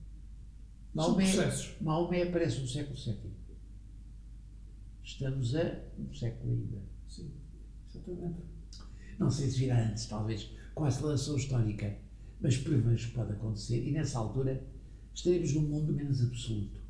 Maomé 1.80 2.22
aparece 2.22 2.60
no 2.60 2.68
século 2.68 2.96
VII. 2.96 3.32
Estamos 5.02 5.54
a 5.54 5.80
um 5.98 6.14
século 6.14 6.52
ainda. 6.52 6.82
Sim, 7.08 7.32
exatamente. 7.88 8.40
Não 9.18 9.30
sei 9.30 9.50
se 9.50 9.58
virá 9.58 9.88
antes, 9.88 10.06
talvez, 10.06 10.50
com 10.74 10.84
a 10.84 10.88
aceleração 10.88 11.36
histórica, 11.36 11.98
mas 12.40 12.56
prevejo 12.56 13.08
que 13.08 13.14
pode 13.14 13.32
acontecer 13.32 13.86
e 13.86 13.92
nessa 13.92 14.18
altura 14.18 14.66
estaremos 15.14 15.54
num 15.54 15.62
mundo 15.62 15.92
menos 15.92 16.22
absoluto, 16.22 16.80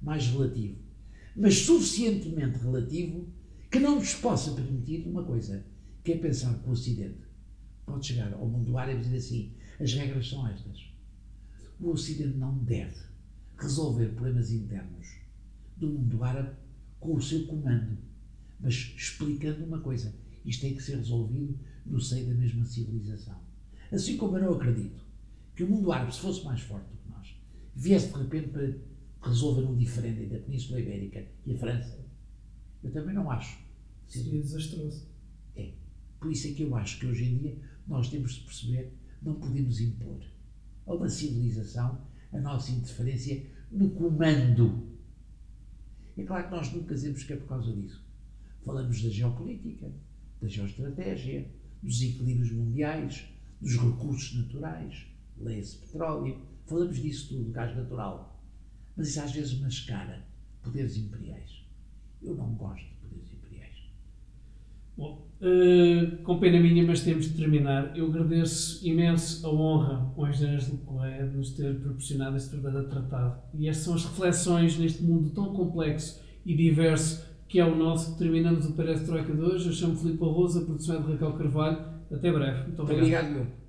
mais 0.00 0.26
relativo, 0.26 0.78
mas 1.36 1.58
suficientemente 1.58 2.58
relativo 2.58 3.28
que 3.70 3.78
não 3.78 3.96
nos 3.96 4.14
possa 4.14 4.52
permitir 4.52 5.08
uma 5.08 5.24
coisa, 5.24 5.64
que 6.02 6.12
é 6.12 6.18
pensar 6.18 6.58
que 6.58 6.68
o 6.68 6.72
Ocidente 6.72 7.22
pode 7.86 8.06
chegar 8.06 8.32
ao 8.32 8.48
mundo 8.48 8.76
árabe 8.76 9.00
e 9.00 9.02
dizer 9.02 9.16
assim: 9.16 9.52
as 9.80 9.92
regras 9.92 10.28
são 10.28 10.46
estas. 10.48 10.92
O 11.80 11.90
Ocidente 11.90 12.36
não 12.36 12.56
deve 12.58 12.96
resolver 13.58 14.08
problemas 14.08 14.50
internos 14.50 15.08
do 15.76 15.88
mundo 15.88 16.22
árabe 16.22 16.56
com 16.98 17.14
o 17.14 17.22
seu 17.22 17.46
comando, 17.46 17.98
mas 18.60 18.94
explicando 18.96 19.64
uma 19.64 19.80
coisa: 19.80 20.14
isto 20.44 20.60
tem 20.60 20.74
que 20.74 20.82
ser 20.82 20.96
resolvido 20.96 21.58
no 21.86 22.00
seio 22.00 22.26
da 22.28 22.34
mesma 22.34 22.64
civilização. 22.64 23.40
Assim 23.90 24.16
como 24.16 24.38
eu 24.38 24.44
não 24.44 24.54
acredito 24.54 25.04
que 25.54 25.64
o 25.64 25.68
mundo 25.68 25.92
árabe, 25.92 26.14
se 26.14 26.20
fosse 26.20 26.44
mais 26.44 26.60
forte 26.62 26.86
do 26.88 26.96
que 26.96 27.10
nós, 27.10 27.36
viesse 27.74 28.12
de 28.12 28.18
repente 28.18 28.48
para 28.48 28.72
resolver 29.22 29.64
um 29.64 29.76
diferente 29.76 30.26
da 30.26 30.38
Península 30.38 30.80
Ibérica 30.80 31.26
e 31.46 31.52
a 31.52 31.58
França, 31.58 31.98
eu 32.82 32.90
também 32.90 33.14
não 33.14 33.30
acho. 33.30 33.60
Seria 34.06 34.40
desastroso. 34.40 35.06
É. 35.54 35.72
Por 36.22 36.30
isso 36.30 36.46
é 36.46 36.52
que 36.52 36.62
eu 36.62 36.76
acho 36.76 37.00
que 37.00 37.06
hoje 37.06 37.24
em 37.24 37.36
dia 37.36 37.58
nós 37.84 38.08
temos 38.08 38.34
de 38.34 38.42
perceber, 38.42 38.92
não 39.20 39.34
podemos 39.34 39.80
impor 39.80 40.22
a 40.86 40.94
uma 40.94 41.08
civilização 41.08 42.00
a 42.32 42.40
nossa 42.40 42.70
interferência 42.70 43.44
no 43.72 43.90
comando. 43.90 44.88
É 46.16 46.22
claro 46.22 46.44
que 46.44 46.50
nós 46.52 46.72
nunca 46.72 46.94
dizemos 46.94 47.24
que 47.24 47.32
é 47.32 47.36
por 47.36 47.48
causa 47.48 47.72
disso. 47.72 48.06
Falamos 48.64 49.02
da 49.02 49.10
geopolítica, 49.10 49.92
da 50.40 50.46
geoestratégia, 50.46 51.50
dos 51.82 52.00
equilíbrios 52.00 52.52
mundiais, 52.52 53.28
dos 53.60 53.76
recursos 53.76 54.38
naturais, 54.38 55.04
leia-se 55.36 55.78
petróleo, 55.78 56.40
falamos 56.66 57.02
disso 57.02 57.30
tudo, 57.30 57.50
gás 57.50 57.76
natural. 57.76 58.40
Mas 58.96 59.08
isso 59.08 59.20
às 59.20 59.32
vezes 59.32 59.58
mascara 59.58 60.24
poderes 60.62 60.96
imperiais. 60.96 61.64
Eu 62.22 62.36
não 62.36 62.54
gosto. 62.54 62.91
Bom, 65.02 65.26
eh, 65.40 66.18
com 66.22 66.38
pena 66.38 66.60
minha, 66.60 66.86
mas 66.86 67.00
temos 67.00 67.24
de 67.24 67.36
terminar. 67.36 67.96
Eu 67.96 68.06
agradeço 68.06 68.86
imenso 68.86 69.44
a 69.44 69.50
honra 69.52 70.12
ao 70.16 70.28
engenheiro 70.28 70.62
Ângelo 70.62 70.78
Correia 70.78 71.26
de 71.26 71.36
nos 71.36 71.50
ter 71.50 71.74
proporcionado 71.80 72.36
este 72.36 72.50
verdadeiro 72.50 72.88
tratado. 72.88 73.42
E 73.52 73.68
estas 73.68 73.84
são 73.84 73.94
as 73.94 74.04
reflexões 74.04 74.78
neste 74.78 75.02
mundo 75.02 75.30
tão 75.30 75.52
complexo 75.52 76.22
e 76.46 76.54
diverso 76.54 77.26
que 77.48 77.58
é 77.58 77.64
o 77.66 77.76
nosso, 77.76 78.16
terminamos 78.16 78.64
o 78.66 78.72
Perestroika 78.74 79.34
de 79.34 79.40
hoje. 79.40 79.66
Eu 79.66 79.72
chamo 79.72 79.96
Filipe 79.96 80.18
Barroso, 80.18 80.60
a 80.60 80.64
produção 80.64 80.96
é 80.96 81.02
de 81.02 81.12
Raquel 81.12 81.32
Carvalho. 81.32 81.84
Até 82.10 82.32
breve. 82.32 82.62
Muito 82.68 82.82
obrigado. 82.82 83.26
obrigado. 83.26 83.61